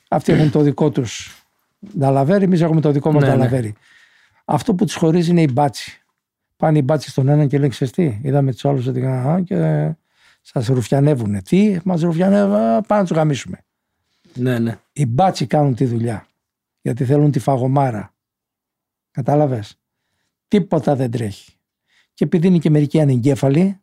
Αυτοί 0.10 0.32
έχουν 0.32 0.52
το 0.52 0.62
δικό 0.62 0.90
τους 0.90 1.44
νταλαβέρι, 1.98 2.44
εμείς 2.44 2.62
έχουμε 2.62 2.82
το 2.82 2.92
δικό 2.92 3.12
μας 3.12 3.22
Ναι, 3.22 3.28
ναι. 3.28 3.36
νταλαβέρι. 3.36 3.74
Αυτό 4.46 4.74
που 4.74 4.86
τους 4.86 4.96
χωρίζει 4.96 5.30
είναι 5.30 5.42
η 5.42 5.50
μπάτσι. 5.54 6.02
Πάνε 6.58 6.78
οι 6.78 6.82
μπάτσι 6.86 7.10
στον 7.10 7.28
έναν 7.28 7.48
και 7.48 7.58
λένε: 7.58 7.70
Ξέρεις 7.70 7.94
τι, 7.94 8.20
είδαμε 8.22 8.52
τους 8.52 8.66
άλλους 8.66 8.88
ότι 8.88 9.06
α, 9.06 9.42
και 9.46 9.90
σας 10.42 10.68
ρουφιανεύουνε. 10.68 11.42
Τι, 11.42 11.78
μας 11.84 12.02
ρουφιανεύουν, 12.02 12.56
α, 12.56 12.82
πάμε 12.82 13.02
να 13.02 13.08
τους 13.08 13.18
γαμίσουμε. 13.18 13.66
ναι, 14.34 14.60
ναι. 14.60 14.78
Οι 14.94 15.06
μπάτσι 15.06 15.46
κάνουν 15.48 15.76
τη 15.76 15.86
δουλειά. 15.86 16.28
Γιατί 16.82 17.06
θέλουν 17.06 17.32
τη 17.32 17.40
φαγωμάρα. 17.40 18.13
Κατάλαβες; 19.14 19.80
Τίποτα 20.48 20.96
δεν 20.96 21.12
τρέχει. 21.12 21.52
Και 22.14 22.24
επειδή 22.24 22.48
είναι 22.48 22.58
και 22.58 22.70
μερικοί 22.70 23.02
ανεγκέφαλοι, 23.02 23.80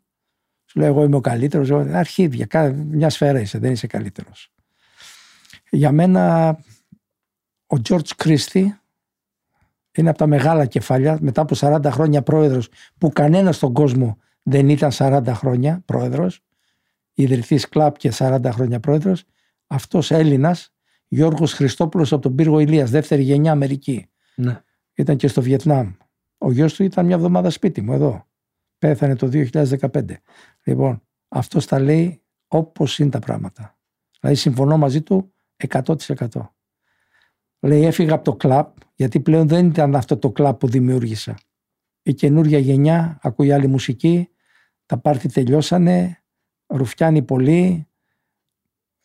σου 0.65 0.79
λέω: 0.79 0.89
Εγώ 0.89 1.03
είμαι 1.05 1.17
ο 1.17 1.21
καλύτερος. 1.21 1.71
Αρχίδια, 1.71 2.47
κα- 2.47 2.73
μια 2.73 3.11
σφαίρα 3.11 3.41
είσαι, 3.41 3.59
δεν 3.59 3.73
είσαι 3.73 3.87
καλύτερος. 3.87 4.53
Για 5.71 5.93
μένα, 5.93 6.49
ο 7.67 7.77
George 7.89 8.11
Christie 8.25 8.67
είναι 9.93 10.09
από 10.09 10.19
τα 10.19 10.27
μεγάλα 10.27 10.67
κεφάλια 10.67 11.19
μετά 11.21 11.41
από 11.41 11.55
40 11.59 11.91
χρόνια 11.91 12.23
πρόεδρος 12.23 12.69
που 12.99 13.09
κανένας 13.09 13.57
στον 13.57 13.73
κόσμο 13.73 14.19
δεν 14.43 14.69
ήταν 14.69 14.91
40 14.93 15.23
χρόνια 15.35 15.83
πρόεδρος 15.85 16.41
ιδρυθής 17.15 17.69
κλαπ 17.69 17.97
και 17.97 18.13
40 18.19 18.41
χρόνια 18.51 18.81
πρόεδρος 18.81 19.25
αυτός 19.67 20.11
Έλληνας 20.11 20.73
Γιώργος 21.09 21.53
Χριστόπουλος 21.53 22.13
από 22.13 22.23
τον 22.23 22.35
πύργο 22.35 22.59
Ηλίας 22.61 22.91
δεύτερη 22.91 23.23
γενιά 23.23 23.53
Αμερική 23.53 24.11
ναι. 24.35 24.63
Ήταν 25.01 25.17
και 25.17 25.29
στο 25.29 25.43
Βιετνάμ 25.43 25.93
ο 26.39 26.53
γιος 26.53 26.75
του 26.75 26.83
ήταν 26.83 27.07
μια 27.07 27.15
εβδομάδα 27.15 27.51
σπίτι 27.51 27.81
μου 27.81 27.93
εδώ 27.93 28.27
πέθανε 28.79 29.17
το 29.17 29.29
2015 29.33 30.03
λοιπόν 30.65 31.03
αυτός 31.29 31.67
τα 31.67 31.79
λέει 31.79 32.23
όπως 32.47 32.99
είναι 32.99 33.11
τα 33.11 33.19
πράγματα 33.19 33.79
δηλαδή 34.21 34.39
συμφωνώ 34.39 34.77
μαζί 34.77 35.03
του 35.03 35.35
100% 35.69 35.95
Λέει 37.61 37.85
έφυγα 37.85 38.15
από 38.15 38.25
το 38.25 38.37
κλαπ 38.37 38.77
γιατί 38.95 39.21
πλέον 39.21 39.49
δεν 39.49 39.67
ήταν 39.67 39.97
αυτό 39.97 40.17
το 40.17 40.31
κλαπ 40.31 40.59
που 40.59 40.69
δημιούργησα. 40.69 41.39
Η 42.03 42.15
καινούργια 42.15 42.59
γενιά 42.59 43.19
ακούει 43.23 43.53
άλλη 43.53 43.67
μουσική, 43.67 44.29
τα 44.87 44.99
πάρτι 44.99 45.29
τελειώσανε, 45.29 46.23
ρουφιάνει 46.67 47.23
πολύ. 47.23 47.89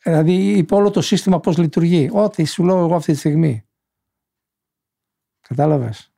Δηλαδή 0.02 0.56
είπε 0.56 0.74
όλο 0.74 0.90
το 0.90 1.00
σύστημα 1.00 1.40
πώς 1.40 1.58
λειτουργεί. 1.58 2.10
Ό,τι 2.12 2.44
σου 2.44 2.64
λέω 2.64 2.78
εγώ 2.78 2.94
αυτή 2.94 3.12
τη 3.12 3.18
στιγμή. 3.18 3.65
Κατάλαβες; 5.48 6.10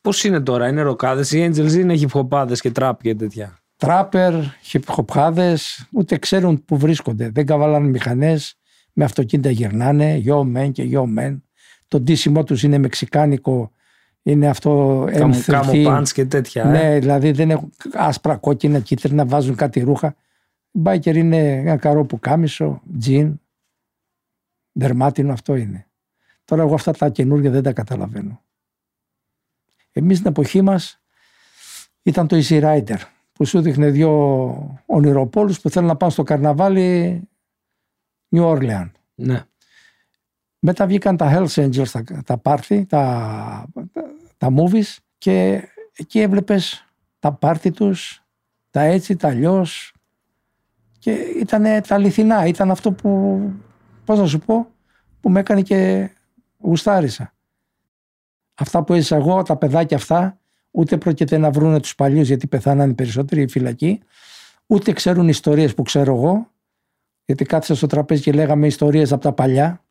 Πώς 0.00 0.24
είναι 0.24 0.40
τώρα, 0.40 0.68
είναι 0.68 0.82
ροκάδες, 0.82 1.32
οι 1.32 1.50
Angels 1.50 1.72
είναι 1.72 1.96
χιπχοπάδες 1.96 2.60
και 2.60 2.70
τραπ 2.70 3.02
και 3.02 3.14
τέτοια. 3.14 3.58
Τράπερ, 3.76 4.34
χιπχοπχάδες, 4.62 5.88
ούτε 5.92 6.18
ξέρουν 6.18 6.64
που 6.64 6.76
βρίσκονται. 6.76 7.30
Δεν 7.30 7.46
καβαλάνε 7.46 7.88
μηχανές, 7.88 8.54
με 8.92 9.04
αυτοκίνητα 9.04 9.50
γυρνάνε, 9.50 10.22
yo 10.26 10.40
men 10.56 10.72
και 10.72 10.88
yo 10.92 11.02
men. 11.18 11.40
Το 11.88 12.00
ντύσιμό 12.00 12.44
τους 12.44 12.62
είναι 12.62 12.78
μεξικάνικο, 12.78 13.72
είναι 14.22 14.48
αυτό 14.48 15.04
Κάμω, 15.12 15.34
M13. 15.34 15.44
κάμω 15.46 15.72
pants 15.74 16.08
και 16.08 16.24
τέτοια. 16.24 16.64
ε. 16.64 16.70
Ναι, 16.70 16.98
δηλαδή 16.98 17.30
δεν 17.32 17.50
έχουν 17.50 17.72
άσπρα, 17.92 18.36
κόκκινα, 18.36 18.80
κίτρινα, 18.80 19.26
βάζουν 19.26 19.54
κάτι 19.54 19.80
ρούχα. 19.80 20.14
Μπάικερ 20.70 21.16
είναι 21.16 21.52
ένα 21.52 21.76
καρό 21.76 22.04
που 22.04 22.18
κάμισο, 22.18 22.82
τζιν, 22.98 23.40
δερμάτινο 24.72 25.32
αυτό 25.32 25.56
είναι. 25.56 25.86
Τώρα 26.44 26.62
εγώ 26.62 26.74
αυτά 26.74 26.92
τα 26.92 27.08
καινούργια 27.08 27.50
δεν 27.50 27.62
τα 27.62 27.72
καταλαβαίνω. 27.72 28.42
Εμείς 29.92 30.18
στην 30.18 30.30
εποχή 30.30 30.62
μας 30.62 31.00
ήταν 32.02 32.26
το 32.26 32.36
Easy 32.36 32.62
Rider 32.62 32.98
που 33.32 33.44
σου 33.44 33.60
δείχνε 33.60 33.90
δύο 33.90 34.80
ονειροπόλους 34.86 35.60
που 35.60 35.70
θέλουν 35.70 35.88
να 35.88 35.96
πάνε 35.96 36.12
στο 36.12 36.22
καρναβάλι 36.22 37.22
New 38.30 38.56
Orleans. 38.56 38.90
Ναι. 39.14 39.44
Μετά 40.58 40.86
βγήκαν 40.86 41.16
τα 41.16 41.30
Hells 41.32 41.54
Angels, 41.54 41.88
τα, 41.88 42.22
τα 42.22 42.40
party, 42.44 42.82
τα, 42.88 43.66
τα, 44.36 44.48
movies 44.56 44.96
και 45.18 45.62
εκεί 45.96 46.20
έβλεπες 46.20 46.86
τα 47.18 47.32
πάρτι 47.32 47.70
τους, 47.70 48.24
τα 48.70 48.80
έτσι, 48.80 49.16
τα 49.16 49.28
αλλιώς. 49.28 49.94
και 50.98 51.12
ήταν 51.12 51.62
τα 51.62 51.94
αληθινά, 51.94 52.46
ήταν 52.46 52.70
αυτό 52.70 52.92
που, 52.92 53.40
πώς 54.04 54.18
να 54.18 54.26
σου 54.26 54.38
πω, 54.38 54.66
που 55.20 55.30
με 55.30 55.40
έκανε 55.40 55.62
και 55.62 56.10
γουστάρισα. 56.58 57.34
Αυτά 58.60 58.84
που 58.84 58.94
έζησα 58.94 59.16
εγώ, 59.16 59.42
τα 59.42 59.56
παιδάκια 59.56 59.96
αυτά, 59.96 60.38
ούτε 60.70 60.96
πρόκειται 60.96 61.38
να 61.38 61.50
βρουν 61.50 61.80
τους 61.80 61.94
παλιούς 61.94 62.26
γιατί 62.26 62.46
πεθάνανε 62.46 62.94
περισσότεροι 62.94 63.42
οι 63.42 63.48
φυλακοί, 63.48 64.02
ούτε 64.66 64.92
ξέρουν 64.92 65.28
ιστορίες 65.28 65.74
που 65.74 65.82
ξέρω 65.82 66.14
εγώ, 66.14 66.50
γιατί 67.24 67.44
κάθισα 67.44 67.74
στο 67.74 67.86
τραπέζι 67.86 68.22
και 68.22 68.32
λέγαμε 68.32 68.66
ιστορίες 68.66 69.12
από 69.12 69.22
τα 69.22 69.32
παλιά. 69.32 69.84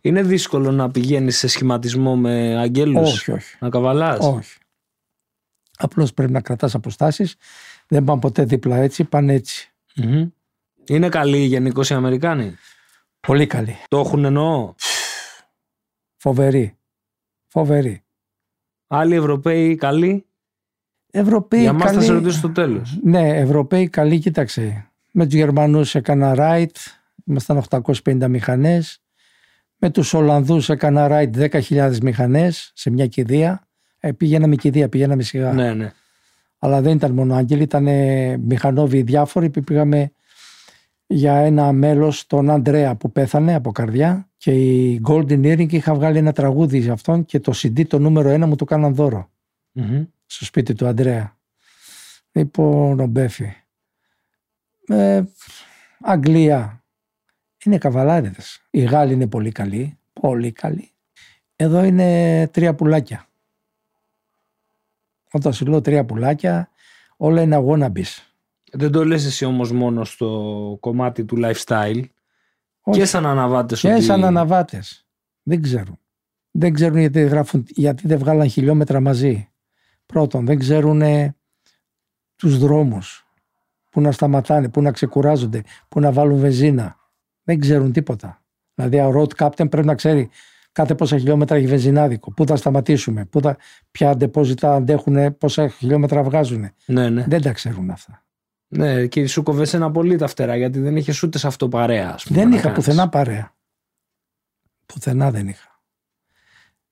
Είναι 0.00 0.22
δύσκολο 0.22 0.70
να 0.70 0.90
πηγαίνεις 0.90 1.38
σε 1.38 1.48
σχηματισμό 1.48 2.16
με 2.16 2.58
αγγέλους, 2.58 3.12
όχι, 3.12 3.32
όχι. 3.32 3.56
να 3.60 3.68
καβαλάς; 3.68 4.18
Όχι. 4.18 4.58
Απλώς 5.76 6.14
πρέπει 6.14 6.32
να 6.32 6.40
κρατάς 6.40 6.74
αποστάσεις. 6.74 7.36
Δεν 7.88 8.04
πάνε 8.04 8.20
ποτέ 8.20 8.44
δίπλα 8.44 8.76
έτσι, 8.76 9.04
πάνε 9.04 9.40
Είναι 10.86 11.08
καλοί 11.08 11.38
γενικώ 11.44 11.82
οι 11.82 11.94
Αμερικάνοι; 11.94 12.56
Πολύ 13.20 13.46
καλοί. 13.46 13.76
Το 13.88 13.98
έχουν 13.98 14.24
εννοώ; 14.24 14.74
Φοβεροί. 16.22 16.76
Φοβεροί. 17.46 18.02
Άλλοι 18.86 19.14
Ευρωπαίοι 19.14 19.74
καλοί; 19.74 20.26
Ευρωπαίοι 21.10 21.60
Για 21.60 21.72
μας 21.72 21.82
καλοί. 21.84 21.96
θα 21.96 22.02
σε 22.02 22.12
ρωτήσω 22.12 22.38
στο 22.38 22.50
τέλος. 22.50 22.98
Ναι, 23.02 23.28
Ευρωπαίοι 23.28 23.88
καλοί, 23.88 24.18
κοίταξε. 24.18 24.90
Με 25.12 25.24
τους 25.24 25.34
Γερμανούς 25.34 25.94
έκανα 25.94 26.34
right, 26.38 26.76
ήμασταν 27.24 27.56
850 27.56 28.28
μηχανές. 28.28 29.02
Με 29.76 29.90
τους 29.90 30.14
Ολλανδούς 30.14 30.68
έκανα 30.68 31.08
right 31.10 31.30
10.000 31.36 32.00
μηχανές 32.02 32.72
σε 32.74 32.90
μια 32.90 33.06
κηδεία. 33.06 33.68
Ε, 33.98 34.12
πήγαιναμε 34.12 34.54
κηδεία, 34.56 34.88
πηγαίναμε 34.88 35.22
σιγά. 35.22 35.52
Ναι, 35.52 35.74
ναι. 35.74 35.92
Αλλά 36.58 36.80
δεν 36.80 36.96
ήταν 36.96 37.12
μόνο 37.12 37.34
άγγελοι, 37.34 37.62
ήταν 37.62 37.84
μηχανόβοι 38.40 39.02
διάφοροι 39.02 39.50
που 39.50 39.60
πήγαμε 39.60 40.12
για 41.06 41.34
ένα 41.34 41.72
μέλος 41.72 42.26
τον 42.26 42.50
Αντρέα 42.50 42.96
που 42.96 43.12
πέθανε 43.12 43.54
από 43.54 43.72
καρδιά 43.72 44.29
και 44.40 44.52
η 44.52 45.00
Golden 45.06 45.44
Earring 45.44 45.72
είχα 45.72 45.94
βγάλει 45.94 46.18
ένα 46.18 46.32
τραγούδι 46.32 46.82
σε 46.82 46.90
αυτόν 46.90 47.24
και 47.24 47.40
το 47.40 47.52
CD 47.54 47.86
το 47.86 47.98
νούμερο 47.98 48.28
ένα 48.28 48.46
μου 48.46 48.56
το 48.56 48.64
κάναν 48.64 48.94
δώρο 48.94 49.30
στο 50.26 50.44
σπίτι 50.44 50.74
του 50.74 50.86
Αντρέα. 50.86 51.36
Λοιπόν, 52.32 53.00
ο 53.00 53.06
Μπέφη. 53.06 53.52
Ε, 54.86 55.22
Αγγλία. 56.00 56.84
Είναι 57.64 57.78
καβαλάριδες. 57.78 58.66
Οι 58.70 58.80
Γάλλοι 58.80 59.12
είναι 59.12 59.26
πολύ 59.26 59.52
καλοί. 59.52 59.98
Πολύ 60.12 60.52
καλοί. 60.52 60.90
Εδώ 61.56 61.84
είναι 61.84 62.48
τρία 62.48 62.74
πουλάκια. 62.74 63.28
Όταν 65.32 65.52
σου 65.52 65.66
λέω 65.66 65.80
τρία 65.80 66.04
πουλάκια, 66.04 66.70
όλα 67.16 67.42
είναι 67.42 67.64
wannabes. 67.66 68.22
Δεν 68.72 68.90
το 68.90 69.04
λες 69.04 69.24
εσύ 69.24 69.44
όμως 69.44 69.72
μόνο 69.72 70.04
στο 70.04 70.76
κομμάτι 70.80 71.24
του 71.24 71.36
lifestyle. 71.44 72.04
Όχι. 72.90 72.98
Και 72.98 73.06
σαν 73.06 73.26
αναβάτες. 73.26 73.80
Και 73.80 73.92
ότι... 73.92 74.02
σαν 74.02 74.24
αναβάτες. 74.24 75.06
Δεν 75.42 75.62
ξέρουν. 75.62 75.98
Δεν 76.50 76.72
ξέρουν 76.72 76.98
γιατί, 76.98 77.20
γράφουν, 77.20 77.64
γιατί 77.68 78.06
δεν 78.06 78.18
βγάλαν 78.18 78.48
χιλιόμετρα 78.48 79.00
μαζί. 79.00 79.48
Πρώτον, 80.06 80.46
δεν 80.46 80.58
ξέρουν 80.58 81.02
τους 82.36 82.58
δρόμους. 82.58 83.24
Πού 83.90 84.00
να 84.00 84.12
σταματάνε, 84.12 84.68
πού 84.68 84.82
να 84.82 84.90
ξεκουράζονται, 84.90 85.62
πού 85.88 86.00
να 86.00 86.12
βάλουν 86.12 86.38
βενζίνα. 86.38 86.96
Δεν 87.42 87.60
ξέρουν 87.60 87.92
τίποτα. 87.92 88.42
Δηλαδή, 88.74 88.98
ο 88.98 89.12
road 89.16 89.44
captain 89.44 89.70
πρέπει 89.70 89.86
να 89.86 89.94
ξέρει 89.94 90.30
κάθε 90.72 90.94
πόσα 90.94 91.18
χιλιόμετρα 91.18 91.56
έχει 91.56 91.66
βενζινάδικο, 91.66 92.32
πού 92.32 92.46
θα 92.46 92.56
σταματήσουμε, 92.56 93.24
πού 93.24 93.40
θα, 93.40 93.56
ποια 93.90 94.10
αντεπόζητα 94.10 94.74
αντέχουν, 94.74 95.38
πόσα 95.38 95.68
χιλιόμετρα 95.68 96.22
βγάζουν. 96.22 96.70
Ναι, 96.86 97.08
ναι. 97.08 97.24
Δεν 97.28 97.42
τα 97.42 97.52
ξέρουν 97.52 97.90
αυτά. 97.90 98.24
Ναι, 98.72 99.06
και 99.06 99.26
σου 99.26 99.42
κοβέσαι 99.42 99.90
πολύ 99.90 100.16
τα 100.16 100.26
φτερά 100.26 100.56
γιατί 100.56 100.78
δεν 100.78 100.96
είχε 100.96 101.26
ούτε 101.26 101.38
σε 101.38 101.46
αυτό 101.46 101.68
παρέα. 101.68 102.12
Ας 102.14 102.24
πούμε, 102.24 102.38
δεν 102.38 102.48
να 102.48 102.54
είχα 102.54 102.62
κάνεις. 102.68 102.78
πουθενά 102.84 103.08
παρέα. 103.08 103.54
Πουθενά 104.86 105.30
δεν 105.30 105.48
είχα. 105.48 105.68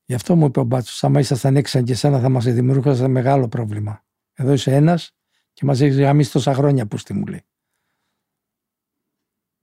Γι' 0.05 0.15
αυτό 0.15 0.37
μου 0.37 0.47
είπε 0.47 0.61
ο 0.61 0.65
Μπάτσος, 0.65 1.05
άμα 1.05 1.21
ήσασταν 1.21 1.57
έξι 1.57 1.73
σαν 1.73 1.85
και 1.85 1.93
εσένα 1.93 2.21
θα 2.21 2.29
μας 2.29 2.45
δημιουργούσε 2.45 3.09
μεγάλο 3.09 3.49
πρόβλημα. 3.49 4.05
Εδώ 4.35 4.53
είσαι 4.53 4.75
ένας 4.75 5.13
και 5.53 5.65
μας 5.65 5.81
έχεις 5.81 5.99
γαμίσει 5.99 6.33
τόσα 6.33 6.55
χρόνια 6.55 6.87
που 6.87 6.97
στη 6.97 7.15
μου 7.15 7.27
λέει. 7.27 7.43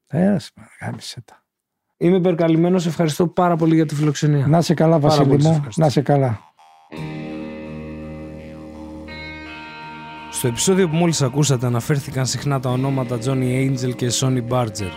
Ε, 0.08 0.38
γάμισε 0.82 1.22
τα. 1.22 1.44
Είμαι 1.98 2.18
υπερκαλυμμένος. 2.18 2.86
Ευχαριστώ 2.86 3.28
πάρα 3.28 3.56
πολύ 3.56 3.76
για 3.76 3.86
τη 3.86 3.96
φιλοξενία. 3.96 4.48
Να 4.48 4.62
σε 4.62 4.74
καλά, 4.74 5.00
Πάρα 5.00 5.08
Βασίλη 5.08 5.28
πολύ 5.28 5.42
σε 5.42 5.48
μου. 5.48 5.54
ευχαριστώ. 5.56 5.82
Να 5.82 5.90
σε 5.90 6.02
καλά. 6.02 6.40
Στο 10.36 10.48
επεισόδιο 10.48 10.90
που 10.90 10.96
μόλις 10.96 11.22
ακούσατε 11.22 11.66
αναφέρθηκαν 11.66 12.26
συχνά 12.26 12.60
τα 12.60 12.70
ονόματα 12.70 13.18
Johnny 13.26 13.70
Angel 13.70 13.96
και 13.96 14.12
Sonny 14.20 14.42
Barger. 14.50 14.92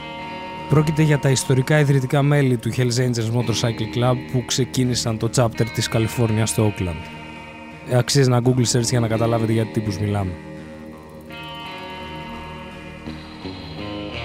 Πρόκειται 0.69 1.03
για 1.03 1.19
τα 1.19 1.31
ιστορικά 1.31 1.79
ιδρυτικά 1.79 2.23
μέλη 2.23 2.57
του 2.57 2.71
Hells 2.77 2.97
Angels 2.97 3.37
Motorcycle 3.37 3.97
Club 3.97 4.15
που 4.33 4.45
ξεκίνησαν 4.47 5.19
το 5.19 5.31
chapter 5.35 5.67
της 5.75 5.89
Καλιφόρνιας 5.89 6.51
στο 6.51 6.73
Oakland. 6.73 7.03
Ε, 7.89 7.97
αξίζει 7.97 8.31
ένα 8.31 8.43
Google 8.45 8.77
search 8.77 8.89
για 8.91 9.01
να 9.01 9.09
καταλάβετε 9.09 9.53
για 9.53 9.65
τι 9.65 9.71
τύπους 9.73 9.99
μιλάμε. 9.99 10.33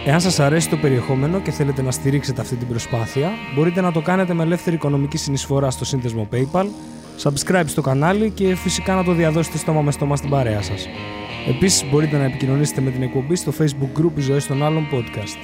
Εάν 0.05 0.21
σας 0.21 0.39
αρέσει 0.39 0.69
το 0.69 0.77
περιεχόμενο 0.77 1.39
και 1.39 1.51
θέλετε 1.51 1.81
να 1.81 1.91
στηρίξετε 1.91 2.41
αυτή 2.41 2.55
την 2.55 2.67
προσπάθεια, 2.67 3.31
μπορείτε 3.55 3.81
να 3.81 3.91
το 3.91 4.01
κάνετε 4.01 4.33
με 4.33 4.43
ελεύθερη 4.43 4.75
οικονομική 4.75 5.17
συνεισφορά 5.17 5.71
στο 5.71 5.85
σύνδεσμο 5.85 6.27
PayPal, 6.31 6.65
subscribe 7.21 7.65
στο 7.65 7.81
κανάλι 7.81 8.29
και 8.29 8.55
φυσικά 8.55 8.95
να 8.95 9.03
το 9.03 9.13
διαδώσετε 9.13 9.57
στόμα 9.57 9.81
με 9.81 9.91
στόμα 9.91 10.15
στην 10.15 10.29
παρέα 10.29 10.61
σας. 10.61 10.87
Επίσης 11.47 11.89
μπορείτε 11.89 12.17
να 12.17 12.23
επικοινωνήσετε 12.23 12.81
με 12.81 12.91
την 12.91 13.01
εκπομπή 13.01 13.35
στο 13.35 13.53
facebook 13.59 13.99
group 13.99 14.11
«Οι 14.17 14.21
Ζωές 14.21 14.47
των 14.47 14.63
Άλλων 14.63 14.87
podcast. 14.93 15.37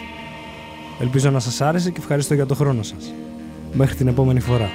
Ελπίζω 1.02 1.30
να 1.30 1.40
σας 1.40 1.62
άρεσε 1.62 1.92
και 1.92 2.00
ευχαριστώ 2.00 2.34
για 2.34 2.46
το 2.46 2.56
χρόνο 2.56 2.84
σας. 2.84 3.14
Μέχρι 3.74 3.96
την 3.96 4.08
επόμενη 4.08 4.40
φορά. 4.40 4.70